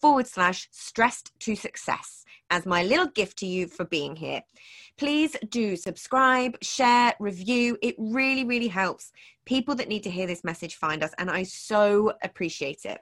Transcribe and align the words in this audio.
forward 0.00 0.26
slash 0.26 0.68
stressed 0.70 1.32
to 1.40 1.54
success 1.54 2.24
as 2.50 2.66
my 2.66 2.82
little 2.82 3.06
gift 3.06 3.38
to 3.38 3.46
you 3.46 3.66
for 3.66 3.84
being 3.84 4.16
here. 4.16 4.42
Please 4.96 5.36
do 5.48 5.76
subscribe, 5.76 6.56
share, 6.62 7.14
review. 7.20 7.78
It 7.80 7.94
really, 7.98 8.44
really 8.44 8.68
helps 8.68 9.12
people 9.46 9.74
that 9.76 9.88
need 9.88 10.02
to 10.02 10.10
hear 10.10 10.26
this 10.26 10.44
message 10.44 10.76
find 10.76 11.02
us, 11.02 11.12
and 11.18 11.30
I 11.30 11.42
so 11.44 12.12
appreciate 12.22 12.84
it. 12.84 13.00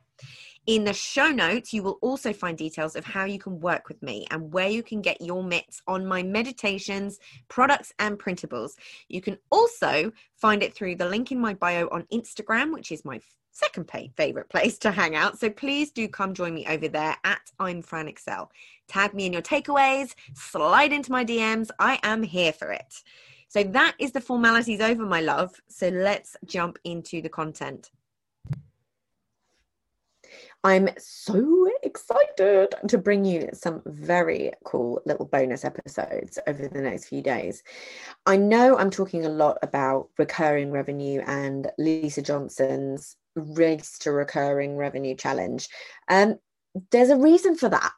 In 0.67 0.85
the 0.85 0.93
show 0.93 1.31
notes, 1.31 1.73
you 1.73 1.83
will 1.83 1.99
also 2.03 2.33
find 2.33 2.57
details 2.57 2.95
of 2.95 3.05
how 3.05 3.25
you 3.25 3.39
can 3.39 3.59
work 3.59 3.89
with 3.89 4.03
me 4.03 4.27
and 4.31 4.53
where 4.53 4.69
you 4.69 4.83
can 4.83 5.01
get 5.01 5.21
your 5.21 5.43
mitts 5.43 5.81
on 5.87 6.07
my 6.07 6.23
meditations, 6.23 7.19
products, 7.49 7.93
and 7.99 8.19
printables. 8.19 8.73
You 9.09 9.23
can 9.23 9.39
also 9.51 10.13
find 10.37 10.63
it 10.63 10.75
through 10.75 10.97
the 10.97 11.09
link 11.09 11.33
in 11.33 11.41
my 11.41 11.55
bio 11.55 11.89
on 11.91 12.07
Instagram, 12.13 12.75
which 12.75 12.93
is 12.93 13.05
my 13.05 13.19
second 13.59 13.91
favorite 14.17 14.49
place 14.49 14.79
to 14.79 14.93
hang 14.93 15.17
out. 15.17 15.39
So 15.39 15.51
please 15.51 15.91
do 15.91 16.07
come 16.07 16.33
join 16.33 16.55
me 16.55 16.65
over 16.67 16.87
there 16.89 17.17
at 17.25 17.51
I'm 17.59 17.83
Fran 17.83 18.07
Excell. 18.07 18.53
Tag 18.87 19.15
me 19.15 19.27
in 19.27 19.33
your 19.33 19.43
takeaways, 19.43 20.15
slide 20.35 20.93
into 20.93 21.11
my 21.11 21.25
DMs. 21.25 21.71
I 21.79 21.99
am 22.05 22.23
here 22.23 22.53
for 22.53 22.71
it. 22.71 23.03
So 23.49 23.65
that 23.65 23.95
is 23.99 24.13
the 24.13 24.21
formalities 24.21 24.81
over, 24.81 25.05
my 25.05 25.21
love. 25.21 25.61
So 25.69 25.89
let's 25.89 26.37
jump 26.45 26.79
into 26.85 27.21
the 27.21 27.29
content. 27.29 27.91
I'm 30.65 30.89
so 30.99 31.69
excited 31.83 32.75
to 32.89 32.99
bring 32.99 33.25
you 33.25 33.49
some 33.53 33.81
very 33.87 34.53
cool 34.65 35.01
little 35.07 35.27
bonus 35.27 35.65
episodes 35.65 36.39
over 36.47 36.69
the 36.69 36.81
next 36.81 37.07
few 37.07 37.23
days. 37.23 37.63
I 38.27 38.37
know 38.37 38.77
I'm 38.77 38.91
talking 38.91 39.25
a 39.25 39.31
lot 39.31 39.59
about 39.63 40.09
recurring 40.19 40.71
revenue 40.71 41.23
and 41.27 41.71
Lisa 41.79 42.23
Johnson's 42.23 43.17
race 43.41 43.99
to 43.99 44.13
recurring 44.13 44.77
revenue 44.77 45.15
challenge. 45.15 45.69
Um, 46.09 46.37
there's 46.91 47.11
a 47.11 47.17
reason 47.17 47.57
for 47.57 47.69
that 47.69 47.93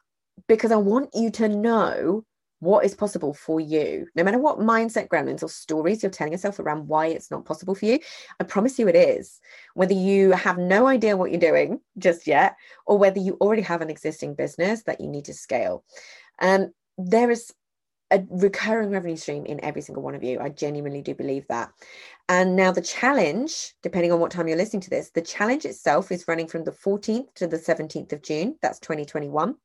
because 0.47 0.71
I 0.71 0.77
want 0.77 1.09
you 1.13 1.29
to 1.31 1.47
know 1.47 2.25
what 2.59 2.85
is 2.85 2.93
possible 2.93 3.33
for 3.33 3.59
you. 3.59 4.07
No 4.15 4.23
matter 4.23 4.37
what 4.37 4.59
mindset 4.59 5.07
gremlins 5.07 5.41
or 5.41 5.49
stories 5.49 6.03
you're 6.03 6.11
telling 6.11 6.31
yourself 6.31 6.59
around 6.59 6.87
why 6.87 7.07
it's 7.07 7.31
not 7.31 7.43
possible 7.43 7.73
for 7.73 7.85
you, 7.85 7.99
I 8.39 8.43
promise 8.43 8.77
you 8.77 8.87
it 8.87 8.95
is. 8.95 9.39
Whether 9.73 9.95
you 9.95 10.31
have 10.31 10.59
no 10.59 10.85
idea 10.85 11.17
what 11.17 11.31
you're 11.31 11.39
doing 11.39 11.81
just 11.97 12.27
yet, 12.27 12.55
or 12.85 12.99
whether 12.99 13.19
you 13.19 13.35
already 13.41 13.63
have 13.63 13.81
an 13.81 13.89
existing 13.89 14.35
business 14.35 14.83
that 14.83 15.01
you 15.01 15.07
need 15.07 15.25
to 15.25 15.33
scale. 15.33 15.83
Um, 16.39 16.71
there 16.97 17.31
is 17.31 17.51
a 18.11 18.23
recurring 18.29 18.89
revenue 18.89 19.15
stream 19.15 19.45
in 19.45 19.63
every 19.63 19.81
single 19.81 20.03
one 20.03 20.15
of 20.15 20.23
you. 20.23 20.39
I 20.39 20.49
genuinely 20.49 21.01
do 21.01 21.15
believe 21.15 21.47
that. 21.47 21.71
And 22.29 22.55
now 22.55 22.71
the 22.71 22.81
challenge, 22.81 23.73
depending 23.81 24.11
on 24.11 24.19
what 24.19 24.31
time 24.31 24.47
you're 24.47 24.57
listening 24.57 24.81
to 24.81 24.89
this, 24.89 25.09
the 25.11 25.21
challenge 25.21 25.65
itself 25.65 26.11
is 26.11 26.27
running 26.27 26.47
from 26.47 26.63
the 26.63 26.71
14th 26.71 27.33
to 27.35 27.47
the 27.47 27.57
17th 27.57 28.13
of 28.13 28.21
June. 28.21 28.57
That's 28.61 28.79
2021. 28.79 29.55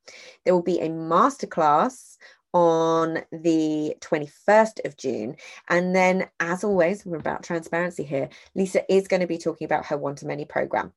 There 0.43 0.53
will 0.53 0.63
be 0.63 0.79
a 0.79 0.89
masterclass 0.89 2.17
on 2.53 3.19
the 3.31 3.95
21st 4.01 4.85
of 4.85 4.97
June. 4.97 5.35
And 5.69 5.95
then, 5.95 6.27
as 6.39 6.63
always, 6.63 7.05
we're 7.05 7.17
about 7.17 7.43
transparency 7.43 8.03
here. 8.03 8.29
Lisa 8.55 8.81
is 8.91 9.07
going 9.07 9.21
to 9.21 9.27
be 9.27 9.37
talking 9.37 9.65
about 9.65 9.85
her 9.87 9.97
one 9.97 10.15
to 10.15 10.25
many 10.25 10.45
program. 10.45 10.93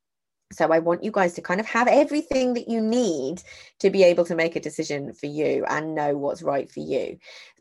So 0.53 0.73
I 0.73 0.81
want 0.81 1.05
you 1.05 1.13
guys 1.13 1.35
to 1.35 1.43
kind 1.43 1.61
of 1.61 1.67
have 1.67 1.87
everything 1.87 2.55
that 2.55 2.69
you 2.69 2.81
need 2.81 3.43
to 3.79 3.91
be 3.91 4.03
able 4.03 4.25
to 4.25 4.35
make 4.35 4.57
a 4.57 4.61
decision 4.61 5.13
for 5.13 5.27
you 5.27 5.65
and 5.69 5.95
know 5.95 6.17
what's 6.17 6.43
right 6.43 6.71
for 6.71 6.81
you. 6.81 7.19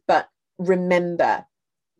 But 0.08 0.28
remember, 0.58 1.46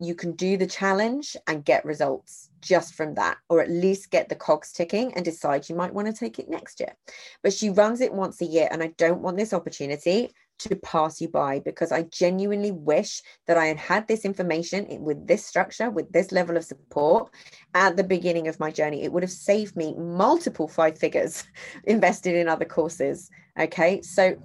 you 0.00 0.14
can 0.14 0.32
do 0.32 0.56
the 0.56 0.66
challenge 0.66 1.36
and 1.46 1.64
get 1.64 1.84
results 1.84 2.48
just 2.60 2.94
from 2.94 3.14
that, 3.14 3.36
or 3.48 3.60
at 3.60 3.70
least 3.70 4.10
get 4.10 4.28
the 4.28 4.34
cogs 4.34 4.72
ticking 4.72 5.12
and 5.14 5.24
decide 5.24 5.68
you 5.68 5.76
might 5.76 5.94
want 5.94 6.08
to 6.08 6.12
take 6.12 6.38
it 6.38 6.48
next 6.48 6.80
year. 6.80 6.94
But 7.42 7.52
she 7.52 7.70
runs 7.70 8.00
it 8.00 8.12
once 8.12 8.40
a 8.40 8.46
year, 8.46 8.68
and 8.70 8.82
I 8.82 8.88
don't 8.96 9.20
want 9.20 9.36
this 9.36 9.52
opportunity 9.52 10.32
to 10.60 10.76
pass 10.76 11.20
you 11.20 11.28
by 11.28 11.60
because 11.60 11.92
I 11.92 12.02
genuinely 12.02 12.70
wish 12.70 13.22
that 13.46 13.56
I 13.56 13.66
had 13.66 13.76
had 13.76 14.08
this 14.08 14.24
information 14.24 14.86
with 15.02 15.26
this 15.26 15.44
structure, 15.44 15.90
with 15.90 16.12
this 16.12 16.32
level 16.32 16.56
of 16.56 16.64
support 16.64 17.30
at 17.74 17.96
the 17.96 18.04
beginning 18.04 18.48
of 18.48 18.60
my 18.60 18.70
journey. 18.70 19.02
It 19.02 19.12
would 19.12 19.22
have 19.22 19.32
saved 19.32 19.76
me 19.76 19.94
multiple 19.96 20.68
five 20.68 20.98
figures 20.98 21.44
invested 21.84 22.34
in 22.34 22.48
other 22.48 22.64
courses. 22.64 23.30
Okay. 23.58 24.02
So 24.02 24.36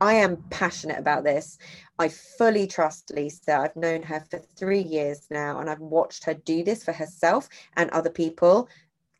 I 0.00 0.14
am 0.14 0.44
passionate 0.50 0.98
about 0.98 1.24
this. 1.24 1.58
I 1.98 2.08
fully 2.08 2.66
trust 2.66 3.12
Lisa. 3.14 3.56
I've 3.56 3.76
known 3.76 4.02
her 4.02 4.24
for 4.28 4.38
three 4.38 4.82
years 4.82 5.26
now, 5.30 5.60
and 5.60 5.70
I've 5.70 5.80
watched 5.80 6.24
her 6.24 6.34
do 6.34 6.64
this 6.64 6.84
for 6.84 6.92
herself 6.92 7.48
and 7.76 7.90
other 7.90 8.10
people 8.10 8.68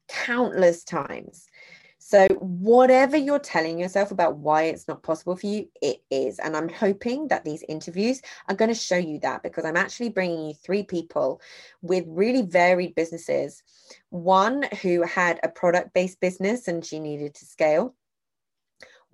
countless 0.08 0.84
times. 0.84 1.46
So, 2.06 2.26
whatever 2.38 3.16
you're 3.16 3.38
telling 3.38 3.78
yourself 3.78 4.10
about 4.10 4.36
why 4.36 4.64
it's 4.64 4.86
not 4.86 5.02
possible 5.02 5.36
for 5.36 5.46
you, 5.46 5.70
it 5.80 6.02
is. 6.10 6.38
And 6.38 6.54
I'm 6.54 6.68
hoping 6.68 7.28
that 7.28 7.46
these 7.46 7.64
interviews 7.66 8.20
are 8.46 8.54
going 8.54 8.68
to 8.68 8.74
show 8.74 8.98
you 8.98 9.20
that 9.20 9.42
because 9.42 9.64
I'm 9.64 9.78
actually 9.78 10.10
bringing 10.10 10.48
you 10.48 10.52
three 10.52 10.82
people 10.82 11.40
with 11.80 12.04
really 12.06 12.42
varied 12.42 12.94
businesses. 12.94 13.62
One 14.10 14.64
who 14.82 15.00
had 15.00 15.40
a 15.42 15.48
product 15.48 15.94
based 15.94 16.20
business 16.20 16.68
and 16.68 16.84
she 16.84 17.00
needed 17.00 17.36
to 17.36 17.46
scale 17.46 17.94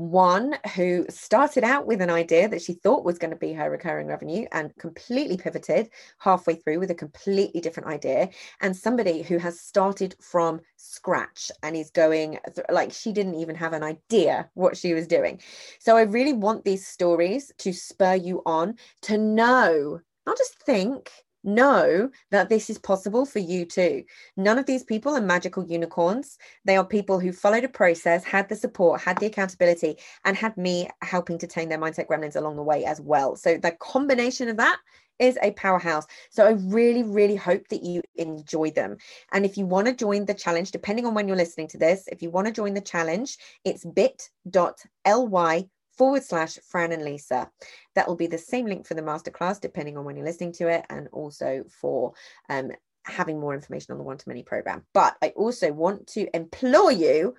one 0.00 0.56
who 0.74 1.04
started 1.10 1.62
out 1.62 1.86
with 1.86 2.00
an 2.00 2.08
idea 2.08 2.48
that 2.48 2.62
she 2.62 2.72
thought 2.72 3.04
was 3.04 3.18
going 3.18 3.32
to 3.32 3.36
be 3.36 3.52
her 3.52 3.70
recurring 3.70 4.06
revenue 4.06 4.46
and 4.50 4.74
completely 4.78 5.36
pivoted 5.36 5.90
halfway 6.18 6.54
through 6.54 6.78
with 6.80 6.90
a 6.90 6.94
completely 6.94 7.60
different 7.60 7.86
idea, 7.86 8.30
and 8.62 8.74
somebody 8.74 9.20
who 9.20 9.36
has 9.36 9.60
started 9.60 10.16
from 10.18 10.58
scratch 10.76 11.50
and 11.62 11.76
is 11.76 11.90
going 11.90 12.38
th- 12.54 12.66
like 12.70 12.92
she 12.92 13.12
didn't 13.12 13.34
even 13.34 13.54
have 13.54 13.74
an 13.74 13.82
idea 13.82 14.48
what 14.54 14.74
she 14.74 14.94
was 14.94 15.06
doing. 15.06 15.38
So 15.78 15.98
I 15.98 16.02
really 16.02 16.32
want 16.32 16.64
these 16.64 16.86
stories 16.86 17.52
to 17.58 17.70
spur 17.74 18.14
you 18.14 18.42
on 18.46 18.76
to 19.02 19.18
know, 19.18 20.00
not 20.24 20.38
just 20.38 20.58
think, 20.60 21.10
know 21.42 22.10
that 22.30 22.48
this 22.48 22.70
is 22.70 22.78
possible 22.78 23.24
for 23.24 23.38
you 23.38 23.64
too. 23.64 24.04
None 24.36 24.58
of 24.58 24.66
these 24.66 24.84
people 24.84 25.16
are 25.16 25.20
magical 25.20 25.64
unicorns. 25.64 26.38
They 26.64 26.76
are 26.76 26.84
people 26.84 27.18
who 27.18 27.32
followed 27.32 27.64
a 27.64 27.68
process, 27.68 28.24
had 28.24 28.48
the 28.48 28.56
support, 28.56 29.00
had 29.00 29.18
the 29.18 29.26
accountability, 29.26 29.96
and 30.24 30.36
had 30.36 30.56
me 30.56 30.88
helping 31.02 31.38
to 31.38 31.46
tame 31.46 31.68
their 31.68 31.78
mindset 31.78 32.06
gremlins 32.06 32.36
along 32.36 32.56
the 32.56 32.62
way 32.62 32.84
as 32.84 33.00
well. 33.00 33.36
So 33.36 33.56
the 33.56 33.72
combination 33.72 34.48
of 34.48 34.56
that 34.58 34.78
is 35.18 35.38
a 35.42 35.52
powerhouse. 35.52 36.06
So 36.30 36.46
I 36.46 36.52
really, 36.52 37.02
really 37.02 37.36
hope 37.36 37.68
that 37.68 37.82
you 37.82 38.02
enjoy 38.14 38.70
them. 38.70 38.96
And 39.32 39.44
if 39.44 39.58
you 39.58 39.66
want 39.66 39.86
to 39.86 39.94
join 39.94 40.24
the 40.24 40.34
challenge, 40.34 40.70
depending 40.70 41.04
on 41.04 41.14
when 41.14 41.28
you're 41.28 41.36
listening 41.36 41.68
to 41.68 41.78
this, 41.78 42.08
if 42.10 42.22
you 42.22 42.30
want 42.30 42.46
to 42.46 42.52
join 42.52 42.74
the 42.74 42.80
challenge, 42.80 43.36
it's 43.64 43.84
bit.ly 43.84 45.68
forward 46.00 46.24
slash 46.24 46.58
Fran 46.64 46.92
and 46.92 47.04
Lisa. 47.04 47.50
That 47.94 48.08
will 48.08 48.16
be 48.16 48.26
the 48.26 48.38
same 48.38 48.64
link 48.64 48.86
for 48.86 48.94
the 48.94 49.02
masterclass, 49.02 49.60
depending 49.60 49.98
on 49.98 50.06
when 50.06 50.16
you're 50.16 50.24
listening 50.24 50.52
to 50.52 50.66
it, 50.66 50.86
and 50.88 51.08
also 51.12 51.62
for 51.68 52.14
um, 52.48 52.70
having 53.04 53.38
more 53.38 53.52
information 53.52 53.92
on 53.92 53.98
the 53.98 54.04
one 54.04 54.16
to 54.16 54.26
many 54.26 54.42
program. 54.42 54.82
But 54.94 55.18
I 55.20 55.34
also 55.36 55.70
want 55.74 56.06
to 56.14 56.26
implore 56.34 56.90
you 56.90 57.34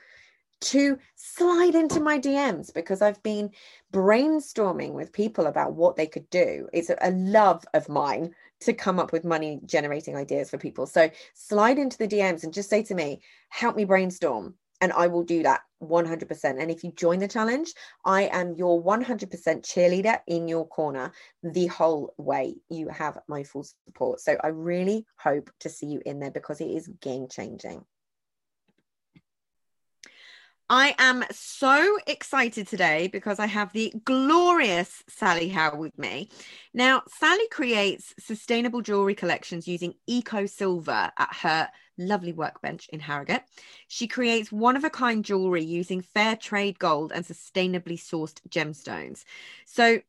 to 0.59 0.99
slide 1.15 1.73
into 1.73 1.99
my 1.99 2.19
DMs 2.19 2.71
because 2.71 3.01
I've 3.01 3.23
been 3.23 3.49
brainstorming 3.91 4.91
with 4.91 5.11
people 5.11 5.47
about 5.47 5.73
what 5.73 5.95
they 5.95 6.05
could 6.05 6.29
do. 6.29 6.69
It's 6.71 6.91
a 6.91 7.09
love 7.09 7.65
of 7.73 7.89
mine 7.89 8.35
to 8.59 8.73
come 8.73 8.99
up 8.99 9.11
with 9.11 9.25
money 9.25 9.59
generating 9.65 10.15
ideas 10.15 10.51
for 10.51 10.59
people. 10.59 10.85
So 10.85 11.09
slide 11.33 11.79
into 11.79 11.97
the 11.97 12.07
DMs 12.07 12.43
and 12.43 12.53
just 12.53 12.69
say 12.69 12.83
to 12.83 12.93
me, 12.93 13.21
help 13.49 13.75
me 13.75 13.85
brainstorm 13.85 14.53
and 14.81 14.91
I 14.91 15.07
will 15.07 15.23
do 15.23 15.43
that 15.43 15.61
100%. 15.81 16.61
And 16.61 16.71
if 16.71 16.83
you 16.83 16.91
join 16.91 17.19
the 17.19 17.27
challenge, 17.27 17.73
I 18.03 18.23
am 18.23 18.55
your 18.55 18.83
100% 18.83 19.29
cheerleader 19.61 20.19
in 20.27 20.47
your 20.47 20.67
corner 20.67 21.11
the 21.43 21.67
whole 21.67 22.13
way. 22.17 22.55
You 22.69 22.89
have 22.89 23.19
my 23.27 23.43
full 23.43 23.65
support. 23.85 24.19
So 24.19 24.37
I 24.43 24.47
really 24.47 25.05
hope 25.17 25.51
to 25.61 25.69
see 25.69 25.85
you 25.85 26.01
in 26.05 26.19
there 26.19 26.31
because 26.31 26.59
it 26.59 26.69
is 26.69 26.89
game 26.99 27.27
changing. 27.29 27.85
I 30.73 30.95
am 30.99 31.25
so 31.31 31.97
excited 32.07 32.65
today 32.65 33.09
because 33.09 33.39
I 33.39 33.45
have 33.45 33.73
the 33.73 33.93
glorious 34.05 35.03
Sally 35.09 35.49
How 35.49 35.75
with 35.75 35.97
me. 35.97 36.29
Now, 36.73 37.03
Sally 37.19 37.45
creates 37.51 38.13
sustainable 38.17 38.81
jewelry 38.81 39.13
collections 39.13 39.67
using 39.67 39.95
eco 40.07 40.45
silver 40.45 41.11
at 41.17 41.35
her 41.41 41.67
lovely 42.07 42.33
workbench 42.33 42.87
in 42.89 42.99
Harrogate. 43.01 43.43
She 43.87 44.07
creates 44.07 44.51
one 44.51 44.75
of 44.75 44.83
a 44.83 44.89
kind 44.89 45.23
jewelry 45.23 45.63
using 45.63 46.01
fair 46.01 46.35
trade 46.35 46.79
gold 46.79 47.11
and 47.13 47.25
sustainably 47.25 47.97
sourced 47.97 48.39
gemstones. 48.49 49.23
So, 49.65 50.01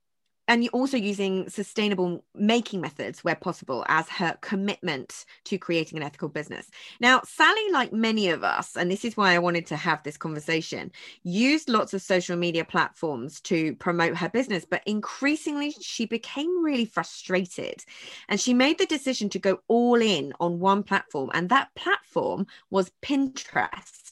and 0.48 0.62
you're 0.62 0.72
also 0.72 0.96
using 0.96 1.48
sustainable 1.48 2.24
making 2.34 2.80
methods 2.80 3.22
where 3.22 3.34
possible 3.34 3.84
as 3.88 4.08
her 4.08 4.36
commitment 4.40 5.24
to 5.44 5.58
creating 5.58 5.98
an 5.98 6.04
ethical 6.04 6.28
business. 6.28 6.70
Now, 7.00 7.22
Sally, 7.24 7.70
like 7.72 7.92
many 7.92 8.28
of 8.28 8.42
us, 8.42 8.76
and 8.76 8.90
this 8.90 9.04
is 9.04 9.16
why 9.16 9.34
I 9.34 9.38
wanted 9.38 9.66
to 9.66 9.76
have 9.76 10.02
this 10.02 10.16
conversation, 10.16 10.90
used 11.22 11.68
lots 11.68 11.94
of 11.94 12.02
social 12.02 12.36
media 12.36 12.64
platforms 12.64 13.40
to 13.42 13.74
promote 13.76 14.16
her 14.16 14.28
business, 14.28 14.64
but 14.68 14.82
increasingly 14.86 15.74
she 15.80 16.06
became 16.06 16.64
really 16.64 16.86
frustrated 16.86 17.84
and 18.28 18.40
she 18.40 18.54
made 18.54 18.78
the 18.78 18.86
decision 18.86 19.28
to 19.30 19.38
go 19.38 19.60
all 19.68 20.00
in 20.00 20.32
on 20.40 20.60
one 20.60 20.82
platform, 20.82 21.30
and 21.34 21.48
that 21.48 21.74
platform 21.74 22.46
was 22.70 22.90
Pinterest. 23.02 24.11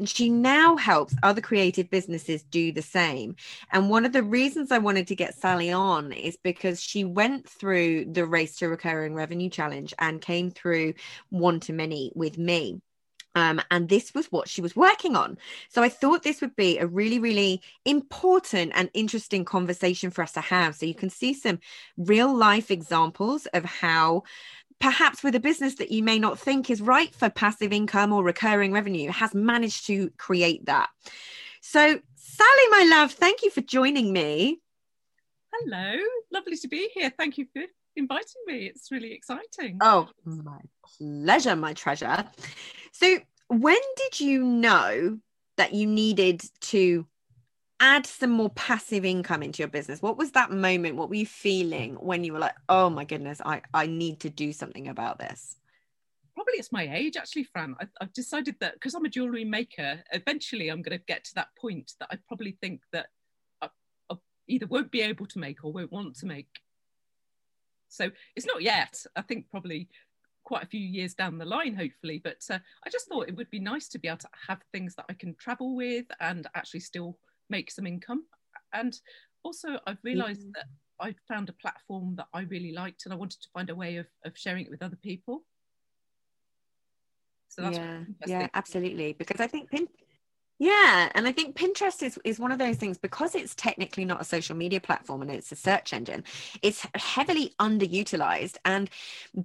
And 0.00 0.08
she 0.08 0.30
now 0.30 0.76
helps 0.76 1.14
other 1.22 1.42
creative 1.42 1.90
businesses 1.90 2.42
do 2.42 2.72
the 2.72 2.80
same. 2.80 3.36
And 3.70 3.90
one 3.90 4.06
of 4.06 4.14
the 4.14 4.22
reasons 4.22 4.72
I 4.72 4.78
wanted 4.78 5.06
to 5.08 5.14
get 5.14 5.34
Sally 5.34 5.70
on 5.70 6.10
is 6.12 6.38
because 6.42 6.80
she 6.80 7.04
went 7.04 7.46
through 7.46 8.06
the 8.06 8.24
Race 8.24 8.56
to 8.56 8.68
Recurring 8.70 9.14
Revenue 9.14 9.50
Challenge 9.50 9.92
and 9.98 10.22
came 10.22 10.50
through 10.50 10.94
one 11.28 11.60
to 11.60 11.74
many 11.74 12.12
with 12.14 12.38
me. 12.38 12.80
Um, 13.34 13.60
and 13.70 13.90
this 13.90 14.14
was 14.14 14.26
what 14.32 14.48
she 14.48 14.62
was 14.62 14.74
working 14.74 15.16
on. 15.16 15.36
So 15.68 15.82
I 15.82 15.90
thought 15.90 16.22
this 16.22 16.40
would 16.40 16.56
be 16.56 16.78
a 16.78 16.86
really, 16.86 17.18
really 17.18 17.60
important 17.84 18.72
and 18.74 18.88
interesting 18.94 19.44
conversation 19.44 20.10
for 20.10 20.22
us 20.22 20.32
to 20.32 20.40
have. 20.40 20.76
So 20.76 20.86
you 20.86 20.94
can 20.94 21.10
see 21.10 21.34
some 21.34 21.60
real 21.98 22.34
life 22.34 22.70
examples 22.70 23.46
of 23.52 23.66
how 23.66 24.22
perhaps 24.80 25.22
with 25.22 25.34
a 25.34 25.40
business 25.40 25.76
that 25.76 25.90
you 25.90 26.02
may 26.02 26.18
not 26.18 26.38
think 26.38 26.70
is 26.70 26.80
right 26.80 27.14
for 27.14 27.30
passive 27.30 27.72
income 27.72 28.12
or 28.12 28.24
recurring 28.24 28.72
revenue, 28.72 29.10
has 29.10 29.34
managed 29.34 29.86
to 29.86 30.10
create 30.16 30.66
that. 30.66 30.88
So, 31.60 32.00
Sally, 32.14 32.68
my 32.70 32.88
love, 32.90 33.12
thank 33.12 33.42
you 33.42 33.50
for 33.50 33.60
joining 33.60 34.12
me. 34.12 34.60
Hello, 35.52 35.96
lovely 36.32 36.56
to 36.56 36.68
be 36.68 36.88
here. 36.94 37.12
Thank 37.16 37.36
you 37.36 37.46
for 37.52 37.62
inviting 37.96 38.42
me. 38.46 38.66
It's 38.66 38.90
really 38.90 39.12
exciting. 39.12 39.78
Oh, 39.82 40.08
my 40.24 40.60
pleasure, 40.98 41.56
my 41.56 41.74
treasure. 41.74 42.24
So, 42.92 43.18
when 43.48 43.80
did 43.96 44.20
you 44.20 44.42
know 44.42 45.18
that 45.56 45.74
you 45.74 45.86
needed 45.86 46.42
to 46.60 47.06
add 47.80 48.06
some 48.06 48.30
more 48.30 48.50
passive 48.50 49.04
income 49.04 49.42
into 49.42 49.60
your 49.62 49.68
business. 49.68 50.02
What 50.02 50.18
was 50.18 50.32
that 50.32 50.50
moment? 50.50 50.96
What 50.96 51.08
were 51.08 51.16
you 51.16 51.26
feeling 51.26 51.94
when 51.94 52.24
you 52.24 52.32
were 52.32 52.38
like 52.38 52.54
oh 52.68 52.90
my 52.90 53.04
goodness 53.04 53.40
i 53.44 53.62
i 53.72 53.86
need 53.86 54.20
to 54.20 54.30
do 54.30 54.52
something 54.52 54.88
about 54.88 55.18
this 55.18 55.56
probably 56.34 56.54
it's 56.54 56.72
my 56.72 56.88
age 56.94 57.16
actually 57.16 57.44
fran. 57.44 57.74
I, 57.80 57.86
have 58.00 58.12
decided 58.12 58.56
that 58.60 58.74
because 58.74 58.94
i'm 58.94 59.04
a 59.04 59.08
jewelry 59.08 59.44
maker 59.44 60.02
eventually 60.12 60.68
i'm 60.68 60.82
going 60.82 60.98
to 60.98 61.04
get 61.06 61.24
to 61.24 61.34
that 61.36 61.48
point 61.58 61.92
that 62.00 62.08
i 62.10 62.18
probably 62.28 62.56
think 62.60 62.82
that 62.92 63.06
I, 63.60 63.68
I 64.10 64.16
either 64.48 64.66
won't 64.66 64.90
be 64.90 65.02
able 65.02 65.26
to 65.26 65.38
make 65.38 65.64
or 65.64 65.72
won't 65.72 65.92
want 65.92 66.16
to 66.16 66.26
make. 66.26 66.48
So 67.88 68.10
it's 68.36 68.46
not 68.46 68.62
yet. 68.62 69.04
I 69.16 69.22
think 69.22 69.50
probably 69.50 69.88
quite 70.44 70.62
a 70.62 70.66
few 70.66 70.80
years 70.80 71.14
down 71.14 71.38
the 71.38 71.44
line 71.44 71.74
hopefully 71.74 72.20
but 72.24 72.42
uh, 72.50 72.58
i 72.84 72.90
just 72.90 73.06
thought 73.06 73.28
it 73.28 73.36
would 73.36 73.50
be 73.50 73.60
nice 73.60 73.88
to 73.88 73.98
be 73.98 74.08
able 74.08 74.16
to 74.16 74.28
have 74.48 74.58
things 74.72 74.94
that 74.94 75.04
i 75.08 75.12
can 75.12 75.34
travel 75.34 75.76
with 75.76 76.06
and 76.18 76.48
actually 76.54 76.80
still 76.80 77.18
make 77.50 77.70
some 77.70 77.86
income. 77.86 78.24
And 78.72 78.98
also, 79.42 79.78
I've 79.86 79.98
realized 80.02 80.46
mm. 80.46 80.52
that 80.54 80.66
I 81.00 81.14
found 81.28 81.48
a 81.48 81.54
platform 81.54 82.14
that 82.16 82.28
I 82.32 82.42
really 82.42 82.72
liked 82.72 83.04
and 83.04 83.12
I 83.12 83.16
wanted 83.16 83.40
to 83.42 83.48
find 83.52 83.70
a 83.70 83.74
way 83.74 83.96
of, 83.96 84.06
of 84.24 84.36
sharing 84.36 84.64
it 84.64 84.70
with 84.70 84.82
other 84.82 84.98
people. 85.02 85.44
So 87.48 87.62
that's 87.62 87.78
yeah, 87.78 88.00
yeah, 88.26 88.48
absolutely. 88.54 89.12
Because 89.14 89.40
I 89.40 89.46
think 89.46 89.70
Pin- 89.70 89.88
yeah, 90.60 91.10
and 91.14 91.26
I 91.26 91.32
think 91.32 91.56
Pinterest 91.56 92.02
is, 92.02 92.18
is 92.22 92.38
one 92.38 92.52
of 92.52 92.58
those 92.58 92.76
things 92.76 92.98
because 92.98 93.34
it's 93.34 93.54
technically 93.54 94.04
not 94.04 94.20
a 94.20 94.24
social 94.24 94.54
media 94.54 94.78
platform 94.78 95.22
and 95.22 95.30
it's 95.30 95.50
a 95.50 95.56
search 95.56 95.94
engine, 95.94 96.22
it's 96.60 96.86
heavily 96.94 97.54
underutilized. 97.58 98.58
And 98.66 98.90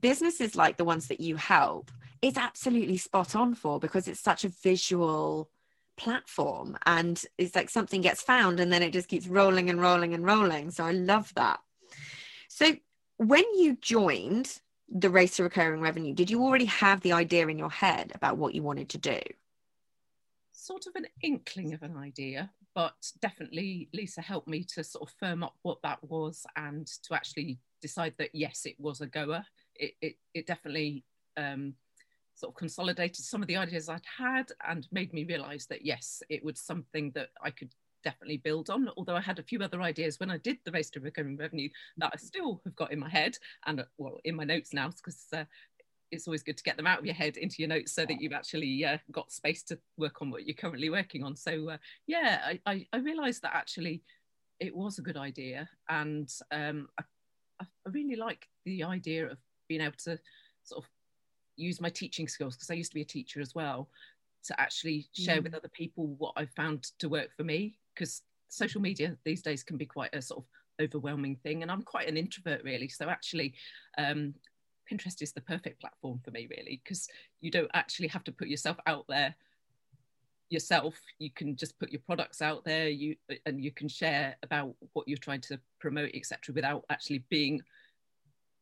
businesses 0.01 0.57
like 0.57 0.75
the 0.75 0.83
ones 0.83 1.07
that 1.07 1.21
you 1.21 1.37
help, 1.37 1.89
it's 2.21 2.37
absolutely 2.37 2.97
spot 2.97 3.33
on 3.33 3.55
for 3.55 3.79
because 3.79 4.09
it's 4.09 4.19
such 4.19 4.43
a 4.43 4.49
visual 4.49 5.49
platform 5.97 6.77
and 6.85 7.23
it's 7.37 7.55
like 7.55 7.69
something 7.69 8.01
gets 8.01 8.21
found 8.21 8.59
and 8.59 8.71
then 8.71 8.83
it 8.83 8.91
just 8.91 9.07
keeps 9.07 9.27
rolling 9.27 9.69
and 9.69 9.81
rolling 9.81 10.13
and 10.13 10.25
rolling. 10.25 10.71
So 10.71 10.85
i 10.85 10.91
love 10.91 11.33
that. 11.35 11.59
So 12.49 12.75
when 13.17 13.43
you 13.55 13.77
joined 13.81 14.59
the 14.89 15.09
race 15.09 15.37
to 15.37 15.43
recurring 15.43 15.81
revenue 15.81 16.13
did 16.13 16.29
you 16.29 16.43
already 16.43 16.65
have 16.65 17.01
the 17.01 17.13
idea 17.13 17.47
in 17.47 17.57
your 17.57 17.71
head 17.71 18.11
about 18.13 18.37
what 18.37 18.53
you 18.53 18.61
wanted 18.61 18.89
to 18.89 18.97
do? 18.97 19.19
Sort 20.51 20.85
of 20.87 20.95
an 20.95 21.07
inkling 21.21 21.73
of 21.73 21.83
an 21.83 21.97
idea 21.97 22.51
but 22.73 22.95
definitely 23.21 23.89
lisa 23.93 24.21
helped 24.21 24.47
me 24.47 24.63
to 24.63 24.83
sort 24.83 25.09
of 25.09 25.15
firm 25.17 25.43
up 25.43 25.55
what 25.61 25.81
that 25.81 25.97
was 26.03 26.45
and 26.57 26.85
to 27.03 27.13
actually 27.13 27.57
decide 27.81 28.13
that 28.17 28.33
yes 28.33 28.65
it 28.65 28.75
was 28.79 29.01
a 29.01 29.07
goer. 29.07 29.45
It, 29.75 29.93
it, 30.01 30.15
it 30.33 30.47
definitely 30.47 31.05
um, 31.37 31.75
sort 32.35 32.51
of 32.51 32.57
consolidated 32.57 33.23
some 33.23 33.41
of 33.41 33.47
the 33.47 33.57
ideas 33.57 33.89
I'd 33.89 34.01
had 34.17 34.51
and 34.67 34.87
made 34.91 35.13
me 35.13 35.23
realize 35.23 35.65
that 35.67 35.85
yes, 35.85 36.21
it 36.29 36.43
was 36.43 36.59
something 36.59 37.11
that 37.15 37.29
I 37.41 37.49
could 37.49 37.73
definitely 38.03 38.37
build 38.37 38.69
on. 38.69 38.89
Although 38.97 39.15
I 39.15 39.21
had 39.21 39.39
a 39.39 39.43
few 39.43 39.59
other 39.61 39.81
ideas 39.81 40.19
when 40.19 40.29
I 40.29 40.37
did 40.37 40.57
the 40.63 40.71
race 40.71 40.89
to 40.91 40.99
recurring 40.99 41.37
revenue 41.37 41.69
that 41.97 42.11
I 42.13 42.17
still 42.17 42.61
have 42.65 42.75
got 42.75 42.91
in 42.91 42.99
my 42.99 43.09
head 43.09 43.37
and 43.65 43.83
well 43.97 44.19
in 44.25 44.35
my 44.35 44.43
notes 44.43 44.73
now 44.73 44.89
because 44.89 45.25
uh, 45.33 45.45
it's 46.11 46.27
always 46.27 46.43
good 46.43 46.57
to 46.57 46.63
get 46.63 46.77
them 46.77 46.87
out 46.87 46.99
of 46.99 47.05
your 47.05 47.15
head 47.15 47.37
into 47.37 47.55
your 47.59 47.69
notes 47.69 47.93
so 47.93 48.05
that 48.05 48.21
you've 48.21 48.33
actually 48.33 48.85
uh, 48.85 48.97
got 49.11 49.31
space 49.31 49.63
to 49.63 49.79
work 49.97 50.21
on 50.21 50.29
what 50.29 50.45
you're 50.45 50.55
currently 50.55 50.89
working 50.89 51.23
on. 51.23 51.35
So 51.35 51.69
uh, 51.71 51.77
yeah, 52.05 52.41
I, 52.45 52.59
I, 52.65 52.87
I, 52.93 52.97
realized 52.97 53.41
that 53.41 53.55
actually 53.55 54.03
it 54.59 54.75
was 54.75 54.99
a 54.99 55.01
good 55.01 55.17
idea 55.17 55.67
and 55.89 56.29
um, 56.51 56.87
I, 56.99 57.03
I 57.61 57.65
really 57.85 58.15
like 58.15 58.47
the 58.65 58.83
idea 58.83 59.27
of 59.27 59.37
being 59.67 59.81
able 59.81 59.97
to 60.03 60.19
sort 60.63 60.83
of 60.83 60.89
use 61.55 61.81
my 61.81 61.89
teaching 61.89 62.27
skills 62.27 62.55
because 62.55 62.69
I 62.69 62.75
used 62.75 62.91
to 62.91 62.95
be 62.95 63.01
a 63.01 63.05
teacher 63.05 63.41
as 63.41 63.55
well 63.55 63.89
to 64.45 64.59
actually 64.59 65.07
share 65.13 65.39
mm. 65.39 65.43
with 65.43 65.55
other 65.55 65.69
people 65.69 66.07
what 66.17 66.33
I've 66.35 66.51
found 66.51 66.83
to 66.99 67.09
work 67.09 67.29
for 67.35 67.43
me 67.43 67.77
because 67.93 68.21
social 68.47 68.81
media 68.81 69.17
these 69.23 69.41
days 69.41 69.63
can 69.63 69.77
be 69.77 69.85
quite 69.85 70.13
a 70.13 70.21
sort 70.21 70.43
of 70.43 70.85
overwhelming 70.85 71.35
thing 71.37 71.61
and 71.61 71.71
I'm 71.71 71.81
quite 71.81 72.07
an 72.07 72.17
introvert 72.17 72.63
really 72.63 72.87
so 72.87 73.09
actually 73.09 73.53
um, 73.97 74.33
Pinterest 74.91 75.21
is 75.21 75.31
the 75.31 75.41
perfect 75.41 75.79
platform 75.81 76.19
for 76.23 76.31
me 76.31 76.47
really 76.49 76.81
because 76.83 77.07
you 77.41 77.49
don't 77.49 77.71
actually 77.73 78.07
have 78.09 78.23
to 78.25 78.31
put 78.31 78.47
yourself 78.47 78.77
out 78.85 79.05
there 79.07 79.35
yourself 80.49 80.95
you 81.17 81.31
can 81.31 81.55
just 81.55 81.79
put 81.79 81.91
your 81.91 82.01
products 82.05 82.41
out 82.41 82.63
there 82.65 82.87
you 82.87 83.15
and 83.47 83.63
you 83.63 83.71
can 83.71 83.87
share 83.87 84.35
about 84.43 84.75
what 84.93 85.07
you're 85.07 85.17
trying 85.17 85.41
to 85.41 85.59
promote 85.79 86.11
etc 86.13 86.53
without 86.53 86.85
actually 86.91 87.23
being 87.29 87.59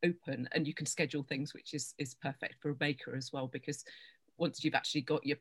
open 0.04 0.48
and 0.52 0.68
you 0.68 0.74
can 0.74 0.86
schedule 0.86 1.24
things 1.24 1.54
which 1.54 1.74
is 1.74 1.94
is 1.98 2.16
perfect 2.16 2.56
for 2.62 2.70
a 2.70 2.76
baker 2.76 3.16
as 3.16 3.32
well 3.32 3.48
because 3.48 3.84
once 4.38 4.64
you've 4.64 4.76
actually 4.76 5.02
got 5.02 5.26
your 5.26 5.38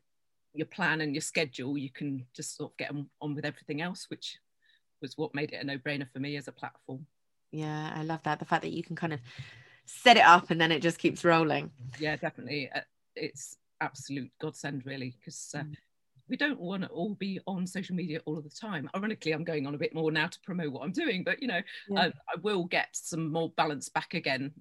your 0.55 0.67
plan 0.67 1.01
and 1.01 1.15
your 1.15 1.23
schedule 1.23 1.79
you 1.79 1.91
can 1.91 2.25
just 2.35 2.57
sort 2.57 2.71
of 2.73 2.77
get 2.77 2.91
on, 2.91 3.07
on 3.21 3.35
with 3.35 3.45
everything 3.45 3.81
else 3.81 4.07
which 4.09 4.39
was 5.01 5.17
what 5.19 5.35
made 5.35 5.53
it 5.53 5.61
a 5.61 5.65
no-brainer 5.65 6.09
for 6.13 6.21
me 6.21 6.37
as 6.37 6.49
a 6.49 6.53
platform. 6.53 7.07
Yeah 7.51 7.93
i 7.97 8.03
love 8.03 8.23
that. 8.23 8.39
The 8.39 8.45
fact 8.45 8.63
that 8.63 8.73
you 8.73 8.83
can 8.83 8.97
kind 8.97 9.13
of 9.13 9.21
set 9.87 10.17
it 10.17 10.25
up 10.25 10.51
and 10.51 10.61
then 10.61 10.73
it 10.73 10.81
just 10.81 10.99
keeps 10.99 11.25
rolling. 11.25 11.71
Yeah 11.99 12.17
definitely. 12.17 12.71
Uh, 12.75 12.81
it's 13.17 13.57
absolute 13.81 14.31
godsend 14.41 14.87
really 14.87 15.15
because 15.19 15.55
uh, 15.57 15.63
mm 15.63 15.75
we 16.29 16.37
don't 16.37 16.59
want 16.59 16.83
to 16.83 16.89
all 16.89 17.15
be 17.15 17.41
on 17.47 17.67
social 17.67 17.95
media 17.95 18.21
all 18.25 18.39
of 18.39 18.45
the 18.45 18.51
time. 18.51 18.89
Ironically, 18.95 19.33
I'm 19.33 19.45
going 19.45 19.67
on 19.67 19.75
a 19.75 19.79
bit 19.79 19.95
more 19.95 20.11
now 20.11 20.27
to 20.27 20.39
promote 20.45 20.73
what 20.73 20.83
I'm 20.83 20.93
doing, 20.93 21.25
but 21.25 21.43
you 21.43 21.49
know, 21.49 21.61
yeah. 21.89 22.01
I, 22.01 22.07
I 22.07 22.41
will 22.43 22.65
get 22.65 22.89
some 22.93 23.31
more 23.33 23.51
balance 23.57 23.89
back 23.89 24.15
again 24.15 24.53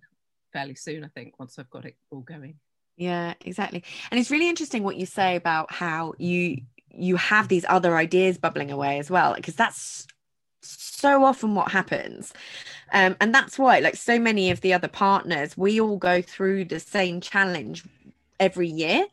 fairly 0.51 0.75
soon, 0.75 1.03
I 1.03 1.07
think, 1.07 1.39
once 1.39 1.57
I've 1.57 1.69
got 1.69 1.85
it 1.85 1.95
all 2.09 2.21
going. 2.21 2.55
Yeah, 2.97 3.33
exactly. 3.41 3.83
And 4.11 4.19
it's 4.19 4.31
really 4.31 4.49
interesting 4.49 4.83
what 4.83 4.97
you 4.97 5.05
say 5.05 5.35
about 5.35 5.71
how 5.71 6.13
you 6.17 6.61
you 6.93 7.15
have 7.15 7.47
these 7.47 7.65
other 7.69 7.95
ideas 7.95 8.37
bubbling 8.37 8.69
away 8.69 8.99
as 8.99 9.09
well, 9.09 9.33
because 9.33 9.55
that's 9.55 10.05
so 10.61 11.23
often 11.23 11.55
what 11.55 11.71
happens. 11.71 12.33
Um, 12.91 13.15
and 13.21 13.33
that's 13.33 13.57
why, 13.57 13.79
like 13.79 13.95
so 13.95 14.19
many 14.19 14.51
of 14.51 14.61
the 14.61 14.73
other 14.73 14.89
partners, 14.89 15.57
we 15.57 15.79
all 15.79 15.97
go 15.97 16.21
through 16.21 16.65
the 16.65 16.79
same 16.79 17.21
challenge 17.21 17.85
every 18.39 18.67
year 18.67 19.05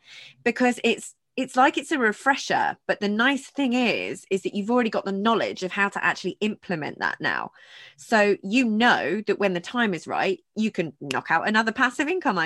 because 0.43 0.81
it's 0.83 1.15
it's 1.39 1.55
like 1.55 1.79
it's 1.79 1.93
a 1.93 1.99
refresher 1.99 2.77
but 2.89 2.99
the 2.99 3.09
nice 3.09 3.47
thing 3.47 3.73
is 3.73 4.27
is 4.29 4.43
that 4.43 4.57
you've 4.57 4.73
already 4.73 4.91
got 4.91 5.05
the 5.05 5.13
knowledge 5.13 5.63
of 5.63 5.71
how 5.71 5.89
to 5.89 6.05
actually 6.05 6.37
implement 6.41 6.99
that 6.99 7.17
now. 7.21 7.53
So 7.97 8.37
you 8.43 8.65
know 8.65 9.23
that 9.25 9.39
when 9.39 9.55
the 9.55 9.61
time 9.61 9.95
is 9.95 10.09
right 10.09 10.41
you 10.57 10.73
can 10.73 10.95
knock 11.01 11.31
out 11.31 11.47
another 11.47 11.71
passive 11.71 12.09
income 12.09 12.39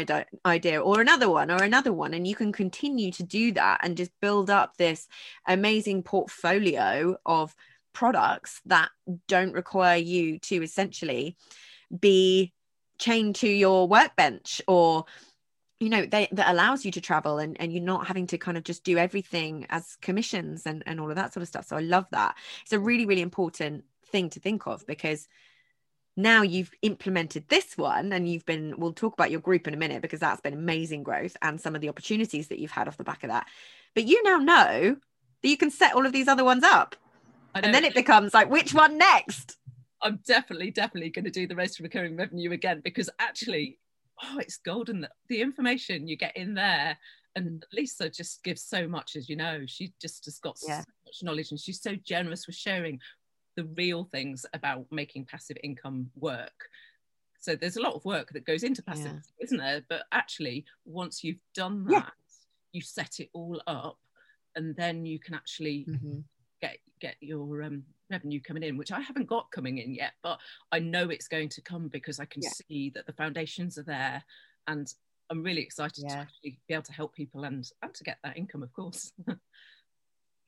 idea 0.44 0.78
or 0.82 1.00
another 1.00 1.30
one 1.30 1.50
or 1.50 1.62
another 1.62 1.90
one 1.90 2.12
and 2.12 2.26
you 2.26 2.34
can 2.34 2.52
continue 2.52 3.10
to 3.12 3.22
do 3.22 3.52
that 3.52 3.80
and 3.82 3.96
just 3.96 4.10
build 4.20 4.50
up 4.50 4.76
this 4.76 5.08
amazing 5.48 6.02
portfolio 6.02 7.16
of 7.24 7.56
products 7.94 8.60
that 8.66 8.90
don't 9.26 9.54
require 9.54 9.96
you 9.96 10.38
to 10.40 10.62
essentially 10.62 11.34
be 11.98 12.52
chained 12.98 13.36
to 13.36 13.48
your 13.48 13.88
workbench 13.88 14.60
or 14.68 15.06
you 15.82 15.90
know 15.90 16.06
they, 16.06 16.28
that 16.32 16.50
allows 16.50 16.84
you 16.84 16.92
to 16.92 17.00
travel 17.00 17.38
and, 17.38 17.60
and 17.60 17.72
you're 17.72 17.82
not 17.82 18.06
having 18.06 18.26
to 18.28 18.38
kind 18.38 18.56
of 18.56 18.64
just 18.64 18.84
do 18.84 18.98
everything 18.98 19.66
as 19.68 19.96
commissions 20.00 20.64
and, 20.64 20.82
and 20.86 21.00
all 21.00 21.10
of 21.10 21.16
that 21.16 21.32
sort 21.32 21.42
of 21.42 21.48
stuff. 21.48 21.66
So 21.66 21.76
i 21.76 21.80
love 21.80 22.06
that. 22.12 22.36
It's 22.62 22.72
a 22.72 22.78
really 22.78 23.04
really 23.04 23.22
important 23.22 23.84
thing 24.06 24.30
to 24.30 24.40
think 24.40 24.66
of 24.66 24.86
because 24.86 25.28
now 26.16 26.42
you've 26.42 26.70
implemented 26.82 27.48
this 27.48 27.76
one 27.76 28.12
and 28.12 28.28
you've 28.28 28.46
been 28.46 28.74
we'll 28.78 28.92
talk 28.92 29.14
about 29.14 29.30
your 29.30 29.40
group 29.40 29.66
in 29.66 29.74
a 29.74 29.78
minute 29.78 30.02
because 30.02 30.20
that's 30.20 30.40
been 30.40 30.54
amazing 30.54 31.02
growth 31.02 31.36
and 31.42 31.60
some 31.60 31.74
of 31.74 31.80
the 31.80 31.88
opportunities 31.88 32.48
that 32.48 32.58
you've 32.58 32.70
had 32.70 32.86
off 32.86 32.96
the 32.96 33.04
back 33.04 33.24
of 33.24 33.30
that. 33.30 33.46
But 33.94 34.04
you 34.04 34.22
now 34.22 34.36
know 34.36 34.96
that 35.42 35.48
you 35.48 35.56
can 35.56 35.70
set 35.70 35.94
all 35.94 36.06
of 36.06 36.12
these 36.12 36.28
other 36.28 36.44
ones 36.44 36.62
up 36.62 36.94
and 37.54 37.74
then 37.74 37.84
it 37.84 37.94
becomes 37.94 38.32
like 38.32 38.48
which 38.48 38.72
one 38.72 38.98
next? 38.98 39.56
I'm 40.00 40.20
definitely 40.26 40.70
definitely 40.70 41.10
going 41.10 41.24
to 41.24 41.30
do 41.30 41.46
the 41.46 41.54
race 41.54 41.76
to 41.76 41.82
recurring 41.82 42.16
revenue 42.16 42.52
again 42.52 42.80
because 42.84 43.08
actually 43.18 43.78
oh, 44.22 44.38
it's 44.38 44.58
golden. 44.58 45.06
The 45.28 45.40
information 45.40 46.08
you 46.08 46.16
get 46.16 46.36
in 46.36 46.54
there. 46.54 46.96
And 47.34 47.64
Lisa 47.72 48.10
just 48.10 48.42
gives 48.42 48.62
so 48.62 48.86
much, 48.86 49.16
as 49.16 49.28
you 49.28 49.36
know. 49.36 49.62
She 49.66 49.92
just 50.00 50.26
has 50.26 50.38
got 50.38 50.58
yeah. 50.66 50.80
so 50.80 50.84
much 51.06 51.22
knowledge 51.22 51.50
and 51.50 51.60
she's 51.60 51.80
so 51.80 51.94
generous 52.04 52.46
with 52.46 52.56
sharing 52.56 53.00
the 53.56 53.64
real 53.76 54.04
things 54.04 54.44
about 54.52 54.86
making 54.90 55.26
passive 55.26 55.56
income 55.62 56.10
work. 56.18 56.68
So 57.40 57.56
there's 57.56 57.76
a 57.76 57.82
lot 57.82 57.94
of 57.94 58.04
work 58.04 58.30
that 58.32 58.44
goes 58.44 58.62
into 58.62 58.82
passive, 58.82 59.12
yeah. 59.12 59.44
isn't 59.44 59.58
there? 59.58 59.82
But 59.88 60.04
actually, 60.12 60.64
once 60.84 61.24
you've 61.24 61.40
done 61.54 61.84
that, 61.86 61.92
yeah. 61.92 62.10
you 62.72 62.80
set 62.82 63.18
it 63.18 63.30
all 63.32 63.60
up, 63.66 63.98
and 64.54 64.76
then 64.76 65.04
you 65.04 65.18
can 65.18 65.34
actually 65.34 65.86
mm-hmm. 65.88 66.20
Get 67.02 67.16
your 67.20 67.62
um, 67.62 67.82
revenue 68.10 68.40
coming 68.40 68.62
in, 68.62 68.78
which 68.78 68.92
I 68.92 69.00
haven't 69.00 69.28
got 69.28 69.50
coming 69.50 69.78
in 69.78 69.94
yet, 69.94 70.12
but 70.22 70.38
I 70.70 70.78
know 70.78 71.10
it's 71.10 71.28
going 71.28 71.48
to 71.50 71.60
come 71.60 71.88
because 71.88 72.20
I 72.20 72.24
can 72.24 72.42
yeah. 72.42 72.50
see 72.68 72.90
that 72.94 73.06
the 73.06 73.12
foundations 73.12 73.76
are 73.76 73.82
there 73.82 74.22
and 74.68 74.86
I'm 75.30 75.42
really 75.42 75.62
excited 75.62 76.04
yeah. 76.06 76.14
to 76.14 76.20
actually 76.20 76.58
be 76.68 76.74
able 76.74 76.84
to 76.84 76.92
help 76.92 77.14
people 77.14 77.44
and 77.44 77.66
and 77.82 77.94
to 77.94 78.04
get 78.04 78.18
that 78.22 78.36
income, 78.36 78.62
of 78.62 78.72
course. 78.72 79.12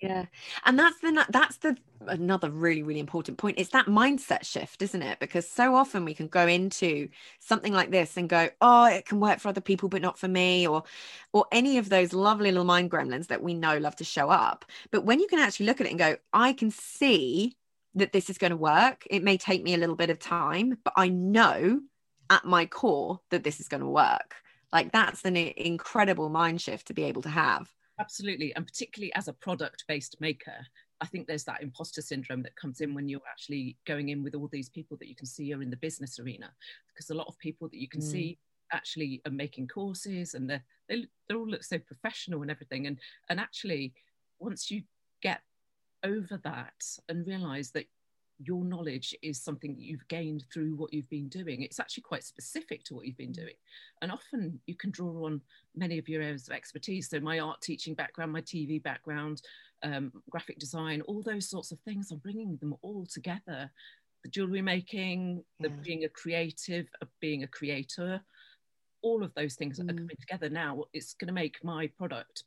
yeah. 0.08 0.26
And 0.64 0.78
that's 0.78 0.98
the 1.00 1.26
that's 1.30 1.56
the 1.58 1.76
another 2.06 2.50
really 2.50 2.82
really 2.82 3.00
important 3.00 3.38
point 3.38 3.58
it's 3.58 3.70
that 3.70 3.86
mindset 3.86 4.44
shift 4.44 4.82
isn't 4.82 5.02
it? 5.02 5.18
Because 5.18 5.48
so 5.48 5.74
often 5.74 6.04
we 6.04 6.14
can 6.14 6.28
go 6.28 6.46
into 6.46 7.08
something 7.38 7.72
like 7.72 7.90
this 7.90 8.16
and 8.16 8.28
go 8.28 8.48
oh 8.60 8.86
it 8.86 9.06
can 9.06 9.20
work 9.20 9.38
for 9.40 9.48
other 9.48 9.60
people 9.60 9.88
but 9.88 10.02
not 10.02 10.18
for 10.18 10.28
me 10.28 10.66
or 10.66 10.82
or 11.32 11.46
any 11.52 11.78
of 11.78 11.88
those 11.88 12.12
lovely 12.12 12.50
little 12.50 12.64
mind 12.64 12.90
gremlins 12.90 13.28
that 13.28 13.42
we 13.42 13.54
know 13.54 13.78
love 13.78 13.96
to 13.96 14.04
show 14.04 14.30
up. 14.30 14.64
But 14.90 15.04
when 15.04 15.20
you 15.20 15.26
can 15.28 15.38
actually 15.38 15.66
look 15.66 15.80
at 15.80 15.86
it 15.86 15.90
and 15.90 15.98
go 15.98 16.16
i 16.32 16.52
can 16.52 16.70
see 16.70 17.56
that 17.94 18.12
this 18.12 18.28
is 18.28 18.38
going 18.38 18.50
to 18.50 18.56
work 18.56 19.06
it 19.08 19.22
may 19.22 19.36
take 19.36 19.62
me 19.62 19.74
a 19.74 19.78
little 19.78 19.94
bit 19.94 20.10
of 20.10 20.18
time 20.18 20.76
but 20.84 20.92
i 20.96 21.08
know 21.08 21.80
at 22.30 22.44
my 22.44 22.66
core 22.66 23.20
that 23.30 23.44
this 23.44 23.60
is 23.60 23.68
going 23.68 23.82
to 23.82 23.88
work. 23.88 24.34
Like 24.72 24.92
that's 24.92 25.24
an 25.24 25.36
incredible 25.36 26.28
mind 26.28 26.60
shift 26.60 26.88
to 26.88 26.94
be 26.94 27.04
able 27.04 27.22
to 27.22 27.28
have 27.28 27.70
Absolutely. 27.98 28.54
And 28.54 28.66
particularly 28.66 29.12
as 29.14 29.28
a 29.28 29.32
product 29.32 29.84
based 29.86 30.16
maker, 30.20 30.66
I 31.00 31.06
think 31.06 31.26
there's 31.26 31.44
that 31.44 31.62
imposter 31.62 32.02
syndrome 32.02 32.42
that 32.42 32.56
comes 32.56 32.80
in 32.80 32.94
when 32.94 33.08
you're 33.08 33.20
actually 33.30 33.76
going 33.86 34.08
in 34.08 34.22
with 34.22 34.34
all 34.34 34.48
these 34.48 34.68
people 34.68 34.96
that 34.98 35.08
you 35.08 35.14
can 35.14 35.26
see 35.26 35.52
are 35.52 35.62
in 35.62 35.70
the 35.70 35.76
business 35.76 36.18
arena. 36.18 36.50
Because 36.88 37.10
a 37.10 37.14
lot 37.14 37.28
of 37.28 37.38
people 37.38 37.68
that 37.68 37.78
you 37.78 37.88
can 37.88 38.00
mm. 38.00 38.10
see 38.10 38.38
actually 38.72 39.20
are 39.26 39.32
making 39.32 39.68
courses 39.68 40.34
and 40.34 40.48
they're, 40.48 40.64
they, 40.88 41.06
they 41.28 41.34
all 41.34 41.46
look 41.48 41.62
so 41.62 41.78
professional 41.78 42.42
and 42.42 42.50
everything. 42.50 42.86
And, 42.86 42.98
and 43.28 43.38
actually, 43.38 43.92
once 44.38 44.70
you 44.70 44.82
get 45.22 45.40
over 46.04 46.40
that 46.44 46.84
and 47.08 47.26
realize 47.26 47.70
that 47.72 47.86
your 48.38 48.64
knowledge 48.64 49.14
is 49.22 49.40
something 49.40 49.76
you've 49.78 50.06
gained 50.08 50.44
through 50.52 50.74
what 50.74 50.92
you've 50.92 51.08
been 51.10 51.28
doing. 51.28 51.62
It's 51.62 51.78
actually 51.78 52.02
quite 52.02 52.24
specific 52.24 52.84
to 52.84 52.94
what 52.94 53.06
you've 53.06 53.16
been 53.16 53.30
mm. 53.30 53.36
doing. 53.36 53.54
And 54.02 54.10
often 54.10 54.60
you 54.66 54.74
can 54.74 54.90
draw 54.90 55.26
on 55.26 55.40
many 55.76 55.98
of 55.98 56.08
your 56.08 56.22
areas 56.22 56.48
of 56.48 56.54
expertise. 56.54 57.08
So, 57.08 57.20
my 57.20 57.38
art 57.38 57.60
teaching 57.62 57.94
background, 57.94 58.32
my 58.32 58.40
TV 58.40 58.82
background, 58.82 59.42
um, 59.82 60.12
graphic 60.30 60.58
design, 60.58 61.00
all 61.02 61.22
those 61.22 61.48
sorts 61.48 61.70
of 61.70 61.78
things, 61.80 62.10
I'm 62.10 62.18
bringing 62.18 62.56
them 62.56 62.74
all 62.82 63.06
together. 63.06 63.70
The 64.22 64.30
jewelry 64.30 64.62
making, 64.62 65.44
the 65.60 65.68
yeah. 65.68 65.74
being 65.82 66.04
a 66.04 66.08
creative, 66.08 66.86
of 67.02 67.08
being 67.20 67.42
a 67.42 67.48
creator, 67.48 68.20
all 69.02 69.22
of 69.22 69.34
those 69.34 69.54
things 69.54 69.78
mm. 69.78 69.84
are 69.84 69.94
coming 69.94 70.16
together 70.18 70.48
now. 70.48 70.84
It's 70.92 71.14
going 71.14 71.28
to 71.28 71.34
make 71.34 71.62
my 71.62 71.86
product 71.98 72.44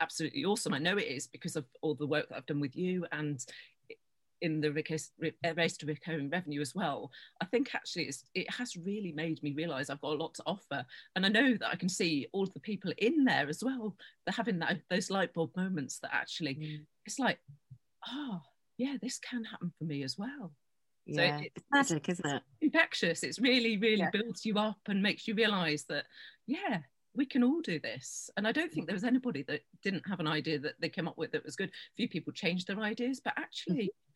absolutely 0.00 0.44
awesome. 0.44 0.74
I 0.74 0.78
know 0.78 0.96
it 0.96 1.06
is 1.06 1.26
because 1.26 1.56
of 1.56 1.64
all 1.82 1.94
the 1.94 2.06
work 2.06 2.28
that 2.28 2.36
I've 2.36 2.46
done 2.46 2.60
with 2.60 2.74
you 2.74 3.06
and 3.12 3.44
in 4.42 4.60
the 4.60 4.68
uh, 5.44 5.54
race 5.54 5.76
to 5.78 5.86
recurring 5.86 6.30
revenue 6.30 6.60
as 6.60 6.74
well, 6.74 7.10
I 7.40 7.44
think 7.46 7.74
actually 7.74 8.10
it 8.34 8.50
has 8.50 8.76
really 8.76 9.12
made 9.12 9.42
me 9.42 9.52
realize 9.52 9.90
I've 9.90 10.00
got 10.00 10.14
a 10.14 10.22
lot 10.22 10.34
to 10.34 10.42
offer. 10.46 10.84
And 11.16 11.26
I 11.26 11.28
know 11.28 11.54
that 11.54 11.68
I 11.68 11.76
can 11.76 11.88
see 11.88 12.26
all 12.32 12.44
of 12.44 12.54
the 12.54 12.60
people 12.60 12.92
in 12.98 13.24
there 13.24 13.48
as 13.48 13.62
well. 13.62 13.96
They're 14.24 14.34
having 14.34 14.58
that, 14.60 14.80
those 14.88 15.10
light 15.10 15.34
bulb 15.34 15.56
moments 15.56 15.98
that 16.00 16.14
actually 16.14 16.54
mm. 16.54 16.80
it's 17.06 17.18
like, 17.18 17.38
oh, 18.08 18.40
yeah, 18.78 18.96
this 19.00 19.18
can 19.18 19.44
happen 19.44 19.72
for 19.78 19.84
me 19.84 20.02
as 20.02 20.16
well. 20.18 20.52
Yeah, 21.06 21.38
so 21.38 21.42
it, 21.42 21.52
it's 21.56 21.66
magic, 21.72 22.08
isn't 22.08 22.26
it? 22.26 22.42
Infectious. 22.60 23.22
It's 23.22 23.40
really, 23.40 23.76
really 23.78 23.98
yeah. 23.98 24.10
builds 24.10 24.44
you 24.44 24.58
up 24.58 24.80
and 24.86 25.02
makes 25.02 25.26
you 25.26 25.34
realize 25.34 25.84
that, 25.88 26.04
yeah, 26.46 26.78
we 27.14 27.26
can 27.26 27.42
all 27.42 27.60
do 27.60 27.80
this. 27.80 28.30
And 28.36 28.46
I 28.46 28.52
don't 28.52 28.72
think 28.72 28.86
there 28.86 28.94
was 28.94 29.04
anybody 29.04 29.42
that 29.48 29.62
didn't 29.82 30.06
have 30.08 30.20
an 30.20 30.28
idea 30.28 30.58
that 30.60 30.74
they 30.80 30.88
came 30.88 31.08
up 31.08 31.18
with 31.18 31.32
that 31.32 31.44
was 31.44 31.56
good. 31.56 31.70
A 31.70 31.96
few 31.96 32.08
people 32.08 32.32
changed 32.32 32.68
their 32.68 32.80
ideas, 32.80 33.20
but 33.22 33.34
actually, 33.36 33.84
mm-hmm 33.84 34.09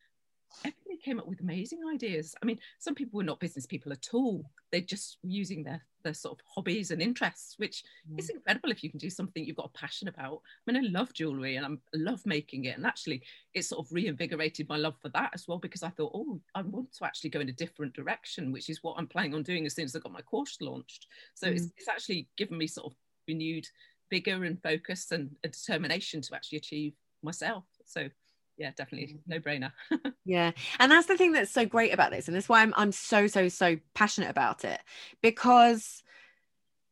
everybody 0.59 0.97
came 1.03 1.19
up 1.19 1.27
with 1.27 1.41
amazing 1.41 1.79
ideas. 1.93 2.35
I 2.41 2.45
mean, 2.45 2.59
some 2.79 2.95
people 2.95 3.17
were 3.17 3.23
not 3.23 3.39
business 3.39 3.65
people 3.65 3.91
at 3.91 4.09
all. 4.13 4.49
They're 4.71 4.81
just 4.81 5.17
using 5.23 5.63
their 5.63 5.81
their 6.05 6.13
sort 6.13 6.39
of 6.39 6.45
hobbies 6.45 6.91
and 6.91 7.01
interests, 7.01 7.55
which 7.57 7.83
mm. 8.09 8.17
is 8.19 8.29
incredible 8.29 8.71
if 8.71 8.83
you 8.83 8.89
can 8.89 8.99
do 8.99 9.09
something 9.09 9.43
you've 9.43 9.57
got 9.57 9.71
a 9.73 9.77
passion 9.77 10.07
about. 10.07 10.41
I 10.67 10.71
mean, 10.71 10.85
I 10.85 10.87
love 10.87 11.11
jewelry 11.13 11.57
and 11.57 11.65
I'm, 11.65 11.81
I 11.93 11.97
love 11.97 12.21
making 12.25 12.65
it. 12.65 12.77
And 12.77 12.85
actually, 12.85 13.23
it 13.53 13.65
sort 13.65 13.85
of 13.85 13.91
reinvigorated 13.91 14.69
my 14.69 14.77
love 14.77 14.95
for 15.01 15.09
that 15.09 15.31
as 15.33 15.47
well 15.47 15.57
because 15.57 15.83
I 15.83 15.89
thought, 15.89 16.11
oh, 16.13 16.39
I 16.53 16.61
want 16.61 16.93
to 16.93 17.05
actually 17.05 17.31
go 17.31 17.39
in 17.39 17.49
a 17.49 17.53
different 17.53 17.95
direction, 17.95 18.51
which 18.51 18.69
is 18.69 18.83
what 18.83 18.95
I'm 18.97 19.07
planning 19.07 19.33
on 19.33 19.43
doing 19.43 19.65
as 19.65 19.73
soon 19.73 19.85
as 19.85 19.95
I 19.95 19.99
got 19.99 20.11
my 20.11 20.21
course 20.21 20.57
launched. 20.61 21.07
So 21.33 21.47
mm. 21.47 21.55
it's, 21.55 21.73
it's 21.75 21.89
actually 21.89 22.29
given 22.37 22.57
me 22.57 22.67
sort 22.67 22.93
of 22.93 22.97
renewed 23.27 23.67
vigor 24.11 24.43
and 24.43 24.61
focus 24.61 25.11
and 25.11 25.35
a 25.43 25.47
determination 25.47 26.21
to 26.21 26.35
actually 26.35 26.59
achieve 26.59 26.93
myself. 27.23 27.63
So 27.85 28.09
yeah 28.57 28.71
definitely. 28.75 29.15
Mm. 29.15 29.19
no 29.27 29.39
brainer. 29.39 29.71
Yeah 30.25 30.51
and 30.79 30.91
that's 30.91 31.07
the 31.07 31.17
thing 31.17 31.33
that's 31.33 31.51
so 31.51 31.65
great 31.65 31.93
about 31.93 32.11
this 32.11 32.27
and 32.27 32.35
that's 32.35 32.49
why 32.49 32.61
I'm, 32.61 32.73
I'm 32.75 32.91
so 32.91 33.27
so 33.27 33.47
so 33.47 33.77
passionate 33.93 34.29
about 34.29 34.65
it 34.65 34.79
because 35.21 36.01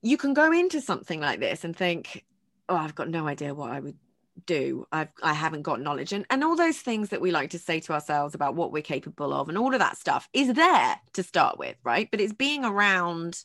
you 0.02 0.18
can 0.18 0.34
go 0.34 0.52
into 0.52 0.82
something 0.82 1.20
like 1.20 1.40
this 1.40 1.64
and 1.64 1.76
think 1.76 2.26
oh 2.70 2.76
i've 2.76 2.96
got 2.96 3.10
no 3.10 3.28
idea 3.28 3.56
what 3.56 3.72
i 3.72 3.80
would 3.80 3.98
do. 4.46 4.86
I've 4.92 5.10
i 5.22 5.34
haven't 5.34 5.62
got 5.62 5.82
knowledge. 5.82 6.12
And 6.12 6.26
and 6.30 6.44
all 6.44 6.56
those 6.56 6.78
things 6.78 7.10
that 7.10 7.22
we 7.22 7.32
like 7.32 7.52
to 7.52 7.60
say 7.60 7.80
to 7.82 7.94
ourselves 7.94 8.36
about 8.36 8.56
what 8.56 8.72
we're 8.72 8.82
capable 8.82 9.34
of 9.34 9.50
and 9.50 9.58
all 9.58 9.74
of 9.74 9.80
that 9.80 9.98
stuff 9.98 10.28
is 10.34 10.54
there 10.54 11.00
to 11.14 11.24
start 11.24 11.58
with 11.58 11.76
right? 11.84 12.10
But 12.10 12.22
it's 12.22 12.34
being 12.34 12.66
around 12.66 13.44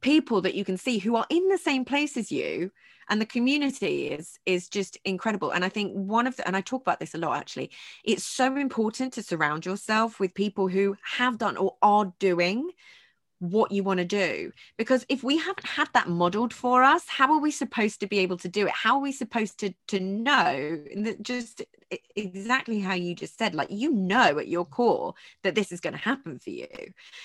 people 0.00 0.40
that 0.42 0.54
you 0.54 0.64
can 0.64 0.76
see 0.76 0.98
who 0.98 1.16
are 1.16 1.26
in 1.28 1.48
the 1.48 1.58
same 1.58 1.84
place 1.84 2.16
as 2.16 2.32
you 2.32 2.70
and 3.08 3.20
the 3.20 3.26
community 3.26 4.08
is 4.08 4.38
is 4.46 4.68
just 4.68 4.98
incredible. 5.04 5.50
And 5.50 5.64
i 5.64 5.68
think 5.68 5.92
one 5.92 6.26
of 6.26 6.36
the 6.36 6.46
and 6.46 6.56
i 6.56 6.60
talk 6.60 6.82
about 6.82 7.00
this 7.00 7.14
a 7.14 7.18
lot 7.18 7.38
actually. 7.38 7.70
It's 8.04 8.24
so 8.24 8.56
important 8.56 9.12
to 9.14 9.22
surround 9.22 9.66
yourself 9.66 10.20
with 10.20 10.34
people 10.34 10.68
who 10.68 10.96
have 11.02 11.38
done 11.38 11.56
or 11.56 11.76
are 11.82 12.12
doing 12.18 12.70
what 13.42 13.72
you 13.72 13.82
want 13.82 13.98
to 13.98 14.04
do. 14.04 14.52
Because 14.76 15.04
if 15.08 15.24
we 15.24 15.36
haven't 15.36 15.66
had 15.66 15.88
that 15.94 16.08
modeled 16.08 16.54
for 16.54 16.84
us 16.84 17.04
how 17.08 17.32
are 17.32 17.40
we 17.40 17.50
supposed 17.50 17.98
to 18.00 18.06
be 18.06 18.20
able 18.20 18.36
to 18.38 18.48
do 18.48 18.66
it? 18.66 18.72
How 18.72 18.96
are 18.96 19.02
we 19.02 19.12
supposed 19.12 19.58
to 19.58 19.74
to 19.88 19.98
know 19.98 20.80
that 20.96 21.22
just 21.22 21.62
exactly 22.16 22.80
how 22.80 22.94
you 22.94 23.14
just 23.14 23.36
said 23.36 23.54
like 23.54 23.68
you 23.70 23.90
know 23.90 24.38
at 24.38 24.48
your 24.48 24.64
core 24.64 25.12
that 25.42 25.54
this 25.54 25.72
is 25.72 25.80
going 25.80 25.92
to 25.92 25.98
happen 25.98 26.38
for 26.38 26.50
you. 26.50 26.68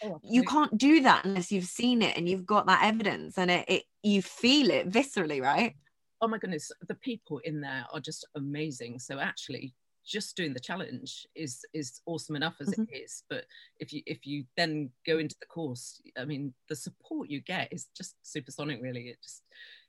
Oh, 0.04 0.20
you 0.24 0.44
can't 0.44 0.78
do 0.78 1.02
that 1.02 1.24
unless 1.24 1.52
you've 1.52 1.66
seen 1.66 2.02
it 2.02 2.18
and 2.18 2.28
you've 2.28 2.46
got 2.46 2.66
that 2.66 2.84
evidence 2.84 3.38
and 3.38 3.52
it, 3.52 3.66
it 3.68 3.84
you 4.02 4.22
feel 4.22 4.72
it 4.72 4.90
viscerally 4.90 5.42
right? 5.42 5.76
Oh 6.20 6.28
my 6.28 6.40
goodness 6.40 6.72
the 6.88 6.96
people 6.96 7.40
in 7.44 7.62
there 7.62 7.86
are 7.94 8.00
just 8.00 8.28
amazing. 8.36 9.00
So 9.00 9.20
actually 9.20 9.76
just 10.08 10.38
doing 10.38 10.54
the 10.54 10.60
challenge 10.60 11.28
is 11.36 11.66
is 11.74 12.02
awesome 12.06 12.36
enough 12.36 12.56
as 12.62 12.70
mm-hmm. 12.70 12.84
it 12.84 12.98
is 12.98 13.24
but 13.30 13.46
if 13.80 13.92
you 13.92 14.02
if 14.06 14.26
you 14.26 14.46
then 14.56 14.90
go 15.06 15.18
into 15.18 15.36
the 15.42 15.46
course 15.46 16.02
i 16.18 16.24
mean 16.24 16.54
the 16.70 16.76
support 16.76 17.30
you 17.30 17.42
get 17.42 17.68
is 17.74 17.88
just 17.96 18.16
supersonic 18.24 18.80
really 18.82 19.10
it 19.10 19.18
just 19.22 19.44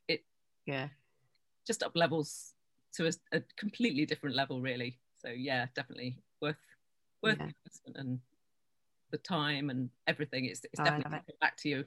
it 0.09 0.25
yeah 0.67 0.89
just 1.69 1.83
up 1.83 1.93
levels 1.95 2.55
to 2.95 3.07
a, 3.07 3.13
a 3.33 3.43
completely 3.57 4.07
different 4.07 4.35
level, 4.35 4.61
really. 4.61 4.99
So 5.19 5.29
yeah, 5.29 5.67
definitely 5.75 6.19
worth 6.41 6.57
worth 7.23 7.39
Yeah. 7.39 7.51
investment 7.65 7.97
and 7.97 8.21
the 9.11 9.19
time 9.19 9.71
and 9.71 9.91
everything. 10.07 10.47
It's, 10.47 10.65
it's 10.65 10.81
Oh, 10.81 10.85
definitely 10.85 11.05
coming 11.05 11.23
back 11.41 11.57
to 11.59 11.69
you. 11.69 11.85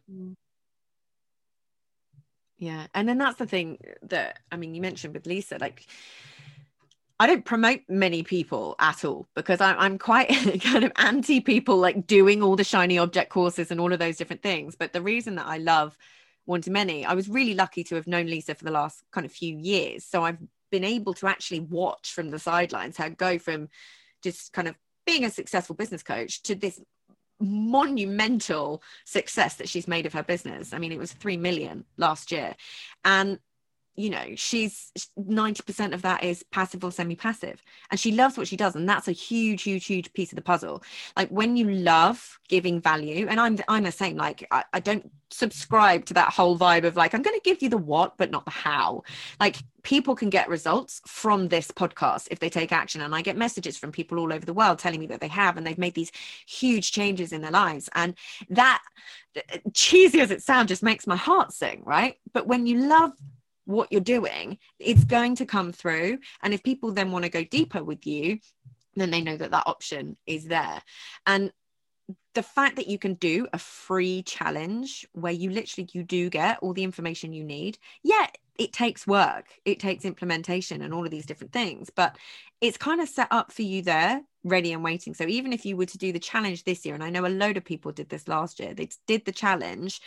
Yeah. 2.58 2.88
And 2.94 3.10
then 3.10 3.18
that's 3.18 3.38
the 3.38 3.46
thing 3.46 3.80
that, 4.04 4.40
I 4.52 4.58
mean, 4.58 4.76
you 4.76 4.82
mentioned 4.82 5.14
with 5.14 5.26
Lisa, 5.26 5.58
like, 5.60 5.88
I 7.22 7.28
don't 7.28 7.46
promote 7.46 7.82
many 7.88 8.24
people 8.24 8.76
at 8.80 9.06
all 9.06 9.28
because 9.36 9.62
I'm, 9.62 9.76
I'm 9.78 10.00
quite 10.00 10.30
kind 10.64 10.84
of 10.84 10.92
anti 10.96 11.40
people 11.40 11.78
like 11.78 12.08
doing 12.08 12.42
all 12.42 12.56
the 12.56 12.64
shiny 12.64 12.98
object 12.98 13.30
courses 13.30 13.70
and 13.70 13.80
all 13.80 13.94
of 13.94 14.00
those 14.00 14.18
different 14.18 14.42
things. 14.42 14.76
But 14.76 14.92
the 14.92 15.04
reason 15.04 15.36
that 15.36 15.46
I 15.46 15.60
love 15.60 15.96
One 16.46 16.64
to 16.64 16.72
Many, 16.72 17.06
I 17.06 17.14
was 17.14 17.30
really 17.30 17.54
lucky 17.54 17.84
to 17.84 17.96
have 17.96 18.08
known 18.08 18.26
Lisa 18.26 18.56
for 18.56 18.64
the 18.64 18.72
last 18.72 19.04
kind 19.12 19.24
of 19.24 19.32
few 19.32 19.56
years. 19.56 20.04
So 20.04 20.24
I've 20.24 20.40
been 20.72 20.84
able 20.84 21.14
to 21.14 21.28
actually 21.28 21.60
watch 21.60 22.12
from 22.12 22.32
the 22.32 22.40
sidelines 22.40 22.98
her 22.98 23.12
go 23.12 23.38
from 23.38 23.70
just 24.24 24.52
kind 24.52 24.68
of 24.68 24.74
being 25.06 25.24
a 25.24 25.30
successful 25.30 25.76
business 25.76 26.02
coach 26.02 26.42
to 26.42 26.56
this 26.56 26.82
monumental 27.40 28.82
success 29.06 29.58
that 29.58 29.70
she's 29.70 29.88
made 29.88 30.08
of 30.08 30.14
her 30.14 30.24
business. 30.24 30.74
I 30.74 30.80
mean, 30.80 30.92
it 30.92 30.98
was 30.98 31.14
3 31.14 31.38
million 31.38 31.86
last 31.98 32.32
year. 32.32 32.56
And 33.06 33.38
you 33.96 34.10
know, 34.10 34.26
she's 34.36 34.92
90% 35.20 35.94
of 35.94 36.02
that 36.04 36.24
is 36.24 36.44
passive 36.52 36.84
or 36.84 36.92
semi 36.92 37.16
passive. 37.16 37.62
And 37.90 38.00
she 38.00 38.14
loves 38.14 38.38
what 38.38 38.48
she 38.48 38.56
does. 38.56 38.76
And 38.76 38.88
that's 38.88 39.08
a 39.08 39.12
huge, 39.12 39.64
huge, 39.64 39.86
huge 39.86 40.14
piece 40.14 40.32
of 40.32 40.38
the 40.38 40.42
puzzle. 40.42 40.82
Like 41.18 41.30
when 41.30 41.58
you 41.58 41.70
love 41.70 42.40
giving 42.48 42.80
value, 42.80 43.28
and 43.30 43.40
I'm 43.40 43.58
I'm 43.68 43.84
the 43.84 43.92
same, 43.92 44.16
like 44.16 44.48
I, 44.50 44.64
I 44.74 44.80
don't 44.80 45.12
subscribe 45.30 46.06
to 46.06 46.14
that 46.14 46.32
whole 46.32 46.58
vibe 46.58 46.86
of 46.86 46.96
like, 46.96 47.14
I'm 47.14 47.22
going 47.22 47.38
to 47.38 47.44
give 47.44 47.62
you 47.62 47.70
the 47.70 47.78
what, 47.78 48.18
but 48.18 48.32
not 48.32 48.46
the 48.46 48.52
how. 48.52 49.04
Like 49.40 49.58
people 49.84 50.16
can 50.16 50.30
get 50.30 50.48
results 50.48 51.02
from 51.06 51.50
this 51.50 51.70
podcast 51.70 52.28
if 52.32 52.40
they 52.40 52.50
take 52.50 52.72
action. 52.72 53.02
And 53.02 53.14
I 53.14 53.22
get 53.22 53.36
messages 53.36 53.78
from 53.78 53.92
people 53.92 54.20
all 54.20 54.32
over 54.32 54.46
the 54.46 54.54
world 54.54 54.80
telling 54.80 55.00
me 55.02 55.08
that 55.08 55.20
they 55.20 55.28
have, 55.28 55.58
and 55.58 55.68
they've 55.68 55.78
made 55.78 55.96
these 55.96 56.12
huge 56.48 56.94
changes 56.94 57.34
in 57.34 57.42
their 57.42 57.52
lives. 57.52 57.90
And 57.94 58.16
that, 58.50 58.82
cheesy 59.74 60.22
as 60.22 60.32
it 60.32 60.44
sounds, 60.44 60.70
just 60.70 60.84
makes 60.84 61.08
my 61.08 61.18
heart 61.18 61.52
sing, 61.52 61.84
right? 61.86 62.16
But 62.34 62.48
when 62.48 62.68
you 62.68 62.88
love 62.88 63.12
what 63.72 63.92
you're 63.92 64.02
doing, 64.02 64.58
it's 64.80 65.04
going 65.04 65.36
to 65.36 65.46
come 65.46 65.72
through. 65.72 66.20
And 66.44 66.54
if 66.54 66.64
people 66.64 66.92
then 66.92 67.12
want 67.12 67.24
to 67.24 67.30
go 67.30 67.44
deeper 67.44 67.84
with 67.84 68.06
you, 68.06 68.40
then 68.96 69.12
they 69.12 69.22
know 69.22 69.38
that 69.38 69.52
that 69.52 69.68
option 69.68 70.18
is 70.26 70.46
there. 70.46 70.82
And 71.26 71.52
the 72.34 72.44
fact 72.44 72.78
that 72.78 72.88
you 72.88 72.98
can 72.98 73.16
do 73.16 73.48
a 73.54 73.58
free 73.58 74.24
challenge 74.24 75.06
where 75.14 75.34
you 75.34 75.50
literally 75.50 75.90
you 75.94 76.04
do 76.04 76.30
get 76.30 76.58
all 76.62 76.74
the 76.74 76.84
information 76.84 77.34
you 77.34 77.44
need 77.44 77.78
yeah 78.04 78.28
it 78.58 78.74
takes 78.74 79.08
work 79.08 79.46
it 79.66 79.80
takes 79.80 80.06
implementation 80.06 80.82
and 80.82 80.94
all 80.94 81.06
of 81.06 81.12
these 81.12 81.26
different 81.26 81.54
things 81.54 81.90
but 81.90 82.18
it's 82.60 82.78
kind 82.78 83.02
of 83.02 83.10
set 83.10 83.28
up 83.32 83.52
for 83.52 83.64
you 83.64 83.82
there 83.82 84.22
ready 84.44 84.74
and 84.74 84.84
waiting 84.84 85.14
so 85.14 85.26
even 85.26 85.54
if 85.54 85.66
you 85.66 85.76
were 85.76 85.86
to 85.86 85.98
do 85.98 86.12
the 86.12 86.20
challenge 86.20 86.64
this 86.64 86.86
year 86.86 86.96
and 86.96 87.04
i 87.04 87.10
know 87.10 87.26
a 87.26 87.28
load 87.28 87.58
of 87.58 87.66
people 87.66 87.92
did 87.92 88.10
this 88.10 88.28
last 88.28 88.60
year 88.60 88.74
they 88.74 88.90
did 89.08 89.26
the 89.26 89.32
challenge 89.32 90.02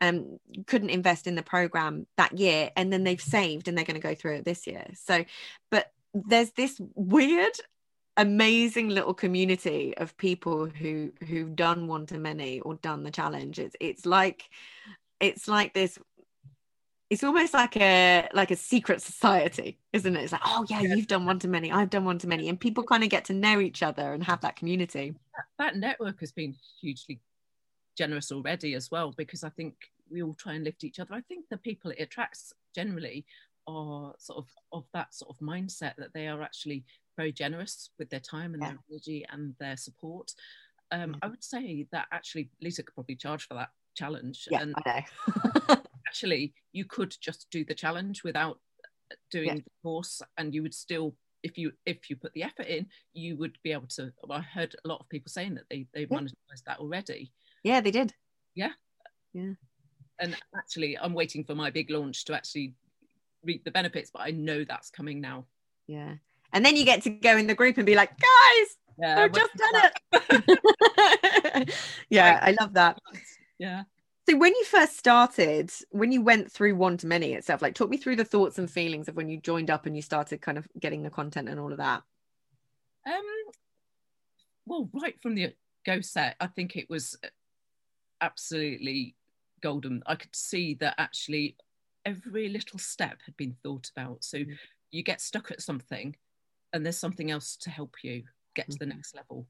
um 0.00 0.38
couldn't 0.66 0.90
invest 0.90 1.26
in 1.26 1.34
the 1.34 1.42
program 1.42 2.06
that 2.16 2.38
year 2.38 2.70
and 2.76 2.92
then 2.92 3.04
they've 3.04 3.20
saved 3.20 3.68
and 3.68 3.76
they're 3.76 3.84
going 3.84 4.00
to 4.00 4.08
go 4.08 4.14
through 4.14 4.36
it 4.36 4.44
this 4.44 4.66
year. 4.66 4.86
So 4.94 5.24
but 5.70 5.92
there's 6.14 6.50
this 6.52 6.80
weird 6.94 7.52
amazing 8.16 8.88
little 8.90 9.14
community 9.14 9.96
of 9.96 10.16
people 10.16 10.66
who 10.66 11.12
who've 11.26 11.56
done 11.56 11.88
one 11.88 12.06
to 12.06 12.18
many 12.18 12.60
or 12.60 12.74
done 12.76 13.02
the 13.02 13.10
challenge. 13.10 13.58
It's 13.58 13.76
it's 13.80 14.06
like 14.06 14.48
it's 15.20 15.48
like 15.48 15.74
this 15.74 15.98
it's 17.10 17.24
almost 17.24 17.54
like 17.54 17.76
a 17.76 18.28
like 18.32 18.50
a 18.50 18.56
secret 18.56 19.02
society 19.02 19.78
isn't 19.92 20.16
it? 20.16 20.22
It's 20.22 20.32
like 20.32 20.42
oh 20.44 20.64
yeah 20.68 20.80
you've 20.80 21.06
done 21.06 21.26
one 21.26 21.38
to 21.40 21.48
many 21.48 21.70
i've 21.72 21.90
done 21.90 22.04
one 22.04 22.18
to 22.18 22.28
many 22.28 22.48
and 22.48 22.58
people 22.58 22.84
kind 22.84 23.02
of 23.02 23.10
get 23.10 23.26
to 23.26 23.34
know 23.34 23.60
each 23.60 23.82
other 23.82 24.12
and 24.12 24.22
have 24.24 24.40
that 24.42 24.56
community. 24.56 25.14
That, 25.36 25.72
that 25.72 25.76
network 25.76 26.20
has 26.20 26.32
been 26.32 26.54
hugely 26.80 27.20
generous 27.96 28.32
already 28.32 28.74
as 28.74 28.90
well 28.90 29.12
because 29.16 29.44
I 29.44 29.50
think 29.50 29.74
we 30.10 30.22
all 30.22 30.34
try 30.34 30.54
and 30.54 30.64
lift 30.64 30.84
each 30.84 30.98
other. 31.00 31.14
I 31.14 31.20
think 31.22 31.46
the 31.50 31.56
people 31.58 31.90
it 31.90 32.00
attracts 32.00 32.52
generally 32.74 33.24
are 33.66 34.14
sort 34.18 34.38
of 34.38 34.48
of 34.72 34.84
that 34.92 35.14
sort 35.14 35.30
of 35.34 35.38
mindset 35.46 35.96
that 35.96 36.12
they 36.12 36.26
are 36.28 36.42
actually 36.42 36.84
very 37.16 37.32
generous 37.32 37.90
with 37.98 38.10
their 38.10 38.20
time 38.20 38.54
and 38.54 38.62
Yeah. 38.62 38.70
their 38.70 38.78
energy 38.90 39.24
and 39.30 39.54
their 39.58 39.76
support. 39.76 40.32
Um, 40.90 41.12
Yeah. 41.12 41.18
I 41.22 41.26
would 41.28 41.44
say 41.44 41.86
that 41.92 42.06
actually 42.12 42.50
Lisa 42.60 42.82
could 42.82 42.94
probably 42.94 43.16
charge 43.16 43.46
for 43.46 43.54
that 43.54 43.70
challenge. 43.94 44.48
yeah 44.50 44.60
and 44.62 44.74
i 44.84 45.04
know 45.68 45.76
actually, 46.06 46.52
you 46.72 46.84
could 46.84 47.16
just 47.20 47.48
do 47.50 47.64
the 47.64 47.74
challenge 47.74 48.22
without 48.24 48.60
doing 49.30 49.48
Yeah. 49.48 49.54
the 49.54 49.70
course, 49.82 50.20
and 50.36 50.54
you 50.54 50.62
would 50.62 50.74
still. 50.74 51.16
If 51.42 51.58
you 51.58 51.72
if 51.84 52.08
you 52.08 52.16
put 52.16 52.32
the 52.32 52.42
effort 52.42 52.66
in, 52.66 52.86
you 53.12 53.36
would 53.36 53.58
be 53.62 53.72
able 53.72 53.86
to. 53.88 54.12
Well, 54.22 54.38
I 54.38 54.42
heard 54.42 54.74
a 54.84 54.88
lot 54.88 55.00
of 55.00 55.08
people 55.10 55.28
saying 55.30 55.54
that 55.56 55.64
they 55.68 55.86
they've 55.92 56.10
Yeah. 56.10 56.18
monetized 56.18 56.64
that 56.66 56.78
already. 56.78 57.32
Yeah 57.64 57.80
they 57.80 57.90
did. 57.90 58.14
Yeah. 58.54 58.70
Yeah. 59.32 59.54
and 60.20 60.36
actually 60.56 60.96
i'm 60.96 61.12
waiting 61.12 61.42
for 61.42 61.56
my 61.56 61.68
big 61.70 61.90
launch 61.90 62.24
to 62.26 62.34
actually 62.34 62.72
reap 63.42 63.64
the 63.64 63.72
benefits 63.72 64.10
but 64.14 64.22
i 64.22 64.30
know 64.30 64.62
that's 64.64 64.90
coming 64.90 65.20
now. 65.20 65.44
Yeah. 65.88 66.14
And 66.52 66.64
then 66.64 66.76
you 66.76 66.84
get 66.84 67.02
to 67.02 67.10
go 67.10 67.36
in 67.36 67.48
the 67.48 67.54
group 67.56 67.76
and 67.78 67.84
be 67.86 67.96
like 67.96 68.10
guys 68.10 68.68
yeah 69.00 69.22
i've 69.22 69.32
just 69.32 69.50
done 69.56 69.90
it. 70.12 71.74
Yeah 72.10 72.38
i 72.40 72.54
love 72.60 72.74
that. 72.74 73.00
Yeah. 73.58 73.82
So 74.28 74.36
when 74.38 74.52
you 74.54 74.64
first 74.64 74.96
started, 74.96 75.70
when 75.90 76.10
you 76.12 76.22
went 76.22 76.50
through 76.50 76.76
one 76.76 76.96
to 76.98 77.06
many 77.06 77.34
itself, 77.34 77.60
like 77.60 77.74
talk 77.74 77.90
me 77.90 77.98
through 77.98 78.16
the 78.16 78.24
thoughts 78.24 78.58
and 78.58 78.70
feelings 78.70 79.06
of 79.08 79.16
when 79.16 79.28
you 79.28 79.38
joined 79.38 79.70
up 79.70 79.84
and 79.84 79.94
you 79.94 80.00
started 80.00 80.40
kind 80.40 80.56
of 80.56 80.66
getting 80.80 81.02
the 81.02 81.10
content 81.10 81.48
and 81.48 81.60
all 81.60 81.72
of 81.72 81.78
that. 81.78 82.02
um 83.06 83.22
well 84.64 84.88
right 84.94 85.20
from 85.20 85.34
the 85.34 85.52
go 85.84 86.00
set 86.00 86.36
i 86.40 86.46
think 86.46 86.74
it 86.76 86.88
was 86.88 87.18
absolutely 88.24 89.14
golden 89.62 90.02
i 90.06 90.14
could 90.14 90.34
see 90.34 90.74
that 90.74 90.94
actually 90.98 91.56
every 92.04 92.48
little 92.48 92.78
step 92.78 93.18
had 93.24 93.36
been 93.36 93.56
thought 93.62 93.90
about 93.96 94.22
so 94.24 94.38
Mm. 94.38 94.58
you 94.90 95.02
get 95.02 95.20
stuck 95.20 95.50
at 95.50 95.62
something 95.62 96.16
and 96.72 96.84
there's 96.84 96.98
something 96.98 97.30
else 97.30 97.56
to 97.56 97.70
help 97.70 97.96
you 98.02 98.22
get 98.54 98.70
to 98.70 98.78
the 98.78 98.84
Mhm. 98.84 98.94
next 98.96 99.14
level 99.14 99.46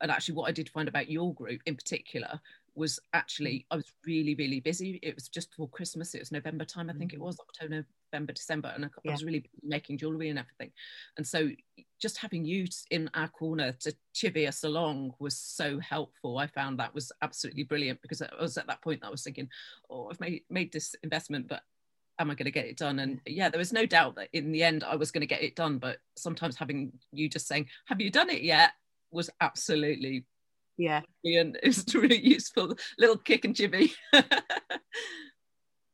and 0.00 0.10
actually 0.10 0.34
what 0.34 0.48
i 0.48 0.52
did 0.52 0.68
find 0.68 0.88
about 0.88 1.10
your 1.10 1.34
group 1.34 1.60
in 1.66 1.76
particular 1.76 2.40
was 2.74 2.98
actually 3.12 3.66
i 3.70 3.76
was 3.76 3.92
really 4.06 4.34
really 4.34 4.60
busy. 4.60 4.98
It 5.02 5.14
was 5.14 5.28
just 5.28 5.50
before 5.50 5.68
christmas 5.68 6.14
it 6.14 6.20
was 6.20 6.32
november 6.32 6.64
time 6.64 6.88
i 6.90 6.92
think 6.92 7.12
it 7.12 7.18
Mhm. 7.18 7.24
was 7.24 7.38
october 7.40 7.84
november 8.12 8.32
december 8.32 8.72
and 8.74 8.84
i, 8.84 8.88
I 9.06 9.10
was 9.12 9.24
really 9.24 9.48
making 9.62 9.98
jewelry 9.98 10.28
and 10.30 10.38
everything. 10.38 10.72
And 11.16 11.26
so 11.26 11.50
just 12.00 12.18
having 12.18 12.44
you 12.44 12.66
in 12.90 13.10
our 13.14 13.28
corner 13.28 13.72
to 13.80 13.94
chivvy 14.14 14.48
us 14.48 14.64
along 14.64 15.14
was 15.18 15.36
so 15.36 15.78
helpful. 15.78 16.38
I 16.38 16.46
found 16.46 16.78
that 16.78 16.94
was 16.94 17.12
absolutely 17.22 17.64
brilliant 17.64 18.00
because 18.02 18.22
i 18.22 18.28
was 18.40 18.56
at 18.58 18.66
that 18.66 18.82
point 18.82 19.00
that 19.00 19.08
i 19.08 19.10
was 19.10 19.22
thinking 19.22 19.48
oh 19.90 20.08
i've 20.10 20.20
made, 20.20 20.42
made 20.50 20.72
this 20.72 20.94
investment 21.02 21.48
but 21.48 21.62
am 22.18 22.30
i 22.30 22.34
going 22.34 22.44
to 22.44 22.50
get 22.50 22.66
it 22.66 22.76
done? 22.76 22.98
And 22.98 23.20
yeah. 23.26 23.48
there 23.48 23.58
was 23.58 23.72
no 23.72 23.86
doubt 23.86 24.14
that 24.16 24.28
in 24.32 24.52
the 24.52 24.62
end 24.62 24.84
i 24.84 24.94
was 24.96 25.10
going 25.10 25.22
to 25.22 25.26
get 25.34 25.42
it 25.42 25.56
done 25.56 25.78
but 25.78 25.98
sometimes 26.16 26.56
having 26.56 26.92
you 27.12 27.28
just 27.28 27.46
saying 27.48 27.66
have 27.86 28.00
you 28.00 28.10
done 28.10 28.30
it 28.30 28.42
yet? 28.42 28.72
was 29.12 29.28
absolutely 29.40 30.24
Yeah. 30.76 31.00
and 31.24 31.58
it 31.62 31.66
was 31.66 31.94
really 31.94 32.20
useful. 32.20 32.74
Little 32.98 33.18
kick 33.18 33.44
and 33.44 33.54
chivvy 33.54 33.92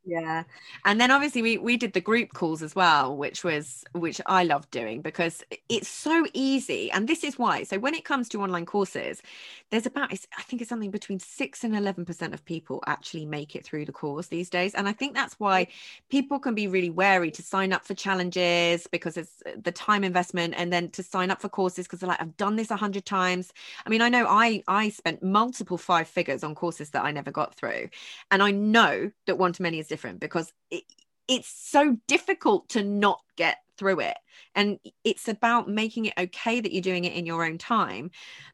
Yeah. 0.09 0.43
And 0.85 1.01
then 1.01 1.11
obviously 1.11 1.41
we 1.41 1.57
we 1.57 1.75
did 1.75 1.91
the 1.91 1.99
group 1.99 2.31
calls 2.33 2.63
as 2.63 2.73
well, 2.73 3.17
which 3.17 3.43
was 3.43 3.83
which 3.91 4.21
I 4.25 4.45
loved 4.45 4.71
doing 4.71 5.01
because 5.01 5.43
it's 5.67 5.89
so 5.89 6.25
easy. 6.33 6.89
And 6.91 7.09
this 7.09 7.25
is 7.25 7.37
why. 7.37 7.63
So 7.63 7.77
when 7.77 7.93
it 7.93 8.05
comes 8.05 8.29
to 8.29 8.41
online 8.41 8.65
courses, 8.65 9.21
there's 9.69 9.85
about 9.85 10.13
I 10.13 10.41
think 10.43 10.61
it's 10.61 10.69
something 10.69 10.91
between 10.91 11.19
6 11.19 11.61
and 11.65 11.75
11% 11.75 12.33
of 12.33 12.45
people 12.45 12.81
actually 12.87 13.25
make 13.25 13.53
it 13.53 13.65
through 13.65 13.83
the 13.83 13.91
course 13.91 14.27
these 14.27 14.49
days. 14.49 14.73
And 14.75 14.87
I 14.87 14.93
think 14.93 15.13
that's 15.13 15.37
why 15.41 15.67
people 16.09 16.39
can 16.39 16.55
be 16.55 16.67
really 16.69 16.89
wary 16.89 17.29
to 17.31 17.41
sign 17.43 17.73
up 17.73 17.85
for 17.85 17.93
challenges 17.93 18.87
because 18.87 19.17
it's 19.17 19.43
uh, 19.45 19.51
the 19.61 19.73
time 19.73 20.05
investment 20.05 20.53
and 20.57 20.71
then 20.71 20.89
to 20.91 21.03
sign 21.03 21.31
up 21.31 21.41
for 21.41 21.49
courses 21.49 21.85
because 21.85 21.99
they're 21.99 22.07
like 22.07 22.21
I've 22.21 22.37
done 22.37 22.55
this 22.55 22.71
a 22.71 22.77
hundred 22.77 23.05
times. 23.05 23.51
I 23.85 23.89
mean, 23.89 24.01
I 24.01 24.07
know 24.07 24.25
I 24.25 24.63
I 24.69 24.87
spent 24.87 25.21
multiple 25.21 25.77
five 25.77 26.07
figures 26.07 26.45
on 26.45 26.55
courses 26.55 26.91
that 26.91 27.03
I 27.03 27.11
never 27.11 27.31
got 27.31 27.55
through. 27.55 27.89
And 28.31 28.41
I 28.41 28.51
know 28.51 29.11
that 29.25 29.37
one 29.37 29.51
to 29.53 29.61
many 29.61 29.79
is 29.79 29.87
different 29.87 29.96
because 30.19 30.51
it, 30.71 30.83
it's 31.27 31.49
so 31.49 31.97
difficult 32.07 32.69
to 32.69 32.83
not 32.83 33.21
get 33.35 33.57
through 33.77 33.99
it. 34.01 34.17
And 34.55 34.79
it's 35.03 35.27
about 35.27 35.69
making 35.69 36.05
it 36.05 36.13
okay 36.17 36.59
that 36.59 36.71
you're 36.71 36.81
doing 36.81 37.05
it 37.05 37.13
in 37.13 37.25
your 37.25 37.45
own 37.45 37.57
time. 37.57 38.11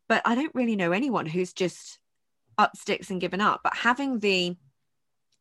But 0.08 0.22
I 0.26 0.36
don't 0.36 0.54
really 0.56 0.76
know 0.76 0.92
anyone 0.92 1.26
who's 1.26 1.54
just 1.54 2.00
up 2.58 2.76
sticks 2.76 3.10
and 3.10 3.22
given 3.22 3.42
up. 3.42 3.62
But 3.64 3.76
having 3.76 4.20
the 4.20 4.56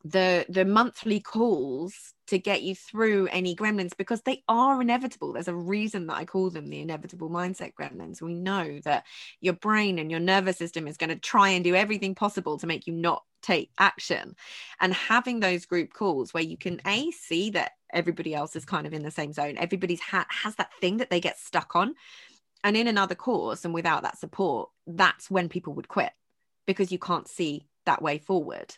the 0.04 0.44
the 0.48 0.64
monthly 0.64 1.20
calls 1.20 2.14
to 2.26 2.38
get 2.38 2.62
you 2.62 2.74
through 2.74 3.28
any 3.28 3.54
gremlins 3.54 3.96
because 3.96 4.22
they 4.22 4.42
are 4.48 4.80
inevitable. 4.80 5.32
There's 5.32 5.48
a 5.48 5.54
reason 5.54 6.06
that 6.06 6.16
i 6.16 6.24
call 6.24 6.50
them 6.50 6.68
the 6.68 6.80
inevitable 6.80 7.30
mindset 7.30 7.72
gremlins. 7.78 8.22
We 8.22 8.34
know 8.34 8.80
that 8.84 9.04
your 9.40 9.54
brain 9.54 9.98
and 9.98 10.10
your 10.10 10.20
nervous 10.20 10.56
system 10.56 10.88
is 10.88 10.96
going 10.96 11.10
to 11.10 11.16
try 11.16 11.50
and 11.50 11.62
do 11.62 11.74
everything 11.74 12.14
possible 12.14 12.58
to 12.58 12.66
make 12.66 12.86
you 12.86 12.92
not 12.94 13.22
take 13.42 13.70
action. 13.78 14.34
And 14.80 14.94
having 14.94 15.40
those 15.40 15.66
group 15.66 15.92
calls 15.92 16.32
where 16.32 16.42
you 16.42 16.56
can 16.56 16.80
a 16.86 17.10
see 17.10 17.50
that 17.50 17.72
everybody 17.92 18.34
else 18.34 18.56
is 18.56 18.64
kind 18.64 18.86
of 18.86 18.94
in 18.94 19.02
the 19.02 19.10
same 19.10 19.32
zone 19.32 19.58
everybody's 19.58 20.00
ha- 20.00 20.26
has 20.30 20.54
that 20.54 20.70
thing 20.80 20.96
that 20.96 21.10
they 21.10 21.20
get 21.20 21.38
stuck 21.38 21.76
on. 21.76 21.94
And 22.64 22.76
in 22.76 22.86
another 22.86 23.16
course 23.16 23.64
and 23.64 23.74
without 23.74 24.02
that 24.02 24.18
support 24.18 24.70
that's 24.86 25.30
when 25.30 25.48
people 25.48 25.74
would 25.74 25.88
quit 25.88 26.12
because 26.66 26.90
you 26.90 26.98
can't 26.98 27.28
see 27.28 27.66
that 27.84 28.00
way 28.00 28.18
forward 28.18 28.74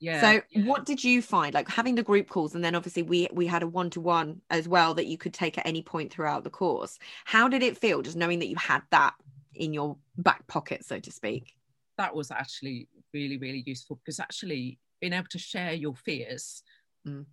yeah 0.00 0.20
so 0.20 0.40
yeah. 0.50 0.64
what 0.64 0.84
did 0.86 1.02
you 1.04 1.20
find 1.22 1.54
like 1.54 1.68
having 1.68 1.94
the 1.94 2.02
group 2.02 2.28
calls 2.28 2.54
and 2.54 2.64
then 2.64 2.74
obviously 2.74 3.02
we 3.02 3.28
we 3.32 3.46
had 3.46 3.62
a 3.62 3.66
one-to-one 3.66 4.40
as 4.50 4.66
well 4.66 4.94
that 4.94 5.06
you 5.06 5.18
could 5.18 5.34
take 5.34 5.58
at 5.58 5.66
any 5.66 5.82
point 5.82 6.12
throughout 6.12 6.42
the 6.42 6.50
course 6.50 6.98
how 7.24 7.48
did 7.48 7.62
it 7.62 7.76
feel 7.76 8.02
just 8.02 8.16
knowing 8.16 8.38
that 8.38 8.48
you 8.48 8.56
had 8.56 8.82
that 8.90 9.14
in 9.54 9.72
your 9.72 9.96
back 10.18 10.46
pocket 10.46 10.84
so 10.84 10.98
to 10.98 11.12
speak 11.12 11.54
that 11.98 12.14
was 12.14 12.30
actually 12.30 12.88
really 13.12 13.36
really 13.36 13.62
useful 13.66 13.96
because 14.04 14.18
actually 14.18 14.78
being 15.00 15.12
able 15.12 15.26
to 15.30 15.38
share 15.38 15.72
your 15.72 15.94
fears 15.94 16.62
Mm. 17.06 17.24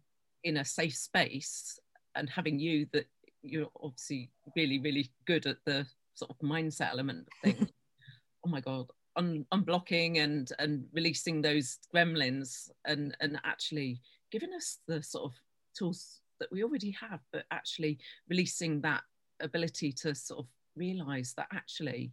in 0.46 0.56
a 0.56 0.64
safe 0.64 0.96
space 0.96 1.78
and 2.16 2.30
having 2.30 2.58
you 2.58 2.88
that 2.94 3.06
you're 3.42 3.68
obviously 3.84 4.32
really 4.56 4.80
really 4.80 5.12
good 5.26 5.46
at 5.46 5.58
the 5.66 5.86
sort 6.14 6.32
of 6.32 6.38
mindset 6.38 6.92
element 6.92 7.28
of 7.28 7.34
things 7.44 7.70
oh 8.46 8.50
my 8.50 8.62
god 8.62 8.90
un- 9.18 9.46
unblocking 9.54 10.24
and 10.24 10.54
and 10.60 10.86
releasing 10.94 11.42
those 11.42 11.80
gremlins 11.94 12.70
and 12.86 13.16
and 13.20 13.40
actually 13.44 14.00
giving 14.32 14.54
us 14.54 14.80
the 14.88 15.02
sort 15.04 15.26
of 15.26 15.34
tools 15.78 16.22
that 16.40 16.52
we 16.52 16.64
already 16.64 16.92
have 16.92 17.20
but 17.32 17.46
actually 17.52 17.98
releasing 18.30 18.80
that 18.82 19.02
ability 19.42 19.92
to 19.92 20.14
sort 20.16 20.40
of 20.40 20.48
realize 20.76 21.34
that 21.36 21.48
actually 21.52 22.12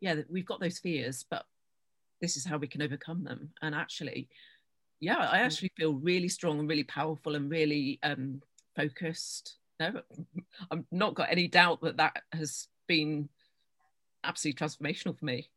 yeah 0.00 0.14
we've 0.28 0.46
got 0.46 0.60
those 0.60 0.78
fears 0.78 1.24
but 1.30 1.46
this 2.20 2.36
is 2.36 2.44
how 2.44 2.56
we 2.56 2.68
can 2.68 2.82
overcome 2.82 3.24
them. 3.24 3.50
And 3.62 3.74
actually 3.74 4.28
yeah 5.00 5.28
i 5.32 5.38
actually 5.38 5.72
feel 5.76 5.94
really 5.94 6.28
strong 6.28 6.60
and 6.60 6.68
really 6.68 6.84
powerful 6.84 7.34
and 7.34 7.50
really 7.50 7.98
um 8.02 8.40
focused. 8.76 9.56
No 9.80 10.02
i've 10.70 10.84
not 10.92 11.14
got 11.14 11.30
any 11.30 11.48
doubt 11.48 11.80
that 11.82 11.96
that 11.96 12.22
has 12.32 12.68
been 12.86 13.28
absolutely 14.24 14.66
transformational 14.66 15.18
for 15.18 15.24
me 15.24 15.50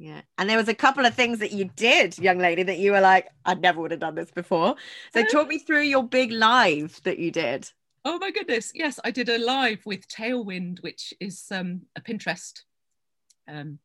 yeah. 0.00 0.22
And 0.38 0.48
there 0.48 0.56
was 0.56 0.68
a 0.68 0.74
couple 0.74 1.04
of 1.04 1.14
things 1.14 1.40
that 1.40 1.52
you 1.52 1.66
did 1.76 2.18
young 2.18 2.38
lady 2.38 2.62
that 2.62 2.78
you 2.78 2.92
were 2.92 3.02
like 3.02 3.28
i 3.44 3.52
never 3.52 3.82
would 3.82 3.90
have 3.90 4.00
done 4.00 4.14
this 4.14 4.30
before. 4.30 4.74
So 5.12 5.22
talk 5.26 5.46
me 5.46 5.58
through 5.58 5.82
your 5.82 6.02
big 6.02 6.32
live 6.32 6.98
that 7.04 7.18
you 7.18 7.30
did. 7.30 7.70
Oh 8.06 8.18
my 8.18 8.30
goodness. 8.30 8.72
Yes 8.74 8.98
i 9.04 9.10
did 9.10 9.28
a 9.28 9.36
live 9.36 9.84
with 9.84 10.08
tailwind 10.08 10.82
which 10.82 11.12
is 11.20 11.44
um 11.50 11.82
a 11.96 12.00
pinterest 12.00 12.62
um 13.46 13.78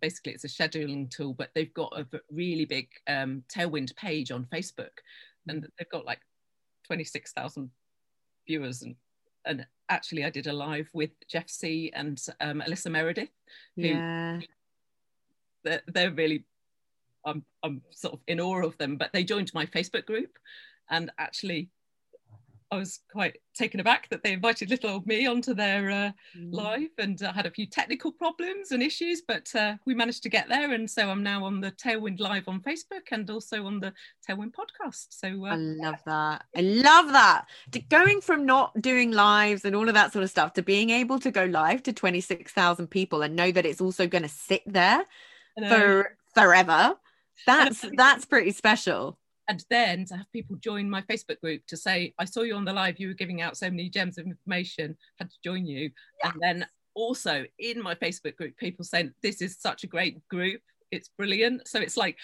basically 0.00 0.32
it's 0.32 0.44
a 0.44 0.48
scheduling 0.48 1.10
tool 1.10 1.34
but 1.34 1.50
they've 1.56 1.74
got 1.74 1.92
a 1.98 2.06
really 2.30 2.64
big 2.64 2.86
um, 3.08 3.42
tailwind 3.52 3.94
page 3.96 4.30
on 4.30 4.46
facebook. 4.52 5.02
And 5.48 5.66
they've 5.78 5.90
got 5.90 6.06
like 6.06 6.20
26000 6.86 7.70
viewers. 8.46 8.82
And 8.82 8.94
and 9.44 9.66
actually 9.88 10.24
i 10.24 10.30
did 10.30 10.46
a 10.46 10.52
live 10.52 10.88
with 10.92 11.10
Jeff 11.28 11.48
Sieh 11.48 11.90
and 11.92 12.24
um, 12.40 12.62
Alisa 12.64 12.88
Meredith 12.88 13.30
who 13.74 13.88
yeah 13.88 14.38
they're, 15.64 15.82
they're 15.88 16.12
really 16.12 16.44
I'm, 17.24 17.44
I'm 17.62 17.82
sort 17.90 18.14
of 18.14 18.20
in 18.26 18.40
awe 18.40 18.64
of 18.64 18.76
them 18.78 18.96
but 18.96 19.12
they 19.12 19.24
joined 19.24 19.52
my 19.54 19.66
facebook 19.66 20.06
group 20.06 20.38
and 20.90 21.10
actually 21.18 21.70
I 22.72 22.76
was 22.76 23.00
quite 23.10 23.38
taken 23.52 23.80
aback 23.80 24.08
that 24.10 24.22
they 24.22 24.32
invited 24.32 24.70
little 24.70 24.90
old 24.90 25.06
me 25.06 25.26
onto 25.26 25.54
their 25.54 25.90
uh, 25.90 26.10
Mm. 26.36 26.52
live 26.52 26.90
and 26.98 27.20
uh, 27.22 27.32
had 27.32 27.46
a 27.46 27.50
few 27.50 27.66
technical 27.66 28.12
problems 28.12 28.70
and 28.70 28.82
issues, 28.82 29.22
but 29.26 29.52
uh, 29.56 29.74
we 29.84 29.94
managed 29.94 30.22
to 30.22 30.28
get 30.28 30.48
there. 30.48 30.72
And 30.72 30.88
so 30.88 31.10
I'm 31.10 31.24
now 31.24 31.44
on 31.44 31.60
the 31.60 31.72
Tailwind 31.72 32.20
Live 32.20 32.46
on 32.46 32.60
Facebook 32.60 33.10
and 33.10 33.28
also 33.28 33.66
on 33.66 33.80
the 33.80 33.92
Tailwind 34.26 34.52
podcast. 34.52 35.06
So 35.10 35.44
I 35.44 35.54
uh, 35.54 35.56
love 35.56 36.00
that. 36.06 36.44
I 36.56 36.60
love 36.60 37.08
that. 37.12 37.46
To 37.72 37.80
going 37.80 38.20
from 38.20 38.46
not 38.46 38.80
doing 38.80 39.10
lives 39.10 39.64
and 39.64 39.74
all 39.74 39.88
of 39.88 39.94
that 39.94 40.12
sort 40.12 40.22
of 40.22 40.30
stuff 40.30 40.52
to 40.52 40.62
being 40.62 40.90
able 40.90 41.18
to 41.18 41.32
go 41.32 41.46
live 41.46 41.82
to 41.84 41.92
26,000 41.92 42.86
people 42.86 43.22
and 43.22 43.34
know 43.34 43.50
that 43.50 43.66
it's 43.66 43.80
also 43.80 44.06
going 44.06 44.22
to 44.22 44.28
sit 44.28 44.62
there 44.66 45.00
I. 45.00 45.04
for 45.58 46.16
forever. 46.34 46.94
That's 47.46 47.84
that's 47.96 48.24
pretty 48.24 48.52
special. 48.52 49.18
and 49.48 49.64
then 49.70 50.04
to 50.06 50.16
have 50.16 50.30
people 50.32 50.56
join 50.56 50.88
my 50.88 51.02
Facebook 51.02 51.40
group 51.40 51.66
to 51.66 51.76
say, 51.76 52.14
I 52.18 52.24
saw 52.24 52.42
you 52.42 52.54
on 52.54 52.64
the 52.64 52.72
live, 52.72 53.00
you 53.00 53.08
were 53.08 53.14
giving 53.14 53.40
out 53.42 53.56
so 53.56 53.68
many 53.70 53.88
gems 53.88 54.16
of 54.18 54.26
information, 54.26 54.96
had 55.18 55.30
to 55.30 55.36
join 55.42 55.66
you. 55.66 55.90
And 56.22 56.34
then 56.40 56.66
also 56.94 57.44
in 57.58 57.82
my 57.82 57.94
Facebook 57.94 58.36
group, 58.36 58.56
people 58.58 58.84
saying, 58.84 59.12
This 59.22 59.40
is 59.42 59.56
such 59.58 59.82
a 59.84 59.88
great 59.88 60.26
group, 60.28 60.60
it's 60.90 61.08
brilliant. 61.08 61.66
So 61.66 61.80
it's 61.80 61.96
like, 61.96 62.16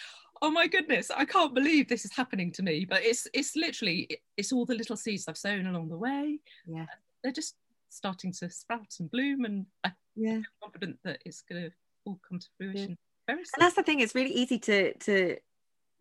oh 0.43 0.51
my 0.51 0.67
goodness, 0.67 1.11
I 1.11 1.25
can't 1.25 1.55
believe 1.55 1.89
this 1.89 2.05
is 2.05 2.15
happening 2.15 2.53
to 2.53 2.62
me. 2.62 2.85
But 2.85 3.03
it's 3.05 3.27
it's 3.33 3.57
literally 3.57 4.21
it's 4.37 4.53
all 4.53 4.67
the 4.67 4.75
little 4.75 4.97
seeds 4.97 5.27
I've 5.27 5.39
sown 5.39 5.67
along 5.67 5.89
the 5.89 5.99
way. 5.99 6.39
Yeah. 6.67 6.87
They're 7.23 7.33
just 7.33 7.55
starting 7.89 8.33
to 8.35 8.51
sprout 8.51 8.95
and 9.01 9.11
bloom 9.11 9.45
and 9.47 9.67
I'm 9.83 9.95
Yeah. 10.15 10.41
confident 10.62 10.99
that 11.05 11.23
it's 11.25 11.43
gonna 11.43 11.71
all 12.05 12.21
come 12.29 12.39
to 12.39 12.47
fruition. 12.59 12.99
And 13.55 13.62
that's 13.62 13.77
the 13.77 13.83
thing 13.83 14.01
it's 14.01 14.15
really 14.15 14.31
easy 14.33 14.59
to 14.61 14.95
to 14.99 15.37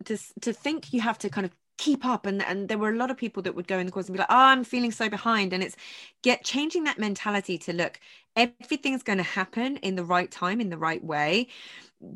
to 0.05 0.17
to 0.41 0.53
think 0.53 0.93
you 0.93 1.01
have 1.01 1.17
to 1.19 1.29
kind 1.29 1.45
of 1.45 1.51
keep 1.77 2.05
up 2.05 2.25
and 2.25 2.41
and 2.43 2.69
there 2.69 2.77
were 2.77 2.89
a 2.89 2.95
lot 2.95 3.11
of 3.11 3.17
people 3.17 3.43
that 3.43 3.53
would 3.53 3.67
go 3.67 3.77
in 3.77 3.85
the 3.85 3.91
course 3.91 4.07
and 4.07 4.13
be 4.13 4.19
like 4.19 4.29
oh 4.29 4.35
i'm 4.35 4.63
feeling 4.63 4.91
so 4.91 5.09
behind 5.09 5.51
and 5.51 5.61
it's 5.61 5.75
get 6.23 6.41
changing 6.41 6.85
that 6.85 6.97
mentality 6.97 7.57
to 7.57 7.73
look 7.73 7.99
everything's 8.35 9.03
going 9.03 9.17
to 9.17 9.23
happen 9.23 9.77
in 9.77 9.95
the 9.95 10.03
right 10.03 10.29
time 10.29 10.59
in 10.59 10.69
the 10.69 10.77
right 10.77 11.03
way. 11.03 11.47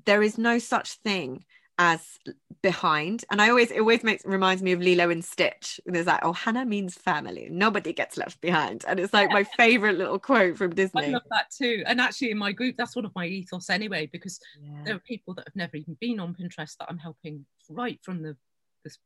There 0.05 0.21
is 0.21 0.37
no 0.37 0.59
such 0.59 0.93
thing 0.93 1.45
as 1.79 2.19
behind 2.61 3.23
and 3.31 3.41
i 3.41 3.49
always 3.49 3.71
it 3.71 3.79
always 3.79 4.03
makes 4.03 4.25
reminds 4.25 4.61
me 4.61 4.73
of 4.73 4.81
lilo 4.81 5.09
and 5.09 5.23
stitch 5.23 5.79
And 5.85 5.95
there's 5.95 6.07
like 6.07 6.19
oh 6.23 6.33
hannah 6.33 6.65
means 6.65 6.95
family 6.95 7.47
nobody 7.49 7.93
gets 7.93 8.17
left 8.17 8.41
behind 8.41 8.83
and 8.85 8.99
it's 8.99 9.13
like 9.13 9.31
my 9.31 9.43
favorite 9.57 9.97
little 9.97 10.19
quote 10.19 10.57
from 10.57 10.75
Disney. 10.75 11.03
I 11.03 11.07
love 11.07 11.21
that 11.31 11.49
too. 11.57 11.83
And 11.87 12.01
actually, 12.01 12.31
in 12.31 12.37
my 12.37 12.51
group, 12.51 12.75
that's 12.77 12.95
one 12.95 13.05
of 13.05 13.15
my 13.15 13.25
ethos 13.25 13.69
anyway, 13.69 14.09
because 14.11 14.39
Yeah. 14.61 14.83
there 14.85 14.95
are 14.95 14.99
people 14.99 15.33
that 15.35 15.47
have 15.47 15.55
never 15.55 15.77
even 15.77 15.95
been 16.01 16.19
on 16.19 16.35
Pinterest 16.35 16.75
that 16.77 16.87
I'm 16.89 16.97
helping 16.97 17.45
right 17.69 17.99
from 18.03 18.21
the 18.23 18.35
this 18.83 18.97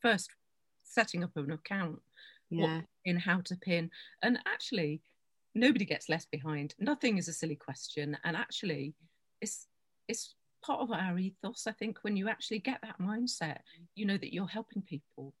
first 0.00 0.30
setting 0.84 1.24
up 1.24 1.36
of 1.36 1.44
an 1.44 1.52
account 1.52 2.00
yeah 2.50 2.80
in 3.04 3.16
how 3.16 3.40
to 3.42 3.56
pin. 3.56 3.90
And 4.22 4.38
actually, 4.46 5.02
nobody 5.54 5.84
gets 5.84 6.08
left 6.08 6.30
behind. 6.30 6.74
Nothing 6.78 7.18
is 7.18 7.28
a 7.28 7.32
silly 7.32 7.56
question. 7.56 8.16
And 8.24 8.36
actually, 8.36 8.94
it's 9.40 9.66
it's 10.08 10.34
part 10.62 10.80
of 10.80 10.90
our 10.90 11.18
ethos. 11.18 11.66
I 11.66 11.72
think 11.72 11.98
when 12.02 12.16
you 12.16 12.28
actually 12.28 12.58
get 12.60 12.80
that 12.82 13.00
mindset, 13.00 13.58
you 13.94 14.04
know 14.06 14.16
that 14.18 14.32
you're 14.34 14.46
helping 14.46 14.82
people. 14.82 15.34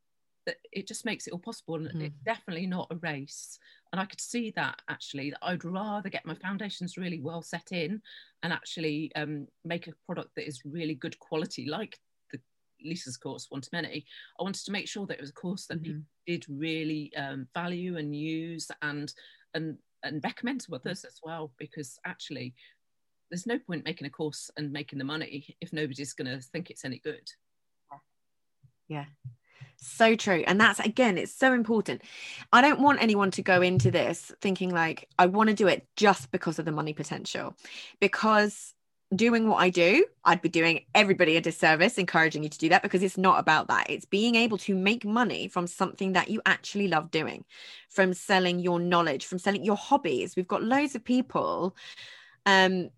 That 0.46 0.56
it 0.72 0.86
just 0.86 1.04
makes 1.04 1.26
it 1.26 1.32
all 1.32 1.38
possible, 1.38 1.74
and 1.74 2.00
Mm. 2.00 2.06
it's 2.06 2.18
definitely 2.24 2.66
not 2.66 2.88
a 2.90 2.96
race. 2.96 3.58
And 3.92 4.00
I 4.00 4.06
could 4.06 4.20
see 4.20 4.50
that 4.52 4.80
actually. 4.88 5.30
That 5.30 5.38
I'd 5.42 5.64
rather 5.64 6.08
get 6.08 6.24
my 6.24 6.34
foundations 6.34 6.96
really 6.96 7.20
well 7.20 7.42
set 7.42 7.72
in, 7.72 8.00
and 8.42 8.52
actually 8.52 9.14
um, 9.16 9.46
make 9.64 9.86
a 9.86 9.92
product 10.06 10.34
that 10.36 10.48
is 10.48 10.64
really 10.64 10.94
good 10.94 11.18
quality, 11.18 11.66
like 11.66 11.98
the 12.32 12.40
Lisa's 12.82 13.18
course 13.18 13.50
One 13.50 13.60
to 13.60 13.68
Many. 13.72 14.06
I 14.38 14.42
wanted 14.42 14.64
to 14.64 14.72
make 14.72 14.88
sure 14.88 15.06
that 15.06 15.18
it 15.18 15.20
was 15.20 15.30
a 15.30 15.34
course 15.34 15.66
that 15.66 15.82
people 15.82 16.02
did 16.26 16.46
really 16.48 17.14
um, 17.16 17.46
value 17.54 17.98
and 17.98 18.16
use 18.16 18.70
and 18.80 19.12
and 19.54 19.76
and 20.02 20.24
recommend 20.24 20.62
to 20.62 20.74
others 20.74 21.04
as 21.04 21.20
well 21.22 21.52
because 21.58 21.98
actually 22.06 22.54
there's 23.30 23.46
no 23.46 23.58
point 23.58 23.84
making 23.84 24.06
a 24.06 24.10
course 24.10 24.50
and 24.56 24.72
making 24.72 24.98
the 24.98 25.04
money 25.04 25.54
if 25.60 25.72
nobody's 25.72 26.12
going 26.12 26.28
to 26.28 26.40
think 26.40 26.70
it's 26.70 26.84
any 26.84 26.98
good 26.98 27.30
Yeah. 28.90 29.04
So 29.76 30.14
true. 30.16 30.44
And 30.46 30.60
that's 30.60 30.80
again, 30.80 31.16
it's 31.16 31.32
so 31.32 31.54
important. 31.54 32.02
I 32.52 32.60
don't 32.60 32.80
want 32.80 33.00
anyone 33.00 33.30
to 33.30 33.42
go 33.42 33.62
into 33.62 33.90
this 33.90 34.30
thinking 34.42 34.70
like, 34.70 35.08
I 35.18 35.26
want 35.26 35.48
to 35.48 35.54
do 35.54 35.68
it 35.68 35.86
just 35.96 36.30
because 36.30 36.58
of 36.58 36.66
the 36.66 36.72
money 36.72 36.92
potential. 36.92 37.54
Because 38.00 38.74
doing 39.14 39.48
what 39.48 39.56
I 39.56 39.70
do, 39.70 40.04
I'd 40.24 40.42
be 40.42 40.48
doing 40.48 40.84
everybody 40.94 41.36
a 41.36 41.40
disservice 41.40 41.98
encouraging 41.98 42.42
you 42.42 42.48
to 42.48 42.58
do 42.58 42.68
that 42.68 42.82
because 42.82 43.02
it's 43.02 43.16
not 43.16 43.40
about 43.40 43.68
that. 43.68 43.88
It's 43.88 44.04
being 44.04 44.34
able 44.34 44.58
to 44.58 44.74
make 44.74 45.04
money 45.04 45.48
from 45.48 45.66
something 45.66 46.12
that 46.12 46.28
you 46.28 46.42
actually 46.44 46.88
love 46.88 47.10
doing, 47.10 47.44
from 47.88 48.12
selling 48.12 48.58
your 48.58 48.78
knowledge, 48.80 49.24
from 49.24 49.38
selling 49.38 49.64
your 49.64 49.76
hobbies. 49.76 50.36
We've 50.36 50.46
got 50.48 50.62
loads 50.62 50.94
of 50.94 51.04
people 51.04 51.74
um, 52.44 52.90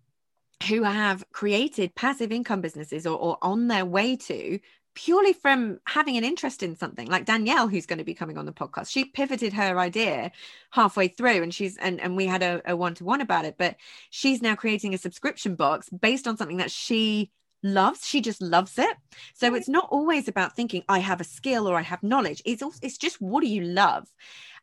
who 0.67 0.83
have 0.83 1.23
created 1.31 1.95
passive 1.95 2.31
income 2.31 2.61
businesses 2.61 3.05
or, 3.05 3.17
or 3.17 3.37
on 3.41 3.67
their 3.67 3.85
way 3.85 4.15
to 4.15 4.59
purely 4.95 5.33
from 5.33 5.79
having 5.85 6.17
an 6.17 6.23
interest 6.23 6.61
in 6.61 6.75
something 6.75 7.07
like 7.07 7.25
danielle 7.25 7.67
who's 7.67 7.87
going 7.87 7.97
to 7.97 8.03
be 8.05 8.13
coming 8.13 8.37
on 8.37 8.45
the 8.45 8.51
podcast. 8.51 8.89
She 8.89 9.05
pivoted 9.05 9.53
her 9.53 9.79
idea 9.79 10.31
halfway 10.71 11.07
through 11.07 11.41
and 11.41 11.53
she's 11.53 11.77
and, 11.77 11.99
and 11.99 12.15
we 12.15 12.27
had 12.27 12.43
a, 12.43 12.61
a 12.65 12.75
one-to-one 12.75 13.21
about 13.21 13.45
it 13.45 13.55
but 13.57 13.75
she's 14.09 14.41
now 14.41 14.55
creating 14.55 14.93
a 14.93 14.99
subscription 14.99 15.55
box 15.55 15.89
based 15.89 16.27
on 16.27 16.37
something 16.37 16.57
that 16.57 16.71
she 16.71 17.31
loves. 17.63 18.05
She 18.05 18.21
just 18.21 18.41
loves 18.41 18.77
it. 18.77 18.95
So 19.33 19.47
mm-hmm. 19.47 19.55
it's 19.55 19.69
not 19.69 19.87
always 19.89 20.27
about 20.27 20.55
thinking 20.55 20.83
i 20.89 20.99
have 20.99 21.21
a 21.21 21.25
skill 21.25 21.67
or 21.67 21.75
i 21.77 21.81
have 21.81 22.03
knowledge. 22.03 22.41
It's 22.45 22.61
also 22.61 22.79
it's 22.81 22.97
just 22.97 23.21
what 23.21 23.41
do 23.41 23.47
you 23.47 23.61
love? 23.61 24.07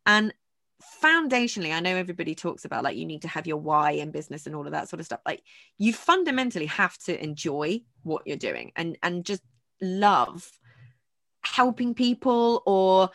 And 0.07 0.33
foundationally 1.03 1.75
i 1.75 1.81
know 1.81 1.97
everybody 1.97 2.35
talks 2.35 2.65
about 2.65 2.83
like 2.85 2.97
you 2.97 3.05
need 3.05 3.23
to 3.23 3.29
have 3.29 3.47
your 3.47 3.59
why 3.59 3.93
in 3.93 4.11
business 4.11 4.47
and 4.47 4.57
all 4.57 4.67
of 4.67 4.73
that 4.73 4.89
sort 4.89 4.99
of 5.01 5.07
stuff 5.07 5.21
like 5.27 5.43
you 5.79 5.93
fundamentally 5.93 6.67
have 6.67 6.97
to 6.99 7.23
enjoy 7.23 7.81
what 8.03 8.23
you're 8.27 8.37
doing 8.37 8.73
and 8.77 8.97
and 9.03 9.25
just 9.25 9.43
love 9.83 10.51
helping 11.43 11.95
people 11.95 12.63
or 12.67 13.11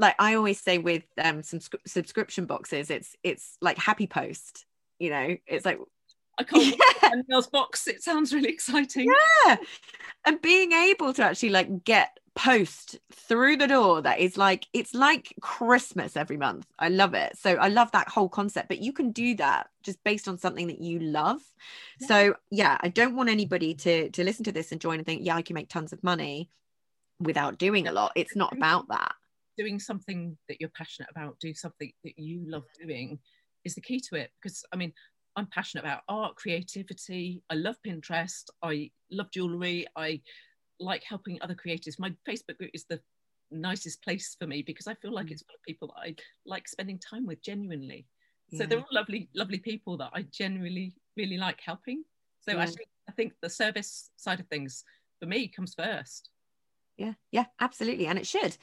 like 0.00 0.14
I 0.18 0.34
always 0.34 0.60
say 0.60 0.78
with 0.78 1.04
um 1.22 1.42
some 1.42 1.60
sc- 1.60 1.86
subscription 1.86 2.46
boxes, 2.46 2.90
it's 2.90 3.14
it's 3.22 3.58
like 3.60 3.76
happy 3.76 4.06
post. 4.06 4.64
You 4.98 5.10
know, 5.10 5.36
it's 5.46 5.66
like 5.66 5.78
I 6.38 6.44
can't 6.44 6.74
yeah. 7.02 7.40
box. 7.52 7.86
It 7.86 8.02
sounds 8.02 8.32
really 8.32 8.48
exciting. 8.48 9.12
Yeah. 9.46 9.56
And 10.24 10.40
being 10.40 10.72
able 10.72 11.12
to 11.12 11.22
actually 11.22 11.50
like 11.50 11.84
get 11.84 12.18
post 12.36 12.98
through 13.12 13.56
the 13.56 13.66
door 13.66 14.00
that 14.02 14.20
is 14.20 14.36
like 14.38 14.66
it's 14.72 14.94
like 14.94 15.34
Christmas 15.40 16.16
every 16.16 16.36
month. 16.36 16.66
I 16.78 16.88
love 16.88 17.14
it. 17.14 17.36
So 17.36 17.54
I 17.56 17.68
love 17.68 17.90
that 17.92 18.08
whole 18.08 18.28
concept. 18.28 18.68
But 18.68 18.80
you 18.80 18.92
can 18.92 19.12
do 19.12 19.34
that 19.36 19.68
just 19.82 20.02
based 20.04 20.28
on 20.28 20.38
something 20.38 20.68
that 20.68 20.80
you 20.80 21.00
love. 21.00 21.40
Yeah. 22.00 22.06
So 22.06 22.34
yeah, 22.50 22.78
I 22.80 22.88
don't 22.88 23.16
want 23.16 23.30
anybody 23.30 23.74
to 23.74 24.10
to 24.10 24.24
listen 24.24 24.44
to 24.44 24.52
this 24.52 24.72
and 24.72 24.80
join 24.80 24.98
and 24.98 25.06
think, 25.06 25.22
yeah, 25.24 25.36
I 25.36 25.42
can 25.42 25.54
make 25.54 25.68
tons 25.68 25.92
of 25.92 26.02
money 26.02 26.50
without 27.18 27.58
doing 27.58 27.88
a 27.88 27.92
lot. 27.92 28.12
It's 28.16 28.36
not 28.36 28.52
about 28.56 28.88
that. 28.88 29.12
Doing 29.58 29.78
something 29.78 30.38
that 30.48 30.60
you're 30.60 30.70
passionate 30.70 31.10
about, 31.10 31.38
do 31.40 31.52
something 31.52 31.92
that 32.04 32.18
you 32.18 32.42
love 32.46 32.64
doing 32.80 33.18
is 33.64 33.74
the 33.74 33.80
key 33.80 34.00
to 34.08 34.14
it. 34.16 34.30
Because 34.40 34.64
I 34.72 34.76
mean, 34.76 34.92
I'm 35.36 35.46
passionate 35.46 35.84
about 35.84 36.02
art, 36.08 36.36
creativity. 36.36 37.42
I 37.50 37.54
love 37.54 37.76
Pinterest. 37.86 38.44
I 38.62 38.90
love 39.10 39.30
jewelry. 39.30 39.86
I 39.96 40.22
like 40.80 41.04
helping 41.04 41.38
other 41.40 41.54
creators. 41.54 41.98
My 41.98 42.12
Facebook 42.28 42.58
group 42.58 42.70
is 42.74 42.84
the 42.88 43.00
nicest 43.50 44.02
place 44.02 44.36
for 44.38 44.46
me 44.46 44.62
because 44.62 44.86
I 44.86 44.94
feel 44.94 45.12
like 45.12 45.26
mm. 45.26 45.32
it's 45.32 45.42
full 45.42 45.54
of 45.54 45.62
people 45.62 45.88
that 45.88 46.08
I 46.08 46.14
like 46.46 46.66
spending 46.66 46.98
time 46.98 47.26
with 47.26 47.42
genuinely. 47.42 48.06
So 48.52 48.58
yeah. 48.58 48.66
they're 48.66 48.78
all 48.78 48.86
lovely, 48.90 49.28
lovely 49.34 49.58
people 49.58 49.96
that 49.98 50.10
I 50.12 50.22
genuinely 50.22 50.94
really 51.16 51.36
like 51.36 51.60
helping. 51.64 52.04
So 52.40 52.52
yeah. 52.52 52.62
actually, 52.62 52.86
I 53.08 53.12
think 53.12 53.34
the 53.40 53.50
service 53.50 54.10
side 54.16 54.40
of 54.40 54.46
things 54.48 54.82
for 55.20 55.26
me 55.26 55.48
comes 55.48 55.74
first. 55.74 56.30
Yeah, 56.96 57.14
yeah, 57.30 57.46
absolutely. 57.60 58.06
And 58.06 58.18
it 58.18 58.26
should. 58.26 58.56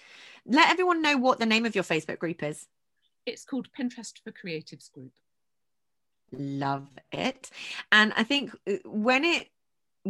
Let 0.45 0.69
everyone 0.69 1.01
know 1.01 1.17
what 1.17 1.39
the 1.39 1.45
name 1.45 1.65
of 1.65 1.73
your 1.73 1.83
Facebook 1.83 2.19
group 2.19 2.43
is. 2.43 2.67
It's 3.25 3.45
called 3.45 3.67
Pinterest 3.77 4.13
for 4.23 4.31
Creatives 4.31 4.91
Group. 4.91 5.13
Love 6.31 6.87
it. 7.11 7.49
And 7.91 8.13
I 8.15 8.23
think 8.23 8.55
uh, 8.69 8.75
when 8.85 9.23
it 9.23 9.49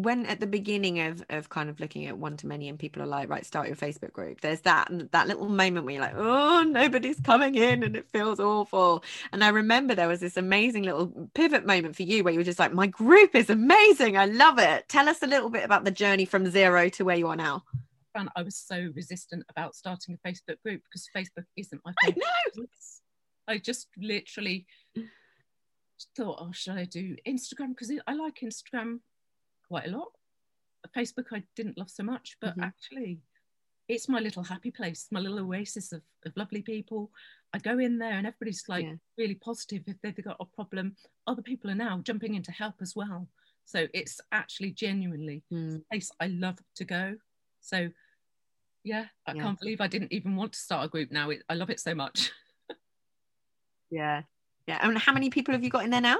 when 0.03 0.25
at 0.25 0.39
the 0.39 0.47
beginning 0.47 0.99
of 0.99 1.23
of 1.29 1.49
kind 1.49 1.69
of 1.69 1.79
looking 1.79 2.05
at 2.05 2.17
one 2.17 2.37
to 2.37 2.47
many 2.47 2.69
and 2.69 2.79
people 2.79 3.01
are 3.01 3.07
like 3.07 3.29
right 3.29 3.45
start 3.45 3.67
your 3.67 3.75
facebook 3.75 4.13
group 4.13 4.41
there's 4.41 4.61
that 4.61 4.89
that 5.11 5.27
little 5.27 5.49
moment 5.49 5.85
where 5.85 5.95
you're 5.95 6.03
like 6.03 6.15
oh 6.15 6.63
nobody's 6.63 7.19
coming 7.19 7.55
in 7.55 7.83
and 7.83 7.95
it 7.95 8.07
feels 8.11 8.39
awful 8.39 9.03
and 9.31 9.43
i 9.43 9.49
remember 9.49 9.95
there 9.95 10.07
was 10.07 10.19
this 10.19 10.37
amazing 10.37 10.83
little 10.83 11.29
pivot 11.33 11.65
moment 11.65 11.95
for 11.95 12.03
you 12.03 12.23
where 12.23 12.33
you 12.33 12.39
were 12.39 12.43
just 12.43 12.59
like 12.59 12.73
my 12.73 12.87
group 12.87 13.35
is 13.35 13.49
amazing 13.49 14.17
i 14.17 14.25
love 14.25 14.59
it 14.59 14.87
tell 14.87 15.09
us 15.09 15.21
a 15.21 15.27
little 15.27 15.49
bit 15.49 15.63
about 15.63 15.83
the 15.83 15.91
journey 15.91 16.25
from 16.25 16.49
zero 16.49 16.89
to 16.89 17.03
where 17.03 17.17
you 17.17 17.27
are 17.27 17.35
now 17.35 17.63
I 18.35 18.41
was 18.41 18.57
so 18.57 18.89
resistant 18.95 19.45
about 19.47 19.75
starting 19.75 20.15
a 20.15 20.27
Facebook 20.27 20.59
group 20.63 20.81
because 20.83 21.07
Facebook 21.15 21.45
isn't 21.55 21.79
my 21.85 21.93
favorite. 22.03 22.23
I 22.25 22.49
know. 22.57 22.65
I 23.47 23.57
just 23.59 23.87
literally 23.97 24.65
thought, 26.15 26.39
oh, 26.41 26.51
should 26.51 26.73
I 26.73 26.85
do 26.85 27.15
Instagram? 27.27 27.69
Because 27.69 27.91
I 28.05 28.13
like 28.13 28.39
Instagram 28.43 28.99
quite 29.67 29.87
a 29.87 29.91
lot. 29.91 30.09
Facebook 30.95 31.25
I 31.31 31.43
didn't 31.55 31.77
love 31.77 31.89
so 31.89 32.03
much, 32.03 32.37
but 32.41 32.51
mm-hmm. 32.51 32.63
actually 32.63 33.19
it's 33.87 34.09
my 34.09 34.19
little 34.19 34.43
happy 34.43 34.71
place, 34.71 35.07
my 35.11 35.19
little 35.19 35.39
oasis 35.39 35.91
of, 35.91 36.01
of 36.25 36.35
lovely 36.35 36.61
people. 36.61 37.09
I 37.53 37.59
go 37.59 37.79
in 37.79 37.97
there 37.97 38.13
and 38.13 38.27
everybody's 38.27 38.63
like 38.67 38.85
yeah. 38.85 38.95
really 39.17 39.35
positive 39.35 39.83
if 39.87 39.95
they've 40.01 40.23
got 40.23 40.37
a 40.39 40.45
problem. 40.45 40.95
Other 41.25 41.41
people 41.41 41.71
are 41.71 41.75
now 41.75 41.99
jumping 42.03 42.35
in 42.35 42.43
to 42.43 42.51
help 42.51 42.75
as 42.81 42.95
well. 42.95 43.27
So 43.65 43.87
it's 43.93 44.19
actually 44.31 44.71
genuinely 44.71 45.43
mm. 45.51 45.77
a 45.77 45.81
place 45.91 46.11
I 46.19 46.27
love 46.27 46.57
to 46.75 46.85
go. 46.85 47.15
So 47.61 47.89
yeah, 48.83 49.05
I 49.25 49.33
yeah. 49.33 49.41
can't 49.41 49.59
believe 49.59 49.81
I 49.81 49.87
didn't 49.87 50.13
even 50.13 50.35
want 50.35 50.53
to 50.53 50.59
start 50.59 50.85
a 50.85 50.89
group 50.89 51.11
now. 51.11 51.29
It, 51.29 51.43
I 51.49 51.53
love 51.53 51.69
it 51.69 51.79
so 51.79 51.95
much. 51.95 52.31
yeah. 53.89 54.23
Yeah. 54.67 54.79
And 54.81 54.97
how 54.97 55.13
many 55.13 55.29
people 55.29 55.53
have 55.53 55.63
you 55.63 55.69
got 55.69 55.85
in 55.85 55.91
there 55.91 56.01
now? 56.01 56.17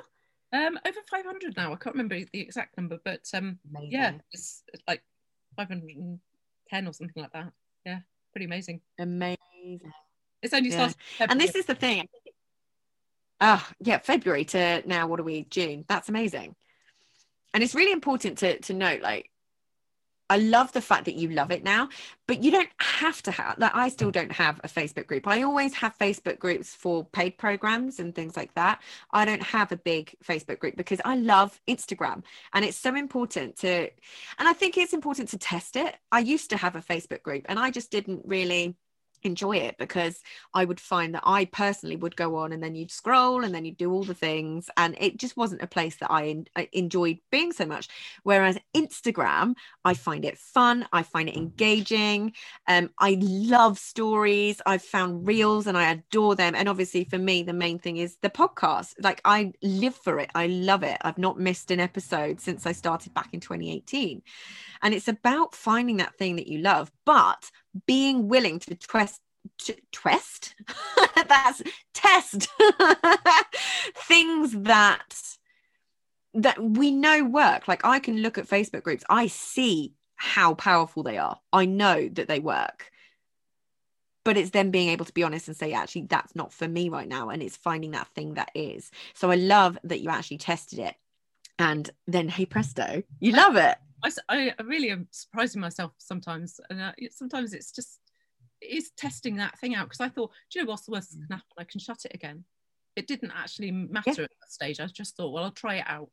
Um, 0.54 0.80
over 0.86 1.00
500 1.10 1.58
now. 1.58 1.74
I 1.74 1.76
can't 1.76 1.96
remember 1.96 2.18
the 2.32 2.40
exact 2.40 2.78
number, 2.78 3.00
but 3.04 3.22
um, 3.34 3.60
yeah, 3.82 4.14
it's 4.32 4.64
like 4.88 5.04
510 5.58 6.88
or 6.88 6.94
something 6.94 7.22
like 7.22 7.34
that. 7.34 7.52
Yeah, 7.86 8.00
pretty 8.32 8.46
amazing. 8.46 8.82
Amazing. 8.98 9.38
It's 10.42 10.54
only 10.54 10.70
yeah. 10.70 10.90
started. 10.90 11.32
And 11.32 11.42
this 11.42 11.56
is 11.56 11.66
the 11.66 11.76
thing. 11.76 12.08
Oh, 13.42 13.68
yeah, 13.80 14.00
February 14.00 14.46
to 14.46 14.84
now, 14.88 15.08
what 15.08 15.20
are 15.20 15.24
we? 15.24 15.44
June. 15.50 15.86
That's 15.88 16.10
amazing. 16.10 16.56
And 17.54 17.64
it's 17.64 17.76
really 17.76 17.92
important 17.92 18.38
to 18.40 18.60
to 18.60 18.74
note, 18.74 19.02
like, 19.02 19.30
I 20.30 20.38
love 20.38 20.72
the 20.74 20.82
fact 20.82 21.06
that 21.06 21.16
you 21.16 21.30
love 21.30 21.52
it 21.52 21.63
now, 21.63 21.90
but 22.28 22.44
you 22.44 22.52
don't 22.52 22.70
have 22.80 23.22
to 23.24 23.32
have 23.32 23.60
that. 23.60 23.74
I 23.76 23.90
still 23.90 24.12
don't 24.12 24.32
have 24.32 24.60
a 24.63 24.68
Facebook 24.68 25.08
group. 25.08 25.28
I 25.28 25.44
always 25.44 25.74
have 25.76 25.98
Facebook 25.98 26.40
groups 26.40 26.74
for 26.76 27.06
paid 27.06 27.38
programs 27.38 28.00
and 28.00 28.13
things 28.13 28.36
like 28.36 28.54
that. 28.56 28.82
I 29.12 29.26
don't 29.26 29.44
have 29.44 29.72
a 29.72 29.78
big 29.78 30.16
Facebook 30.24 30.60
group 30.60 30.76
because 30.76 31.00
I 31.06 31.16
love 31.16 31.60
Instagram 31.68 32.24
and 32.54 32.66
it's 32.66 32.78
so 32.78 32.96
important 32.96 33.58
to, 33.58 33.90
and 34.40 34.48
I 34.48 34.54
think 34.54 34.78
it's 34.78 34.94
important 34.94 35.30
to 35.30 35.38
test 35.38 35.76
it. 35.76 35.96
I 36.12 36.20
used 36.20 36.50
to 36.50 36.58
have 36.58 36.76
a 36.76 36.82
Facebook 36.82 37.24
group 37.24 37.46
and 37.48 37.58
I 37.58 37.72
just 37.72 37.92
didn't 37.92 38.22
really 38.26 38.76
enjoy 39.28 39.58
it 39.58 39.78
because 39.78 40.22
I 40.54 40.66
would 40.66 40.80
find 40.80 41.13
that 41.13 41.24
I 41.24 41.46
personally 41.46 41.96
would 41.96 42.16
go 42.16 42.38
on 42.38 42.52
and 42.52 42.63
then 42.63 42.74
you'd 42.74 42.90
scroll 42.90 43.44
and 43.44 43.54
then 43.54 43.66
you'd 43.66 43.78
do 43.78 43.92
all 43.92 44.04
the 44.04 44.16
things. 44.16 44.70
And 44.78 44.96
it 45.00 45.18
just 45.18 45.38
wasn't 45.38 45.62
a 45.62 45.68
place 45.68 45.98
that 45.98 46.10
I, 46.10 46.44
I, 46.56 46.70
enjoyed 46.74 47.20
being 47.32 47.52
so 47.52 47.66
much. 47.66 47.90
Whereas 48.24 48.58
Instagram 48.76 49.54
I 49.86 49.94
find 49.94 50.26
it 50.26 50.38
fun 50.38 50.88
I 50.92 51.04
find 51.04 51.30
it 51.30 51.38
engaging. 51.38 52.34
Um 52.68 52.90
I 53.00 53.18
love 53.22 53.78
stories 53.78 54.62
I've 54.66 54.82
found 54.82 55.28
reels 55.28 55.68
and 55.68 55.78
I 55.78 55.92
adore 55.92 56.36
them. 56.36 56.56
And 56.56 56.68
obviously 56.68 57.04
for 57.04 57.20
me 57.20 57.44
the 57.44 57.54
main 57.54 57.78
thing 57.78 57.98
is 57.98 58.18
the 58.22 58.30
podcast. 58.30 58.96
Like 59.02 59.22
I 59.26 59.54
live 59.62 59.96
for 59.96 60.20
it 60.20 60.32
I 60.34 60.48
love 60.48 60.84
it. 60.84 60.98
I've 61.02 61.18
not 61.18 61.40
missed 61.40 61.70
an 61.70 61.80
episode 61.80 62.40
since 62.40 62.66
I 62.66 62.72
started 62.72 63.13
back 63.13 63.30
in 63.34 63.40
2018 63.40 64.22
and 64.82 64.94
it's 64.94 65.08
about 65.08 65.56
finding 65.56 65.98
that 65.98 66.16
thing 66.16 66.36
that 66.36 66.48
you 66.48 66.60
love 66.60 66.92
but 67.06 67.52
being 67.86 68.28
willing 68.28 68.60
to 68.60 68.76
twist 68.76 69.22
to 69.60 69.76
twist 69.92 70.56
that's 71.16 71.62
test 71.94 72.48
things 73.96 74.52
that 74.63 75.38
that 76.34 76.62
we 76.62 76.92
know 76.92 77.24
work. 77.24 77.68
Like 77.68 77.86
i 77.86 78.00
can 78.00 78.18
look 78.18 78.38
at 78.38 78.48
facebook 78.48 78.84
groups 78.84 79.04
i 79.10 79.28
see 79.28 79.94
how 80.18 80.56
powerful 80.56 81.04
they 81.04 81.18
are. 81.18 81.40
I 81.54 81.66
know 81.66 82.10
that 82.10 82.28
they 82.28 82.40
work. 82.40 82.92
But 84.26 84.36
it's 84.36 84.50
then 84.50 84.72
being 84.72 84.90
able 84.90 85.06
to 85.06 85.13
be 85.13 85.24
honest 85.24 85.48
and 85.48 85.56
say 85.56 85.72
actually 85.72 86.08
that's 86.10 86.36
not 86.36 86.52
for 86.52 86.68
me 86.68 86.90
right 86.90 87.08
now 87.08 87.30
and 87.30 87.42
it's 87.42 87.56
finding 87.56 87.92
that 87.92 88.10
thing 88.16 88.34
that 88.34 88.52
is. 88.54 88.92
So 89.13 89.32
i 89.32 89.36
love 89.36 89.78
that 89.84 90.02
you 90.02 90.10
actually 90.10 90.40
tested 90.40 90.80
it. 90.80 90.96
And 91.60 91.90
then 92.08 92.28
hey 92.28 92.46
presto 92.46 93.04
you 93.20 93.32
love 93.32 93.56
it 93.56 93.78
I, 94.04 94.12
I 94.30 94.64
really 94.64 94.92
am 94.92 95.08
surprising 95.12 95.62
myself 95.62 95.92
sometimes, 95.98 96.60
and 96.70 96.82
uh, 96.82 96.92
sometimes 97.12 97.54
it's 97.54 97.72
just 97.72 98.00
it's 98.62 98.92
testing 98.98 99.38
that 99.38 99.58
thing 99.60 99.76
out 99.76 99.86
because 99.86 100.02
I 100.02 100.10
thought, 100.10 100.32
do 100.52 100.60
you 100.60 100.66
know 100.66 100.72
what's 100.72 100.86
the 100.86 100.92
worst 100.92 101.12
that 101.12 101.18
can 101.18 101.38
happen? 101.38 101.48
I 101.58 101.64
can 101.64 101.80
shut 101.80 102.06
it 102.06 102.14
again. 102.14 102.44
It 102.96 103.08
didn't 103.08 103.34
actually 103.36 103.72
matter 103.72 104.12
yeah. 104.18 104.24
at 104.24 104.32
that 104.42 104.52
stage. 104.52 104.80
I 104.80 104.88
just 104.88 105.16
thought, 105.16 105.32
well, 105.32 105.44
I'll 105.44 105.52
try 105.52 105.76
it 105.76 105.86
out, 105.88 106.10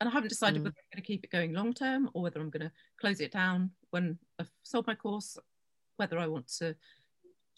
and 0.00 0.08
I 0.08 0.12
haven't 0.12 0.28
decided 0.28 0.60
mm. 0.60 0.64
whether 0.64 0.76
I'm 0.78 0.96
going 0.96 1.02
to 1.02 1.06
keep 1.06 1.24
it 1.24 1.30
going 1.30 1.52
long 1.52 1.72
term 1.72 2.10
or 2.14 2.22
whether 2.22 2.40
I'm 2.40 2.50
going 2.50 2.66
to 2.66 2.72
close 3.00 3.20
it 3.20 3.32
down 3.32 3.70
when 3.90 4.18
I've 4.38 4.50
sold 4.62 4.86
my 4.86 4.94
course. 4.94 5.36
Whether 5.96 6.18
I 6.18 6.28
want 6.28 6.48
to 6.60 6.74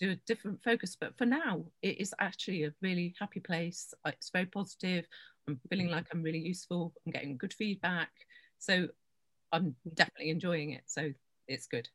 do 0.00 0.10
a 0.10 0.16
different 0.26 0.60
focus, 0.64 0.96
but 1.00 1.16
for 1.16 1.26
now, 1.26 1.64
it 1.80 2.00
is 2.00 2.12
actually 2.18 2.64
a 2.64 2.74
really 2.82 3.14
happy 3.20 3.38
place. 3.38 3.94
It's 4.04 4.30
very 4.30 4.46
positive. 4.46 5.06
I'm 5.46 5.60
feeling 5.70 5.88
like 5.88 6.06
I'm 6.12 6.24
really 6.24 6.40
useful. 6.40 6.92
I'm 7.06 7.12
getting 7.12 7.36
good 7.36 7.54
feedback. 7.54 8.10
So 8.62 8.88
I'm 9.50 9.74
definitely 9.92 10.30
enjoying 10.30 10.70
it. 10.70 10.82
So 10.86 11.12
it's 11.48 11.66
good. 11.66 11.88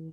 Mm. 0.00 0.12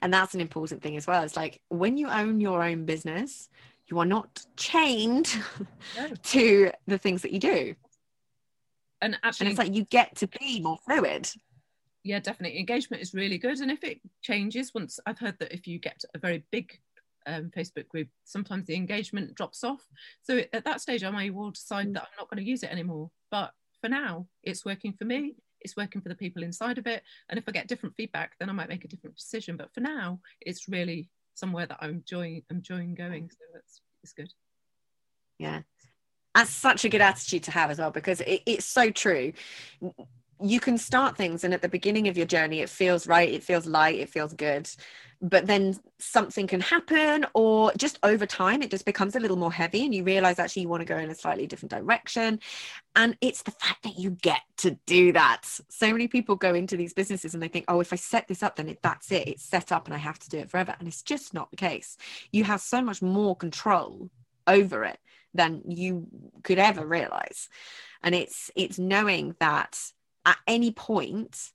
And 0.00 0.12
that's 0.12 0.34
an 0.34 0.40
important 0.40 0.82
thing 0.82 0.96
as 0.96 1.06
well. 1.06 1.22
It's 1.22 1.36
like 1.36 1.60
when 1.68 1.96
you 1.96 2.08
own 2.08 2.40
your 2.40 2.62
own 2.62 2.86
business, 2.86 3.50
you 3.88 3.98
are 3.98 4.06
not 4.06 4.44
chained 4.56 5.32
no. 5.96 6.08
to 6.22 6.70
the 6.86 6.98
things 6.98 7.22
that 7.22 7.32
you 7.32 7.38
do. 7.38 7.74
And 9.02 9.18
actually, 9.22 9.46
and 9.46 9.52
it's 9.52 9.58
like 9.58 9.74
you 9.74 9.84
get 9.84 10.16
to 10.16 10.26
be 10.26 10.60
more 10.60 10.78
fluid. 10.86 11.30
Yeah, 12.02 12.18
definitely. 12.18 12.58
Engagement 12.58 13.02
is 13.02 13.12
really 13.12 13.38
good. 13.38 13.58
And 13.60 13.70
if 13.70 13.84
it 13.84 14.00
changes, 14.22 14.72
once 14.74 14.98
I've 15.04 15.18
heard 15.18 15.38
that 15.38 15.52
if 15.52 15.66
you 15.66 15.78
get 15.78 16.02
a 16.14 16.18
very 16.18 16.44
big 16.50 16.78
um, 17.26 17.50
Facebook 17.54 17.88
group, 17.88 18.08
sometimes 18.24 18.66
the 18.66 18.74
engagement 18.74 19.34
drops 19.34 19.62
off. 19.64 19.86
So 20.22 20.42
at 20.52 20.64
that 20.64 20.80
stage, 20.80 21.04
I 21.04 21.10
may 21.10 21.28
well 21.28 21.50
decide 21.50 21.88
mm. 21.88 21.94
that 21.94 22.04
I'm 22.04 22.18
not 22.18 22.30
going 22.30 22.42
to 22.42 22.50
use 22.50 22.62
it 22.62 22.72
anymore. 22.72 23.10
But 23.30 23.52
for 23.80 23.88
now, 23.88 24.26
it's 24.42 24.64
working 24.64 24.92
for 24.92 25.04
me. 25.04 25.34
It's 25.60 25.76
working 25.76 26.00
for 26.00 26.08
the 26.08 26.14
people 26.14 26.42
inside 26.42 26.78
of 26.78 26.86
it. 26.86 27.02
And 27.28 27.38
if 27.38 27.44
I 27.46 27.52
get 27.52 27.68
different 27.68 27.94
feedback, 27.96 28.32
then 28.38 28.48
I 28.48 28.52
might 28.52 28.68
make 28.68 28.84
a 28.84 28.88
different 28.88 29.16
decision. 29.16 29.56
But 29.56 29.74
for 29.74 29.80
now, 29.80 30.20
it's 30.40 30.68
really 30.68 31.10
somewhere 31.34 31.66
that 31.66 31.78
I'm 31.80 31.90
enjoying, 31.90 32.42
I'm 32.50 32.56
enjoying 32.58 32.94
going. 32.94 33.30
So 33.30 33.38
that's 33.52 33.82
it's 34.02 34.12
good. 34.12 34.32
Yeah. 35.38 35.62
That's 36.34 36.50
such 36.50 36.84
a 36.84 36.88
good 36.88 37.00
attitude 37.00 37.42
to 37.44 37.50
have 37.50 37.70
as 37.70 37.78
well, 37.78 37.90
because 37.90 38.20
it, 38.20 38.42
it's 38.46 38.64
so 38.64 38.90
true. 38.90 39.32
You 40.40 40.60
can 40.60 40.78
start 40.78 41.16
things, 41.16 41.44
and 41.44 41.52
at 41.52 41.60
the 41.60 41.68
beginning 41.68 42.08
of 42.08 42.16
your 42.16 42.26
journey, 42.26 42.60
it 42.60 42.70
feels 42.70 43.06
right, 43.06 43.28
it 43.28 43.42
feels 43.42 43.66
light, 43.66 43.98
it 43.98 44.08
feels 44.08 44.32
good. 44.32 44.70
But 45.22 45.46
then 45.46 45.78
something 45.98 46.46
can 46.46 46.60
happen 46.60 47.26
or 47.34 47.72
just 47.76 47.98
over 48.02 48.24
time 48.24 48.62
it 48.62 48.70
just 48.70 48.86
becomes 48.86 49.14
a 49.14 49.20
little 49.20 49.36
more 49.36 49.52
heavy 49.52 49.84
and 49.84 49.94
you 49.94 50.02
realize 50.02 50.38
actually 50.38 50.62
you 50.62 50.68
want 50.68 50.80
to 50.80 50.86
go 50.86 50.96
in 50.96 51.10
a 51.10 51.14
slightly 51.14 51.46
different 51.46 51.70
direction. 51.70 52.40
And 52.96 53.16
it's 53.20 53.42
the 53.42 53.50
fact 53.50 53.82
that 53.82 53.98
you 53.98 54.10
get 54.10 54.40
to 54.58 54.78
do 54.86 55.12
that. 55.12 55.42
So 55.68 55.92
many 55.92 56.08
people 56.08 56.36
go 56.36 56.54
into 56.54 56.76
these 56.76 56.94
businesses 56.94 57.34
and 57.34 57.42
they 57.42 57.48
think 57.48 57.66
oh 57.68 57.80
if 57.80 57.92
i 57.92 57.96
set 57.96 58.28
this 58.28 58.42
up 58.42 58.56
then 58.56 58.68
it, 58.68 58.80
that's 58.82 59.12
it 59.12 59.28
it's 59.28 59.42
set 59.42 59.72
up 59.72 59.86
and 59.86 59.94
i 59.94 59.98
have 59.98 60.18
to 60.20 60.30
do 60.30 60.38
it 60.38 60.50
forever. 60.50 60.74
And 60.78 60.88
it's 60.88 61.02
just 61.02 61.34
not 61.34 61.50
the 61.50 61.56
case. 61.56 61.96
You 62.32 62.44
have 62.44 62.60
so 62.60 62.80
much 62.80 63.02
more 63.02 63.36
control 63.36 64.10
over 64.46 64.84
it 64.84 64.98
than 65.34 65.62
you 65.66 66.06
could 66.42 66.58
ever 66.58 66.86
realize. 66.86 67.48
And 68.02 68.14
it's 68.14 68.50
it's 68.56 68.78
knowing 68.78 69.36
that 69.38 69.78
at 70.24 70.38
any 70.46 70.70
point 70.70 71.52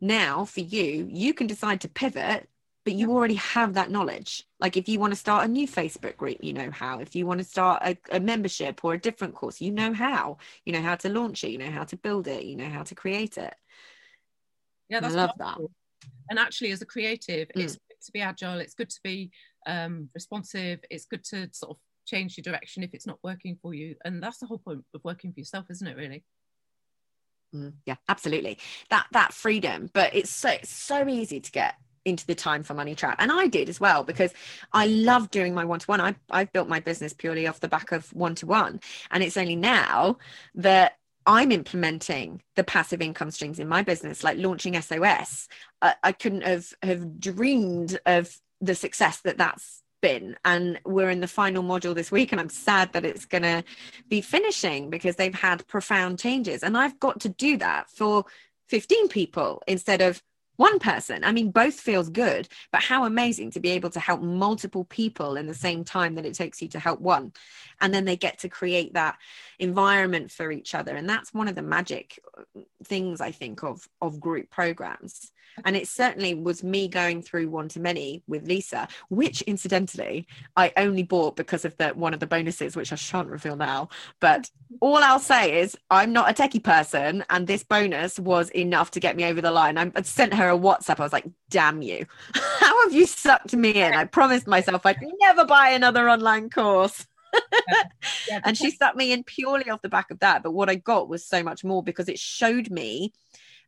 now 0.00 0.44
for 0.44 0.60
you 0.60 1.08
you 1.10 1.32
can 1.32 1.46
decide 1.46 1.80
to 1.80 1.88
pivot 1.88 2.48
but 2.84 2.92
you 2.92 3.10
already 3.10 3.34
have 3.34 3.74
that 3.74 3.90
knowledge. 3.90 4.44
Like 4.60 4.76
if 4.76 4.88
you 4.88 5.00
want 5.00 5.12
to 5.12 5.18
start 5.18 5.44
a 5.44 5.48
new 5.48 5.66
facebook 5.66 6.16
group 6.16 6.38
you 6.42 6.52
know 6.52 6.70
how. 6.70 7.00
If 7.00 7.16
you 7.16 7.26
want 7.26 7.38
to 7.38 7.44
start 7.44 7.82
a, 7.82 7.96
a, 8.12 8.20
membership 8.20 8.84
or 8.84 8.94
a 8.94 9.00
different 9.00 9.34
course 9.34 9.60
you 9.60 9.70
know 9.72 9.92
how. 9.92 10.38
You 10.64 10.72
know 10.72 10.82
how 10.82 10.96
to 10.96 11.08
launch 11.08 11.44
it 11.44 11.50
you 11.50 11.58
know 11.58 11.70
how 11.70 11.84
to 11.84 11.96
build 11.96 12.28
it 12.28 12.44
you 12.44 12.56
know 12.56 12.68
how 12.68 12.82
to 12.82 12.94
create 12.94 13.38
it. 13.38 13.54
Yeah 14.88 15.00
that's 15.00 15.14
I 15.14 15.18
love 15.18 15.30
that. 15.38 15.58
And 16.28 16.38
actually 16.38 16.72
as 16.72 16.82
a 16.82 16.86
creative 16.86 17.48
mm. 17.48 17.62
it's 17.62 17.74
good 17.74 18.00
to 18.04 18.12
be 18.12 18.20
agile 18.20 18.60
it's 18.60 18.74
good 18.74 18.90
to 18.90 19.00
be 19.02 19.30
um, 19.66 20.10
responsive 20.14 20.80
it's 20.90 21.06
good 21.06 21.24
to 21.24 21.48
sort 21.52 21.70
of 21.70 21.78
change 22.06 22.36
your 22.36 22.42
direction 22.42 22.82
if 22.82 22.92
it's 22.92 23.06
not 23.06 23.18
working 23.22 23.56
for 23.62 23.72
you. 23.72 23.96
And 24.04 24.22
that's 24.22 24.38
the 24.38 24.46
whole 24.46 24.58
point 24.58 24.84
of 24.94 25.00
working 25.04 25.32
for 25.32 25.40
yourself 25.40 25.66
isn't 25.70 25.86
it 25.86 25.96
really? 25.96 26.22
Mm, 27.54 27.72
yeah 27.86 27.96
absolutely. 28.10 28.58
That 28.90 29.06
that 29.12 29.32
freedom 29.32 29.88
but 29.94 30.14
it's 30.14 30.30
so 30.30 30.50
it's 30.50 30.68
so 30.68 31.08
easy 31.08 31.40
to 31.40 31.50
get 31.50 31.76
into 32.04 32.26
the 32.26 32.34
time 32.34 32.62
for 32.62 32.74
money 32.74 32.94
trap. 32.94 33.16
And 33.18 33.32
i 33.32 33.46
did 33.46 33.68
as 33.68 33.80
well 33.80 34.04
because 34.04 34.32
i 34.72 34.86
love 34.86 35.30
doing 35.30 35.54
my 35.54 35.64
one-to-one. 35.64 36.00
I, 36.00 36.14
i've 36.30 36.52
built 36.52 36.68
my 36.68 36.80
business 36.80 37.12
purely 37.12 37.46
off 37.46 37.60
the 37.60 37.68
back 37.68 37.92
of 37.92 38.12
one-to-one. 38.12 38.80
And 39.10 39.22
it's 39.22 39.36
only 39.36 39.56
now 39.56 40.18
that 40.54 40.98
i'm 41.26 41.52
implementing 41.52 42.42
the 42.56 42.64
passive 42.64 43.00
income 43.00 43.30
streams 43.30 43.58
in 43.58 43.66
my 43.66 43.82
business 43.82 44.22
like 44.22 44.36
launching 44.38 44.80
sos 44.80 45.48
I, 45.80 45.94
I 46.02 46.12
couldn't 46.12 46.42
have 46.42 46.72
have 46.82 47.18
dreamed 47.18 47.98
of 48.06 48.36
the 48.60 48.74
success 48.74 49.20
that 49.22 49.38
that's 49.38 49.82
been. 50.00 50.36
And 50.44 50.78
we're 50.84 51.08
in 51.08 51.20
the 51.20 51.26
final 51.26 51.62
module 51.62 51.94
this 51.94 52.12
week 52.12 52.30
and 52.30 52.40
i'm 52.40 52.50
sad 52.50 52.92
that 52.92 53.06
it's 53.06 53.24
going 53.24 53.42
to 53.42 53.64
be 54.08 54.20
finishing 54.20 54.90
because 54.90 55.16
they've 55.16 55.34
had 55.34 55.66
profound 55.66 56.18
changes. 56.18 56.62
And 56.62 56.76
i've 56.76 57.00
got 57.00 57.20
to 57.20 57.30
do 57.30 57.56
that 57.56 57.88
for 57.88 58.26
15 58.68 59.08
people 59.08 59.62
instead 59.66 60.02
of 60.02 60.22
one 60.56 60.78
person. 60.78 61.24
I 61.24 61.32
mean, 61.32 61.50
both 61.50 61.74
feels 61.74 62.08
good, 62.08 62.48
but 62.72 62.82
how 62.82 63.04
amazing 63.04 63.50
to 63.52 63.60
be 63.60 63.70
able 63.70 63.90
to 63.90 64.00
help 64.00 64.22
multiple 64.22 64.84
people 64.84 65.36
in 65.36 65.46
the 65.46 65.54
same 65.54 65.84
time 65.84 66.14
that 66.14 66.26
it 66.26 66.34
takes 66.34 66.62
you 66.62 66.68
to 66.68 66.78
help 66.78 67.00
one. 67.00 67.32
And 67.80 67.92
then 67.92 68.04
they 68.04 68.16
get 68.16 68.38
to 68.40 68.48
create 68.48 68.94
that 68.94 69.18
environment 69.58 70.30
for 70.30 70.50
each 70.52 70.74
other. 70.74 70.94
And 70.94 71.08
that's 71.08 71.34
one 71.34 71.48
of 71.48 71.54
the 71.54 71.62
magic 71.62 72.18
uh, 72.36 72.60
things 72.84 73.20
I 73.20 73.30
think 73.30 73.62
of 73.62 73.88
of 74.00 74.20
group 74.20 74.50
programs 74.50 75.32
and 75.64 75.76
it 75.76 75.86
certainly 75.86 76.34
was 76.34 76.64
me 76.64 76.88
going 76.88 77.22
through 77.22 77.48
one 77.48 77.68
to 77.68 77.80
many 77.80 78.22
with 78.26 78.46
Lisa, 78.48 78.88
which 79.08 79.42
incidentally 79.42 80.26
I 80.56 80.72
only 80.76 81.02
bought 81.02 81.36
because 81.36 81.64
of 81.64 81.76
the 81.76 81.90
one 81.90 82.14
of 82.14 82.20
the 82.20 82.26
bonuses, 82.26 82.74
which 82.74 82.92
I 82.92 82.96
shan't 82.96 83.28
reveal 83.28 83.56
now. 83.56 83.88
But 84.20 84.50
all 84.80 84.98
I'll 84.98 85.20
say 85.20 85.60
is 85.60 85.76
I'm 85.90 86.12
not 86.12 86.30
a 86.30 86.42
techie 86.42 86.62
person, 86.62 87.24
and 87.30 87.46
this 87.46 87.62
bonus 87.62 88.18
was 88.18 88.50
enough 88.50 88.90
to 88.92 89.00
get 89.00 89.16
me 89.16 89.24
over 89.24 89.40
the 89.40 89.50
line. 89.50 89.78
I 89.78 89.90
sent 90.02 90.34
her 90.34 90.43
a 90.50 90.58
WhatsApp. 90.58 91.00
I 91.00 91.02
was 91.02 91.12
like, 91.12 91.26
"Damn 91.50 91.82
you! 91.82 92.06
How 92.34 92.84
have 92.84 92.92
you 92.92 93.06
sucked 93.06 93.54
me 93.54 93.82
in?" 93.82 93.94
I 93.94 94.04
promised 94.04 94.46
myself 94.46 94.84
I'd 94.86 94.98
never 95.20 95.44
buy 95.44 95.70
another 95.70 96.08
online 96.08 96.50
course. 96.50 97.06
and 98.44 98.56
she 98.56 98.70
sucked 98.70 98.96
me 98.96 99.12
in 99.12 99.24
purely 99.24 99.68
off 99.68 99.82
the 99.82 99.88
back 99.88 100.10
of 100.10 100.20
that. 100.20 100.42
But 100.42 100.52
what 100.52 100.70
I 100.70 100.76
got 100.76 101.08
was 101.08 101.26
so 101.26 101.42
much 101.42 101.64
more 101.64 101.82
because 101.82 102.08
it 102.08 102.18
showed 102.18 102.70
me 102.70 103.12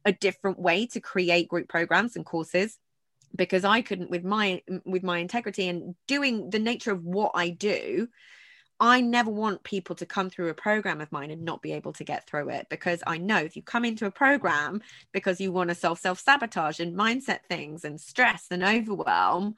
a 0.05 0.13
different 0.13 0.59
way 0.59 0.87
to 0.87 1.01
create 1.01 1.49
group 1.49 1.69
programs 1.69 2.17
and 2.17 2.25
courses 2.25 2.79
because 3.35 3.65
I 3.65 3.83
couldn't 3.83 4.11
with 4.11 4.25
my 4.25 4.63
with 4.85 5.03
my 5.03 5.19
integrity 5.19 5.69
and 5.69 5.95
doing 6.07 6.51
the 6.51 6.59
nature 6.59 6.93
of 6.93 7.05
what 7.05 7.33
I 7.35 7.51
do 7.51 8.09
I 8.79 9.01
never 9.01 9.31
want 9.31 9.63
people 9.63 9.97
to 9.97 10.07
come 10.07 10.29
through 10.29 10.51
a 10.51 10.55
program 10.55 11.01
of 11.01 11.11
mine 11.11 11.31
and 11.31 11.43
not 11.43 11.63
be 11.63 11.73
able 11.73 11.93
to 11.95 12.05
get 12.05 12.27
through 12.27 12.51
it 12.51 12.67
because 12.69 13.03
I 13.07 13.17
know 13.17 13.39
if 13.39 13.57
you 13.57 13.63
come 13.63 13.85
into 13.85 14.07
a 14.07 14.11
program 14.11 14.83
because 15.13 15.41
you 15.41 15.51
want 15.51 15.71
to 15.71 15.75
self 15.75 15.99
self 15.99 16.21
sabotage 16.21 16.81
and 16.81 16.97
mindset 16.97 17.41
things 17.49 17.85
and 17.85 18.01
stress 18.01 18.47
and 18.51 18.63
overwhelm 18.63 19.57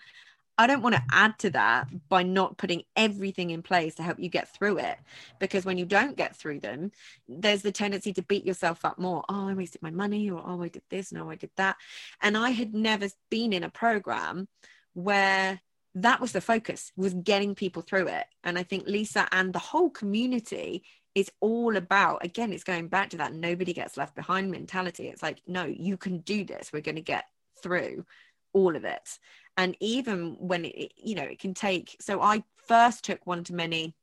I 0.61 0.67
don't 0.67 0.83
want 0.83 0.97
to 0.97 1.03
add 1.13 1.39
to 1.39 1.51
that 1.51 1.87
by 2.09 2.25
not 2.25 2.59
putting 2.59 2.83
everything 2.97 3.51
in 3.51 3.63
place 3.63 3.95
to 3.95 4.03
help 4.03 4.19
you 4.19 4.29
get 4.29 4.53
through 4.53 4.79
it. 4.79 4.99
Because 5.39 5.65
when 5.65 5.79
you 5.79 5.87
don't 5.87 6.17
get 6.17 6.35
through 6.35 6.59
them, 6.59 6.91
there's 7.29 7.63
the 7.63 7.71
tendency 7.71 8.13
to 8.15 8.23
beat 8.23 8.45
yourself 8.45 8.85
up 8.85 8.99
more. 8.99 9.25
Oh, 9.29 9.49
I 9.49 9.55
wasted 9.55 9.83
my 9.83 9.93
money, 9.93 10.29
or 10.29 10.43
oh, 10.45 10.61
I 10.61 10.69
did 10.69 10.83
this, 10.91 11.13
no, 11.13 11.31
I 11.31 11.37
did 11.37 11.51
that. 11.57 11.77
And 12.21 12.37
I 12.37 12.51
had 12.51 12.75
never 12.75 13.07
been 13.31 13.53
in 13.53 13.63
a 13.63 13.71
program 13.71 14.49
where 14.95 15.61
that 15.94 16.20
was 16.20 16.33
the 16.33 16.40
focus, 16.40 16.92
was 16.96 17.14
getting 17.14 17.55
people 17.55 17.83
through 17.83 18.09
it. 18.09 18.27
And 18.44 18.59
I 18.59 18.62
think 18.62 18.87
Lisa 18.87 19.27
and 19.33 19.53
the 19.53 19.59
whole 19.59 19.90
community 19.90 20.85
is 21.14 21.31
all 21.40 21.77
about, 21.77 22.24
again, 22.24 22.53
it's 22.53 22.64
going 22.64 22.88
back 22.88 23.11
to 23.11 23.16
that 23.16 23.33
nobody 23.33 23.72
gets 23.72 23.96
left 23.96 24.14
behind 24.14 24.51
mentality. 24.51 25.09
It's 25.09 25.22
like, 25.22 25.40
no, 25.46 25.64
you 25.64 25.96
can 25.96 26.18
do 26.18 26.44
this. 26.44 26.72
We're 26.72 26.83
going 26.83 26.96
to 26.96 27.03
get 27.03 27.24
through 27.62 28.05
all 28.53 28.77
of 28.77 28.85
it 28.85 29.18
and 29.57 29.77
even 29.81 30.37
when 30.38 30.64
it 30.64 30.92
you 30.96 31.14
know 31.14 31.22
it 31.22 31.38
can 31.38 31.53
take 31.53 31.96
so 32.01 32.22
i 32.22 32.42
first 32.66 33.05
took 33.05 33.27
one 33.27 33.44
to 33.44 33.55
many 33.55 33.94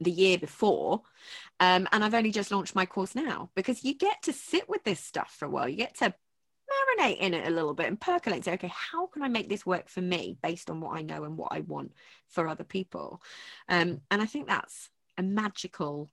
the 0.00 0.10
year 0.10 0.36
before 0.36 1.02
um, 1.60 1.86
and 1.92 2.02
i've 2.02 2.14
only 2.14 2.32
just 2.32 2.50
launched 2.50 2.74
my 2.74 2.86
course 2.86 3.14
now 3.14 3.50
because 3.54 3.84
you 3.84 3.94
get 3.94 4.20
to 4.22 4.32
sit 4.32 4.68
with 4.68 4.82
this 4.82 4.98
stuff 4.98 5.34
for 5.38 5.46
a 5.46 5.50
while 5.50 5.68
you 5.68 5.76
get 5.76 5.96
to 5.96 6.12
marinate 6.82 7.18
in 7.18 7.34
it 7.34 7.46
a 7.46 7.50
little 7.50 7.74
bit 7.74 7.86
and 7.86 8.00
percolate 8.00 8.44
say 8.44 8.54
okay 8.54 8.72
how 8.74 9.06
can 9.06 9.22
i 9.22 9.28
make 9.28 9.48
this 9.48 9.64
work 9.64 9.88
for 9.88 10.00
me 10.00 10.36
based 10.42 10.70
on 10.70 10.80
what 10.80 10.96
i 10.96 11.02
know 11.02 11.24
and 11.24 11.36
what 11.36 11.52
i 11.52 11.60
want 11.60 11.92
for 12.28 12.48
other 12.48 12.64
people? 12.64 13.22
Um, 13.68 14.00
and 14.10 14.22
i 14.22 14.26
think 14.26 14.46
that's 14.48 14.90
a 15.18 15.22
magical 15.22 16.10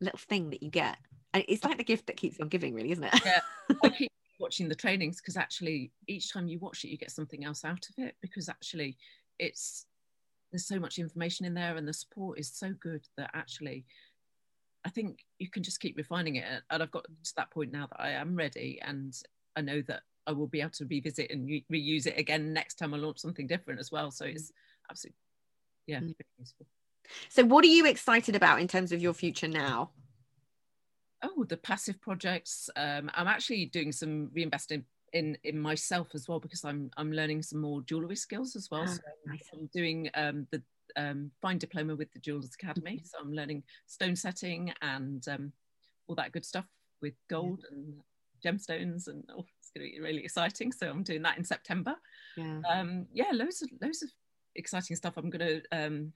little 0.00 0.18
thing 0.18 0.50
that 0.50 0.62
you 0.62 0.70
get. 0.70 0.96
And 1.32 1.44
it's 1.48 1.64
like 1.64 1.78
the 1.78 1.84
gift 1.84 2.06
that 2.06 2.16
keeps 2.16 2.40
on 2.40 2.48
giving 2.48 2.74
really 2.74 2.92
isn't 2.92 3.04
it? 3.04 3.20
Yeah. 3.24 3.40
I 3.82 3.88
keep 3.88 4.12
watching 4.38 4.68
the 4.68 4.74
trainings 4.74 5.20
because 5.20 5.36
actually 5.36 5.90
each 6.06 6.32
time 6.32 6.48
you 6.48 6.58
watch 6.58 6.84
it 6.84 6.88
you 6.88 6.98
get 6.98 7.10
something 7.10 7.44
else 7.44 7.64
out 7.64 7.86
of 7.88 8.04
it 8.04 8.14
because 8.20 8.48
actually 8.48 8.96
it's 9.38 9.86
there's 10.52 10.66
so 10.66 10.78
much 10.78 10.98
information 10.98 11.46
in 11.46 11.54
there 11.54 11.76
and 11.76 11.88
the 11.88 11.92
support 11.92 12.38
is 12.38 12.50
so 12.52 12.72
good 12.80 13.06
that 13.16 13.30
actually 13.34 13.84
I 14.84 14.88
think 14.88 15.24
you 15.38 15.50
can 15.50 15.64
just 15.64 15.80
keep 15.80 15.96
refining 15.96 16.36
it. 16.36 16.44
And 16.70 16.80
I've 16.80 16.92
got 16.92 17.04
to 17.04 17.34
that 17.36 17.50
point 17.50 17.72
now 17.72 17.88
that 17.88 18.00
I 18.00 18.10
am 18.10 18.36
ready 18.36 18.78
and 18.82 19.12
I 19.56 19.60
know 19.62 19.82
that 19.88 20.02
I 20.26 20.32
will 20.32 20.46
be 20.46 20.60
able 20.60 20.70
to 20.70 20.86
revisit 20.86 21.30
and 21.30 21.46
re- 21.46 21.64
reuse 21.72 22.06
it 22.06 22.18
again 22.18 22.52
next 22.52 22.74
time 22.74 22.94
I 22.94 22.98
launch 22.98 23.18
something 23.18 23.46
different 23.46 23.80
as 23.80 23.90
well 23.90 24.10
so 24.10 24.24
it's 24.24 24.52
absolutely 24.90 25.18
yeah 25.86 26.00
mm. 26.00 26.14
useful. 26.38 26.66
So 27.28 27.44
what 27.44 27.64
are 27.64 27.68
you 27.68 27.86
excited 27.86 28.34
about 28.34 28.60
in 28.60 28.66
terms 28.66 28.90
of 28.90 29.00
your 29.00 29.14
future 29.14 29.48
now? 29.48 29.90
oh 31.22 31.44
the 31.44 31.56
passive 31.56 32.00
projects 32.00 32.68
um, 32.76 33.10
i'm 33.14 33.26
actually 33.26 33.66
doing 33.66 33.92
some 33.92 34.28
reinvesting 34.36 34.82
in 35.12 35.36
in 35.44 35.58
myself 35.58 36.08
as 36.14 36.28
well 36.28 36.40
because 36.40 36.64
i'm 36.64 36.90
i'm 36.96 37.12
learning 37.12 37.42
some 37.42 37.60
more 37.60 37.80
jewelry 37.82 38.16
skills 38.16 38.56
as 38.56 38.70
well 38.70 38.84
oh, 38.84 38.92
so 38.92 39.00
nice. 39.26 39.42
i'm 39.52 39.68
doing 39.72 40.10
um, 40.14 40.46
the 40.50 40.62
um, 40.96 41.30
fine 41.42 41.58
diploma 41.58 41.94
with 41.94 42.10
the 42.12 42.18
jewelers 42.18 42.54
academy 42.54 42.96
mm-hmm. 42.96 43.04
so 43.04 43.18
i'm 43.20 43.32
learning 43.32 43.62
stone 43.86 44.16
setting 44.16 44.72
and 44.82 45.26
um, 45.28 45.52
all 46.06 46.14
that 46.14 46.32
good 46.32 46.44
stuff 46.44 46.66
with 47.02 47.14
gold 47.28 47.64
yeah. 47.70 47.76
and 47.76 47.94
gemstones 48.44 49.08
and 49.08 49.24
oh, 49.30 49.44
it's 49.58 49.70
going 49.74 49.86
to 49.86 49.92
be 49.92 50.00
really 50.00 50.24
exciting 50.24 50.72
so 50.72 50.88
i'm 50.88 51.02
doing 51.02 51.22
that 51.22 51.38
in 51.38 51.44
september 51.44 51.94
yeah, 52.36 52.60
um, 52.68 53.06
yeah 53.12 53.30
loads 53.32 53.62
of 53.62 53.68
loads 53.80 54.02
of 54.02 54.10
exciting 54.54 54.96
stuff 54.96 55.16
i'm 55.16 55.30
going 55.30 55.46
to 55.46 55.62
um, 55.72 56.12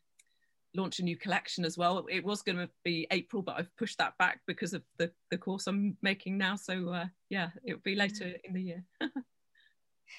launch 0.75 0.99
a 0.99 1.05
new 1.05 1.17
collection 1.17 1.65
as 1.65 1.77
well. 1.77 2.07
It 2.09 2.25
was 2.25 2.43
going 2.43 2.59
to 2.59 2.69
be 2.85 3.07
April, 3.11 3.43
but 3.43 3.57
I've 3.59 3.75
pushed 3.77 3.99
that 3.99 4.17
back 4.19 4.41
because 4.47 4.73
of 4.73 4.83
the, 4.99 5.11
the 5.31 5.39
course 5.39 5.67
I'm 5.67 5.97
making 6.03 6.39
now. 6.39 6.57
So 6.57 6.91
uh, 6.91 7.07
yeah, 7.29 7.51
it'll 7.65 7.81
be 7.81 7.95
later 7.95 8.25
mm. 8.25 8.37
in 8.45 8.55
the 8.55 8.63
year. 8.63 8.85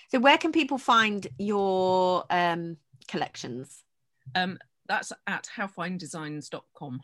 so 0.09 0.19
where 0.19 0.37
can 0.37 0.51
people 0.51 0.77
find 0.77 1.27
your 1.37 2.25
um, 2.29 2.77
collections? 3.07 3.83
Um, 4.35 4.59
that's 4.87 5.11
at 5.27 5.47
howfinedesigns.com. 5.55 7.01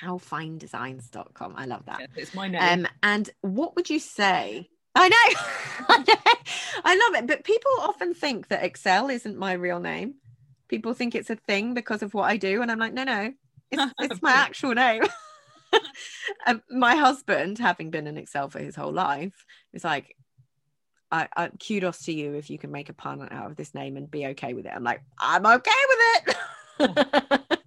Howfinedesigns.com. 0.00 1.54
I 1.56 1.66
love 1.66 1.86
that. 1.86 2.00
Yeah, 2.00 2.06
it's 2.16 2.34
my 2.34 2.48
name. 2.48 2.84
Um, 2.86 2.88
and 3.02 3.30
what 3.40 3.76
would 3.76 3.90
you 3.90 3.98
say? 3.98 4.68
I 4.94 5.08
know. 5.08 6.04
I 6.84 6.96
love 6.96 7.22
it. 7.22 7.26
But 7.26 7.44
people 7.44 7.70
often 7.80 8.14
think 8.14 8.48
that 8.48 8.62
Excell 8.62 9.08
isn't 9.08 9.38
my 9.38 9.54
real 9.54 9.80
name 9.80 10.14
people 10.72 10.94
think 10.94 11.14
it's 11.14 11.28
a 11.28 11.36
thing 11.36 11.74
because 11.74 12.02
of 12.02 12.14
what 12.14 12.30
I 12.30 12.38
do. 12.38 12.62
And 12.62 12.70
I'm 12.70 12.78
like, 12.78 12.94
no, 12.94 13.04
no, 13.04 13.34
it's, 13.70 13.92
it's 14.00 14.22
my 14.22 14.32
actual 14.32 14.74
name. 14.74 15.02
um, 16.46 16.62
my 16.70 16.96
husband, 16.96 17.58
having 17.58 17.90
been 17.90 18.06
in 18.06 18.16
Excell 18.16 18.48
for 18.48 18.58
his 18.58 18.74
whole 18.74 18.90
life, 18.90 19.44
is 19.74 19.84
like, 19.84 20.16
I, 21.10 21.28
I 21.36 21.48
kudos 21.48 22.04
to 22.04 22.12
you 22.14 22.36
if 22.36 22.48
you 22.48 22.58
can 22.58 22.72
make 22.72 22.88
a 22.88 22.94
pun 22.94 23.28
out 23.30 23.50
of 23.50 23.56
this 23.56 23.74
name 23.74 23.98
and 23.98 24.10
be 24.10 24.28
okay 24.28 24.54
with 24.54 24.64
it. 24.64 24.72
I'm 24.74 24.82
like, 24.82 25.02
I'm 25.20 25.44
okay 25.44 25.70
with 25.90 25.98
it. 26.80 27.58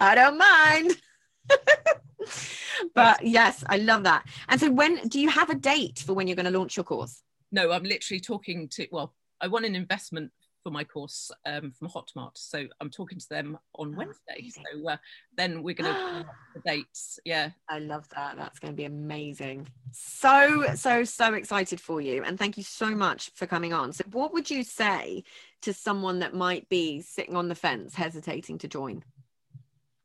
I 0.00 0.16
don't 0.16 0.36
mind. 0.36 1.00
but 2.94 3.24
yes, 3.24 3.64
I 3.66 3.78
love 3.78 4.04
that. 4.04 4.26
And 4.48 4.60
so, 4.60 4.70
when 4.70 5.08
do 5.08 5.20
you 5.20 5.28
have 5.28 5.50
a 5.50 5.54
date 5.54 6.00
for 6.00 6.14
when 6.14 6.26
you're 6.26 6.36
going 6.36 6.50
to 6.52 6.58
launch 6.58 6.76
your 6.76 6.84
course? 6.84 7.22
No, 7.52 7.72
I'm 7.72 7.84
literally 7.84 8.20
talking 8.20 8.68
to. 8.70 8.86
Well, 8.90 9.14
I 9.40 9.48
want 9.48 9.64
an 9.64 9.74
investment 9.74 10.30
for 10.62 10.70
my 10.70 10.84
course 10.84 11.30
um, 11.46 11.72
from 11.72 11.88
Hotmart, 11.88 12.32
so 12.34 12.66
I'm 12.80 12.90
talking 12.90 13.18
to 13.18 13.28
them 13.28 13.56
on 13.74 13.94
Oh, 13.94 13.96
Wednesday. 13.96 14.38
amazing. 14.38 14.64
So 14.74 14.88
uh, 14.88 14.96
then 15.36 15.62
we're 15.62 15.74
going 15.74 15.94
to 15.94 16.26
the 16.54 16.60
dates. 16.66 17.18
Yeah, 17.24 17.50
I 17.68 17.78
love 17.78 18.08
that. 18.10 18.36
That's 18.36 18.58
going 18.58 18.72
to 18.72 18.76
be 18.76 18.84
amazing. 18.84 19.68
So, 19.92 20.74
so, 20.74 21.04
so 21.04 21.34
excited 21.34 21.80
for 21.80 22.00
you. 22.00 22.24
And 22.24 22.38
thank 22.38 22.56
you 22.56 22.64
so 22.64 22.90
much 22.90 23.30
for 23.34 23.46
coming 23.46 23.72
on. 23.72 23.92
So, 23.92 24.04
what 24.10 24.32
would 24.32 24.50
you 24.50 24.62
say 24.64 25.22
to 25.62 25.72
someone 25.72 26.18
that 26.18 26.34
might 26.34 26.68
be 26.68 27.00
sitting 27.00 27.36
on 27.36 27.48
the 27.48 27.54
fence, 27.54 27.94
hesitating 27.94 28.58
to 28.58 28.68
join? 28.68 29.04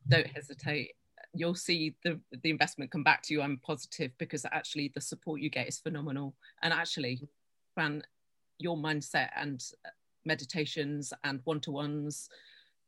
don't 0.09 0.27
hesitate. 0.27 0.91
You'll 1.33 1.55
see 1.55 1.95
the 2.03 2.19
the 2.43 2.49
investment 2.49 2.91
come 2.91 3.03
back 3.03 3.23
to 3.23 3.33
you. 3.33 3.41
I'm 3.41 3.57
positive 3.57 4.11
because 4.17 4.45
actually 4.51 4.91
the 4.93 5.01
support 5.01 5.41
you 5.41 5.49
get 5.49 5.67
is 5.67 5.79
phenomenal. 5.79 6.35
And 6.61 6.73
actually, 6.73 7.27
Fran, 7.73 8.03
your 8.59 8.77
mindset 8.77 9.29
and 9.35 9.63
uh, 9.85 9.89
meditations 10.25 11.11
and 11.23 11.41
one 11.43 11.59
to 11.61 11.71
ones 11.71 12.29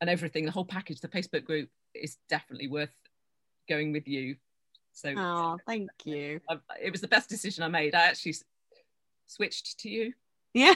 and 0.02 0.10
everything, 0.10 0.46
the 0.46 0.52
whole 0.52 0.66
package, 0.66 1.00
the 1.02 1.08
Facebook 1.08 1.46
group 1.46 1.70
is 1.94 2.18
definitely 2.30 2.68
worth 2.68 2.94
going 3.68 3.92
with 3.92 4.08
you. 4.08 4.36
So 4.94 5.14
Oh, 5.18 5.58
thank 5.66 5.90
you. 6.04 6.40
I, 6.50 6.58
it 6.82 6.92
was 6.92 7.02
the 7.02 7.08
best 7.08 7.30
decision 7.30 7.64
I 7.64 7.68
made. 7.68 7.96
I 7.96 8.04
actually 8.04 8.36
switched 9.28 9.80
to 9.80 9.90
you. 9.90 10.14
Yeah. 10.56 10.76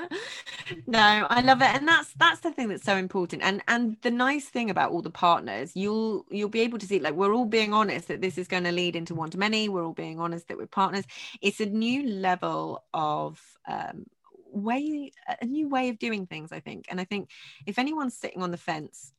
no, 0.86 1.26
I 1.28 1.42
love 1.42 1.60
it. 1.60 1.68
And 1.74 1.86
that's 1.86 2.14
that's 2.14 2.40
the 2.40 2.50
thing 2.50 2.68
that's 2.68 2.82
so 2.84 2.96
important. 2.96 3.42
And 3.42 3.62
and 3.68 3.98
the 4.02 4.10
nice 4.10 4.48
thing 4.48 4.70
about 4.70 4.90
all 4.90 5.02
the 5.02 5.10
partners, 5.10 5.72
you'll 5.74 6.24
you'll 6.30 6.48
be 6.48 6.60
able 6.60 6.78
to 6.78 6.86
see 6.86 6.98
like 6.98 7.14
we're 7.14 7.34
all 7.34 7.44
being 7.44 7.74
honest 7.74 8.08
that 8.08 8.22
this 8.22 8.38
is 8.38 8.48
going 8.48 8.64
to 8.64 8.72
lead 8.72 8.96
into 8.96 9.14
one 9.14 9.30
to 9.30 9.38
many. 9.38 9.68
We're 9.68 9.84
all 9.84 9.92
being 9.92 10.18
honest 10.18 10.48
that 10.48 10.56
we're 10.56 10.66
partners. 10.66 11.04
It's 11.42 11.60
a 11.60 11.66
new 11.66 12.08
level 12.08 12.84
of 12.94 13.38
um 13.68 14.06
way 14.50 15.12
a 15.42 15.44
new 15.44 15.68
way 15.68 15.90
of 15.90 15.98
doing 15.98 16.26
things, 16.26 16.50
I 16.50 16.60
think. 16.60 16.86
And 16.90 16.98
I 17.00 17.04
think 17.04 17.30
if 17.66 17.78
anyone's 17.78 18.16
sitting 18.16 18.42
on 18.42 18.50
the 18.50 18.56
fence, 18.56 19.12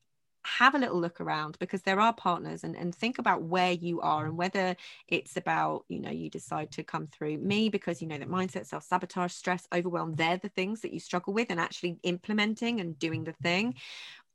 have 0.47 0.75
a 0.75 0.79
little 0.79 0.99
look 0.99 1.19
around 1.19 1.57
because 1.59 1.81
there 1.81 1.99
are 1.99 2.13
partners 2.13 2.63
and, 2.63 2.75
and 2.75 2.95
think 2.95 3.19
about 3.19 3.43
where 3.43 3.73
you 3.73 3.99
are 4.01 4.23
mm. 4.23 4.27
and 4.27 4.37
whether 4.37 4.75
it's 5.07 5.35
about 5.37 5.85
you 5.89 5.99
know 5.99 6.09
you 6.09 6.29
decide 6.29 6.71
to 6.71 6.83
come 6.83 7.07
through 7.07 7.37
me 7.37 7.69
because 7.69 8.01
you 8.01 8.07
know 8.07 8.17
that 8.17 8.29
mindset 8.29 8.65
self-sabotage 8.65 9.33
stress 9.33 9.67
overwhelm 9.73 10.15
they're 10.15 10.37
the 10.37 10.49
things 10.49 10.81
that 10.81 10.93
you 10.93 10.99
struggle 10.99 11.33
with 11.33 11.47
and 11.49 11.59
actually 11.59 11.99
implementing 12.03 12.79
and 12.79 12.97
doing 12.99 13.23
the 13.23 13.33
thing. 13.33 13.75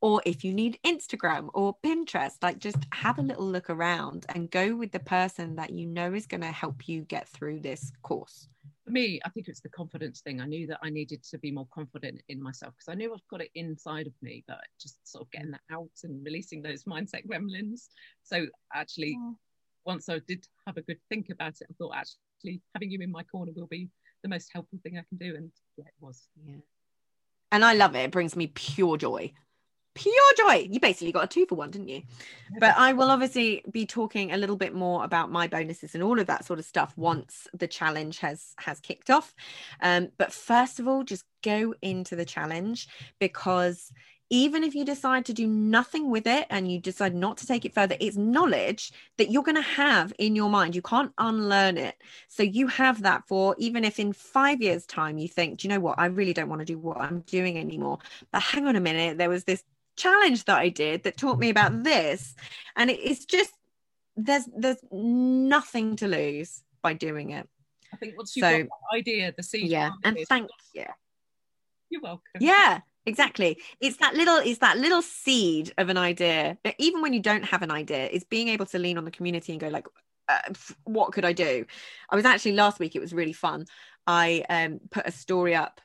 Or 0.00 0.20
if 0.26 0.44
you 0.44 0.52
need 0.52 0.80
instagram 0.84 1.48
or 1.54 1.76
pinterest 1.84 2.42
like 2.42 2.58
just 2.58 2.78
have 2.92 3.18
a 3.18 3.22
little 3.22 3.46
look 3.46 3.70
around 3.70 4.26
and 4.34 4.50
go 4.50 4.74
with 4.74 4.90
the 4.90 4.98
person 4.98 5.56
that 5.56 5.70
you 5.70 5.86
know 5.86 6.12
is 6.12 6.26
going 6.26 6.40
to 6.40 6.48
help 6.48 6.88
you 6.88 7.02
get 7.02 7.28
through 7.28 7.60
this 7.60 7.92
course 8.02 8.48
For 8.84 8.90
me, 8.90 9.20
I 9.24 9.28
think 9.30 9.48
it's 9.48 9.60
the 9.60 9.68
confidence 9.68 10.20
thing. 10.20 10.40
I 10.40 10.46
knew 10.46 10.66
that 10.66 10.80
I 10.82 10.90
needed 10.90 11.22
to 11.24 11.38
be 11.38 11.52
more 11.52 11.68
confident 11.72 12.20
in 12.28 12.42
myself 12.42 12.74
because 12.74 12.92
I 12.92 12.96
knew 12.96 13.12
I've 13.12 13.26
got 13.30 13.40
it 13.40 13.50
inside 13.54 14.08
of 14.08 14.12
me, 14.22 14.44
but 14.48 14.58
just 14.80 14.98
sort 15.06 15.22
of 15.24 15.30
getting 15.30 15.52
that 15.52 15.60
out 15.70 15.90
and 16.02 16.24
releasing 16.24 16.62
those 16.62 16.84
mindset 16.94 17.26
gremlins. 17.26 17.88
So 18.24 18.46
actually, 18.74 19.16
once 19.86 20.08
I 20.08 20.18
did 20.26 20.46
have 20.66 20.76
a 20.76 20.82
good 20.82 20.98
think 21.08 21.28
about 21.30 21.60
it, 21.60 21.68
I 21.70 21.74
thought 21.78 21.94
actually 21.94 22.60
having 22.74 22.90
you 22.90 22.98
in 23.00 23.12
my 23.12 23.22
corner 23.22 23.52
will 23.54 23.68
be 23.68 23.88
the 24.22 24.28
most 24.28 24.50
helpful 24.52 24.80
thing 24.82 24.98
I 24.98 25.04
can 25.08 25.18
do. 25.18 25.36
And 25.36 25.50
yeah, 25.76 25.86
it 25.86 25.94
was. 26.00 26.28
yeah 26.44 26.56
and 27.52 27.64
i 27.64 27.74
love 27.74 27.94
it 27.94 28.00
it 28.00 28.10
brings 28.10 28.34
me 28.34 28.48
pure 28.48 28.96
joy 28.96 29.30
pure 29.94 30.14
joy 30.38 30.66
you 30.70 30.80
basically 30.80 31.12
got 31.12 31.24
a 31.24 31.26
two 31.26 31.46
for 31.46 31.54
one 31.54 31.70
didn't 31.70 31.88
you 31.88 32.02
but 32.58 32.74
I 32.76 32.92
will 32.92 33.10
obviously 33.10 33.64
be 33.70 33.86
talking 33.86 34.32
a 34.32 34.36
little 34.36 34.56
bit 34.56 34.74
more 34.74 35.04
about 35.04 35.30
my 35.30 35.46
bonuses 35.46 35.94
and 35.94 36.02
all 36.02 36.18
of 36.18 36.26
that 36.26 36.44
sort 36.44 36.58
of 36.58 36.64
stuff 36.64 36.92
once 36.96 37.46
the 37.54 37.66
challenge 37.66 38.18
has 38.18 38.54
has 38.58 38.80
kicked 38.80 39.10
off. 39.10 39.34
Um, 39.80 40.08
but 40.18 40.32
first 40.32 40.80
of 40.80 40.88
all, 40.88 41.02
just 41.02 41.24
go 41.42 41.74
into 41.82 42.16
the 42.16 42.24
challenge 42.24 42.88
because 43.18 43.92
even 44.30 44.64
if 44.64 44.74
you 44.74 44.82
decide 44.82 45.26
to 45.26 45.34
do 45.34 45.46
nothing 45.46 46.10
with 46.10 46.26
it 46.26 46.46
and 46.48 46.70
you 46.70 46.80
decide 46.80 47.14
not 47.14 47.36
to 47.36 47.46
take 47.46 47.66
it 47.66 47.74
further, 47.74 47.96
it's 48.00 48.16
knowledge 48.16 48.90
that 49.18 49.30
you're 49.30 49.42
going 49.42 49.56
to 49.56 49.60
have 49.60 50.10
in 50.18 50.34
your 50.34 50.48
mind. 50.48 50.74
You 50.74 50.80
can't 50.80 51.12
unlearn 51.18 51.76
it. 51.76 51.96
So 52.28 52.42
you 52.42 52.66
have 52.68 53.02
that 53.02 53.28
for 53.28 53.54
even 53.58 53.84
if 53.84 53.98
in 54.00 54.14
five 54.14 54.62
years' 54.62 54.86
time 54.86 55.18
you 55.18 55.28
think, 55.28 55.58
do 55.58 55.68
you 55.68 55.74
know 55.74 55.80
what? 55.80 55.98
I 55.98 56.06
really 56.06 56.32
don't 56.32 56.48
want 56.48 56.60
to 56.60 56.64
do 56.64 56.78
what 56.78 56.98
I'm 56.98 57.20
doing 57.20 57.58
anymore. 57.58 57.98
But 58.30 58.40
hang 58.40 58.66
on 58.66 58.76
a 58.76 58.80
minute, 58.80 59.18
there 59.18 59.28
was 59.28 59.44
this 59.44 59.62
challenge 60.02 60.44
that 60.44 60.58
I 60.58 60.68
did 60.68 61.02
that 61.04 61.16
taught 61.16 61.38
me 61.38 61.50
about 61.50 61.82
this. 61.84 62.34
And 62.76 62.90
it's 62.90 63.24
just 63.24 63.52
there's 64.16 64.48
there's 64.56 64.82
nothing 64.92 65.96
to 65.96 66.06
lose 66.08 66.62
by 66.82 66.92
doing 66.94 67.30
it. 67.30 67.48
I 67.92 67.96
think 67.96 68.16
once 68.16 68.36
you've 68.36 68.44
So- 68.44 68.62
got 68.62 68.68
that 68.90 68.96
idea, 68.98 69.32
the 69.36 69.42
seed. 69.42 69.68
Yeah. 69.70 69.90
And 70.04 70.16
planted, 70.16 70.28
thank 70.28 70.50
you. 70.74 70.86
You're 71.90 72.00
welcome. 72.00 72.40
Yeah, 72.40 72.80
exactly. 73.04 73.58
It's 73.80 73.98
that 73.98 74.14
little 74.14 74.38
it's 74.38 74.60
that 74.60 74.78
little 74.78 75.02
seed 75.02 75.72
of 75.78 75.88
an 75.90 75.98
idea. 75.98 76.56
Even 76.78 77.02
when 77.02 77.12
you 77.12 77.20
don't 77.20 77.44
have 77.44 77.62
an 77.62 77.70
idea, 77.70 78.08
is 78.08 78.24
being 78.24 78.48
able 78.48 78.66
to 78.66 78.78
lean 78.78 78.98
on 78.98 79.04
the 79.04 79.10
community 79.10 79.52
and 79.52 79.60
go 79.60 79.68
like 79.68 79.86
uh, 80.28 80.38
what 80.84 81.12
could 81.12 81.24
I 81.24 81.32
do? 81.32 81.66
I 82.08 82.16
was 82.16 82.24
actually 82.24 82.52
last 82.52 82.78
week 82.78 82.96
it 82.96 83.00
was 83.00 83.12
really 83.12 83.34
fun. 83.34 83.66
I 84.06 84.44
um 84.48 84.80
put 84.90 85.06
a 85.06 85.12
story 85.12 85.54
up 85.54 85.80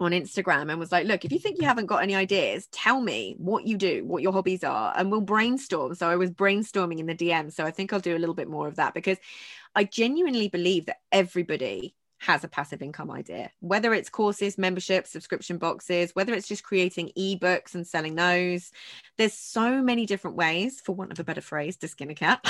on 0.00 0.12
Instagram 0.12 0.70
and 0.70 0.78
was 0.78 0.92
like, 0.92 1.06
look, 1.06 1.24
if 1.24 1.32
you 1.32 1.38
think 1.38 1.60
you 1.60 1.66
haven't 1.66 1.86
got 1.86 2.02
any 2.02 2.14
ideas, 2.14 2.68
tell 2.70 3.00
me 3.00 3.34
what 3.38 3.66
you 3.66 3.76
do, 3.76 4.04
what 4.04 4.22
your 4.22 4.32
hobbies 4.32 4.62
are, 4.62 4.92
and 4.96 5.10
we'll 5.10 5.20
brainstorm. 5.20 5.94
So 5.94 6.08
I 6.08 6.16
was 6.16 6.30
brainstorming 6.30 6.98
in 6.98 7.06
the 7.06 7.14
DM. 7.14 7.52
So 7.52 7.64
I 7.64 7.70
think 7.70 7.92
I'll 7.92 8.00
do 8.00 8.16
a 8.16 8.18
little 8.18 8.34
bit 8.34 8.48
more 8.48 8.68
of 8.68 8.76
that 8.76 8.94
because 8.94 9.18
I 9.74 9.84
genuinely 9.84 10.48
believe 10.48 10.86
that 10.86 10.98
everybody 11.10 11.94
has 12.20 12.42
a 12.42 12.48
passive 12.48 12.82
income 12.82 13.10
idea, 13.10 13.50
whether 13.60 13.94
it's 13.94 14.08
courses, 14.08 14.58
memberships, 14.58 15.10
subscription 15.10 15.56
boxes, 15.58 16.14
whether 16.14 16.34
it's 16.34 16.48
just 16.48 16.64
creating 16.64 17.12
ebooks 17.16 17.74
and 17.74 17.86
selling 17.86 18.16
those. 18.16 18.72
There's 19.16 19.34
so 19.34 19.82
many 19.82 20.04
different 20.04 20.36
ways, 20.36 20.80
for 20.80 20.94
want 20.94 21.12
of 21.12 21.20
a 21.20 21.24
better 21.24 21.40
phrase, 21.40 21.76
to 21.78 21.88
skin 21.88 22.10
a 22.10 22.14
cat. 22.14 22.40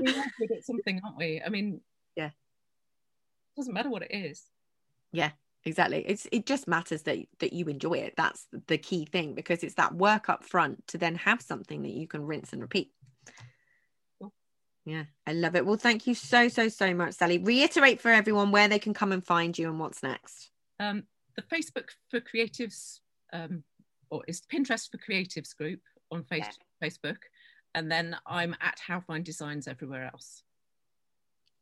We're 0.00 0.16
all 0.16 0.24
good 0.38 0.52
at 0.52 0.64
something, 0.64 1.00
aren't 1.04 1.16
we? 1.16 1.42
I 1.44 1.48
mean, 1.48 1.80
Yeah. 2.14 2.26
It 2.26 2.32
Doesn't 3.56 3.74
matter 3.74 3.90
what 3.90 4.02
it 4.02 4.12
is. 4.12 4.44
Exactly. 5.66 6.04
It's 6.06 6.26
it 6.32 6.46
just 6.46 6.68
matters 6.68 7.02
that 7.02 7.18
that 7.40 7.52
you 7.52 7.66
enjoy 7.66 7.94
it. 7.94 8.14
That's 8.16 8.46
the 8.66 8.78
key 8.78 9.04
thing 9.04 9.34
because 9.34 9.62
it's 9.62 9.74
that 9.74 9.94
work 9.94 10.28
up 10.28 10.44
front 10.44 10.86
to 10.88 10.98
then 10.98 11.16
have 11.16 11.42
something 11.42 11.82
that 11.82 11.92
you 11.92 12.06
can 12.06 12.24
rinse 12.24 12.52
and 12.52 12.62
repeat. 12.62 12.92
Yeah 14.86 15.04
i 15.26 15.32
love 15.32 15.56
it. 15.56 15.66
Well 15.66 15.76
thank 15.76 16.06
you 16.06 16.14
so 16.14 16.48
so 16.48 16.68
so 16.68 16.94
much 16.94 17.14
sally. 17.14 17.38
Reiterate 17.38 18.00
for 18.00 18.10
everyone 18.10 18.52
where 18.52 18.68
they 18.68 18.78
can 18.78 18.94
come 18.94 19.12
and 19.12 19.24
find 19.24 19.58
you 19.58 19.68
and 19.68 19.80
what's 19.80 20.02
next. 20.02 20.50
Um, 20.78 21.02
the 21.36 21.42
Facebook 21.42 21.90
for 22.10 22.20
Creatives, 22.20 23.00
um, 23.32 23.64
or 24.10 24.22
is 24.28 24.40
Pinterest 24.40 24.90
for 24.90 24.98
Creatives 24.98 25.56
group 25.56 25.80
on 26.10 26.22
face- 26.24 26.58
Facebook, 26.82 27.18
and 27.74 27.90
then 27.90 28.16
I'm 28.26 28.54
at 28.60 28.78
How 28.78 29.00
Fine 29.00 29.24
Designs 29.24 29.66
everywhere 29.66 30.04
else. 30.04 30.42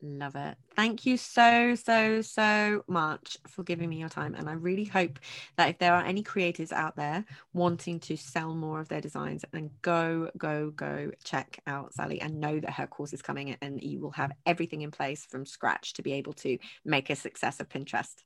Love 0.06 0.36
it. 0.36 0.58
Thank 0.76 1.06
you 1.06 1.16
so, 1.16 1.74
so, 1.76 2.20
so 2.20 2.84
much 2.86 3.38
for 3.48 3.62
giving 3.62 3.88
me 3.88 3.96
your 3.96 4.10
time. 4.10 4.34
And 4.34 4.50
I 4.50 4.52
really 4.52 4.84
hope 4.84 5.18
that 5.56 5.70
if 5.70 5.78
there 5.78 5.94
are 5.94 6.04
any 6.04 6.22
creators 6.22 6.72
out 6.72 6.94
there 6.94 7.24
wanting 7.54 8.00
to 8.00 8.16
sell 8.18 8.54
more 8.54 8.80
of 8.80 8.88
their 8.88 9.00
designs, 9.00 9.46
then 9.52 9.70
go, 9.80 10.28
go, 10.36 10.72
go 10.72 11.10
check 11.24 11.58
out 11.66 11.94
Sally 11.94 12.20
and 12.20 12.38
know 12.38 12.60
that 12.60 12.74
her 12.74 12.86
course 12.86 13.14
is 13.14 13.22
coming 13.22 13.56
and 13.62 13.82
you 13.82 13.98
will 13.98 14.10
have 14.10 14.32
everything 14.44 14.82
in 14.82 14.90
place 14.90 15.24
from 15.24 15.46
scratch 15.46 15.94
to 15.94 16.02
be 16.02 16.12
able 16.12 16.34
to 16.34 16.58
make 16.84 17.08
a 17.08 17.16
success 17.16 17.58
of 17.58 17.70
Pinterest. 17.70 18.16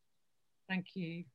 Thank 0.68 0.96
you. 0.96 1.26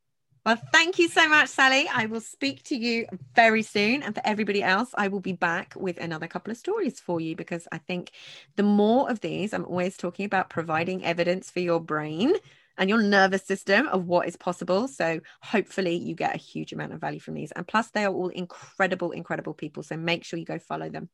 Well, 0.46 0.60
thank 0.74 1.00
you 1.00 1.08
so 1.08 1.30
much, 1.30 1.48
Sally. 1.48 1.88
I 1.88 2.06
will 2.08 2.20
speak 2.20 2.64
to 2.64 2.76
you 2.76 3.06
very 3.34 3.64
soon. 3.64 4.04
And 4.04 4.14
for 4.14 4.22
everybody 4.26 4.62
else, 4.62 4.90
I 4.94 5.08
will 5.08 5.22
be 5.22 5.32
back 5.32 5.74
with 5.78 5.98
another 5.98 6.28
couple 6.28 6.52
of 6.52 6.58
stories 6.58 7.00
for 7.00 7.22
you 7.22 7.34
because 7.34 7.66
I 7.72 7.78
think 7.78 8.12
the 8.58 8.64
more 8.64 9.10
of 9.10 9.22
these, 9.22 9.54
I'm 9.54 9.64
always 9.64 9.96
talking 9.96 10.26
about 10.26 10.50
providing 10.50 11.06
evidence 11.06 11.50
for 11.50 11.62
your 11.62 11.80
brain 11.80 12.34
and 12.78 12.90
your 12.90 13.02
nervous 13.02 13.44
system 13.44 13.88
of 13.88 14.06
what 14.06 14.28
is 14.28 14.36
possible. 14.36 14.90
So 14.90 15.22
hopefully 15.42 15.96
you 15.96 16.14
get 16.14 16.36
a 16.36 16.40
huge 16.40 16.74
amount 16.74 16.92
of 16.92 17.00
value 17.00 17.22
from 17.22 17.36
these. 17.36 17.54
And 17.54 17.66
plus, 17.66 17.92
they 17.92 18.04
are 18.04 18.14
all 18.14 18.28
incredible, 18.28 19.12
incredible 19.12 19.54
people. 19.54 19.82
So 19.82 19.96
make 19.96 20.26
sure 20.26 20.38
you 20.40 20.46
go 20.46 20.60
follow 20.60 20.90
them. 20.90 21.08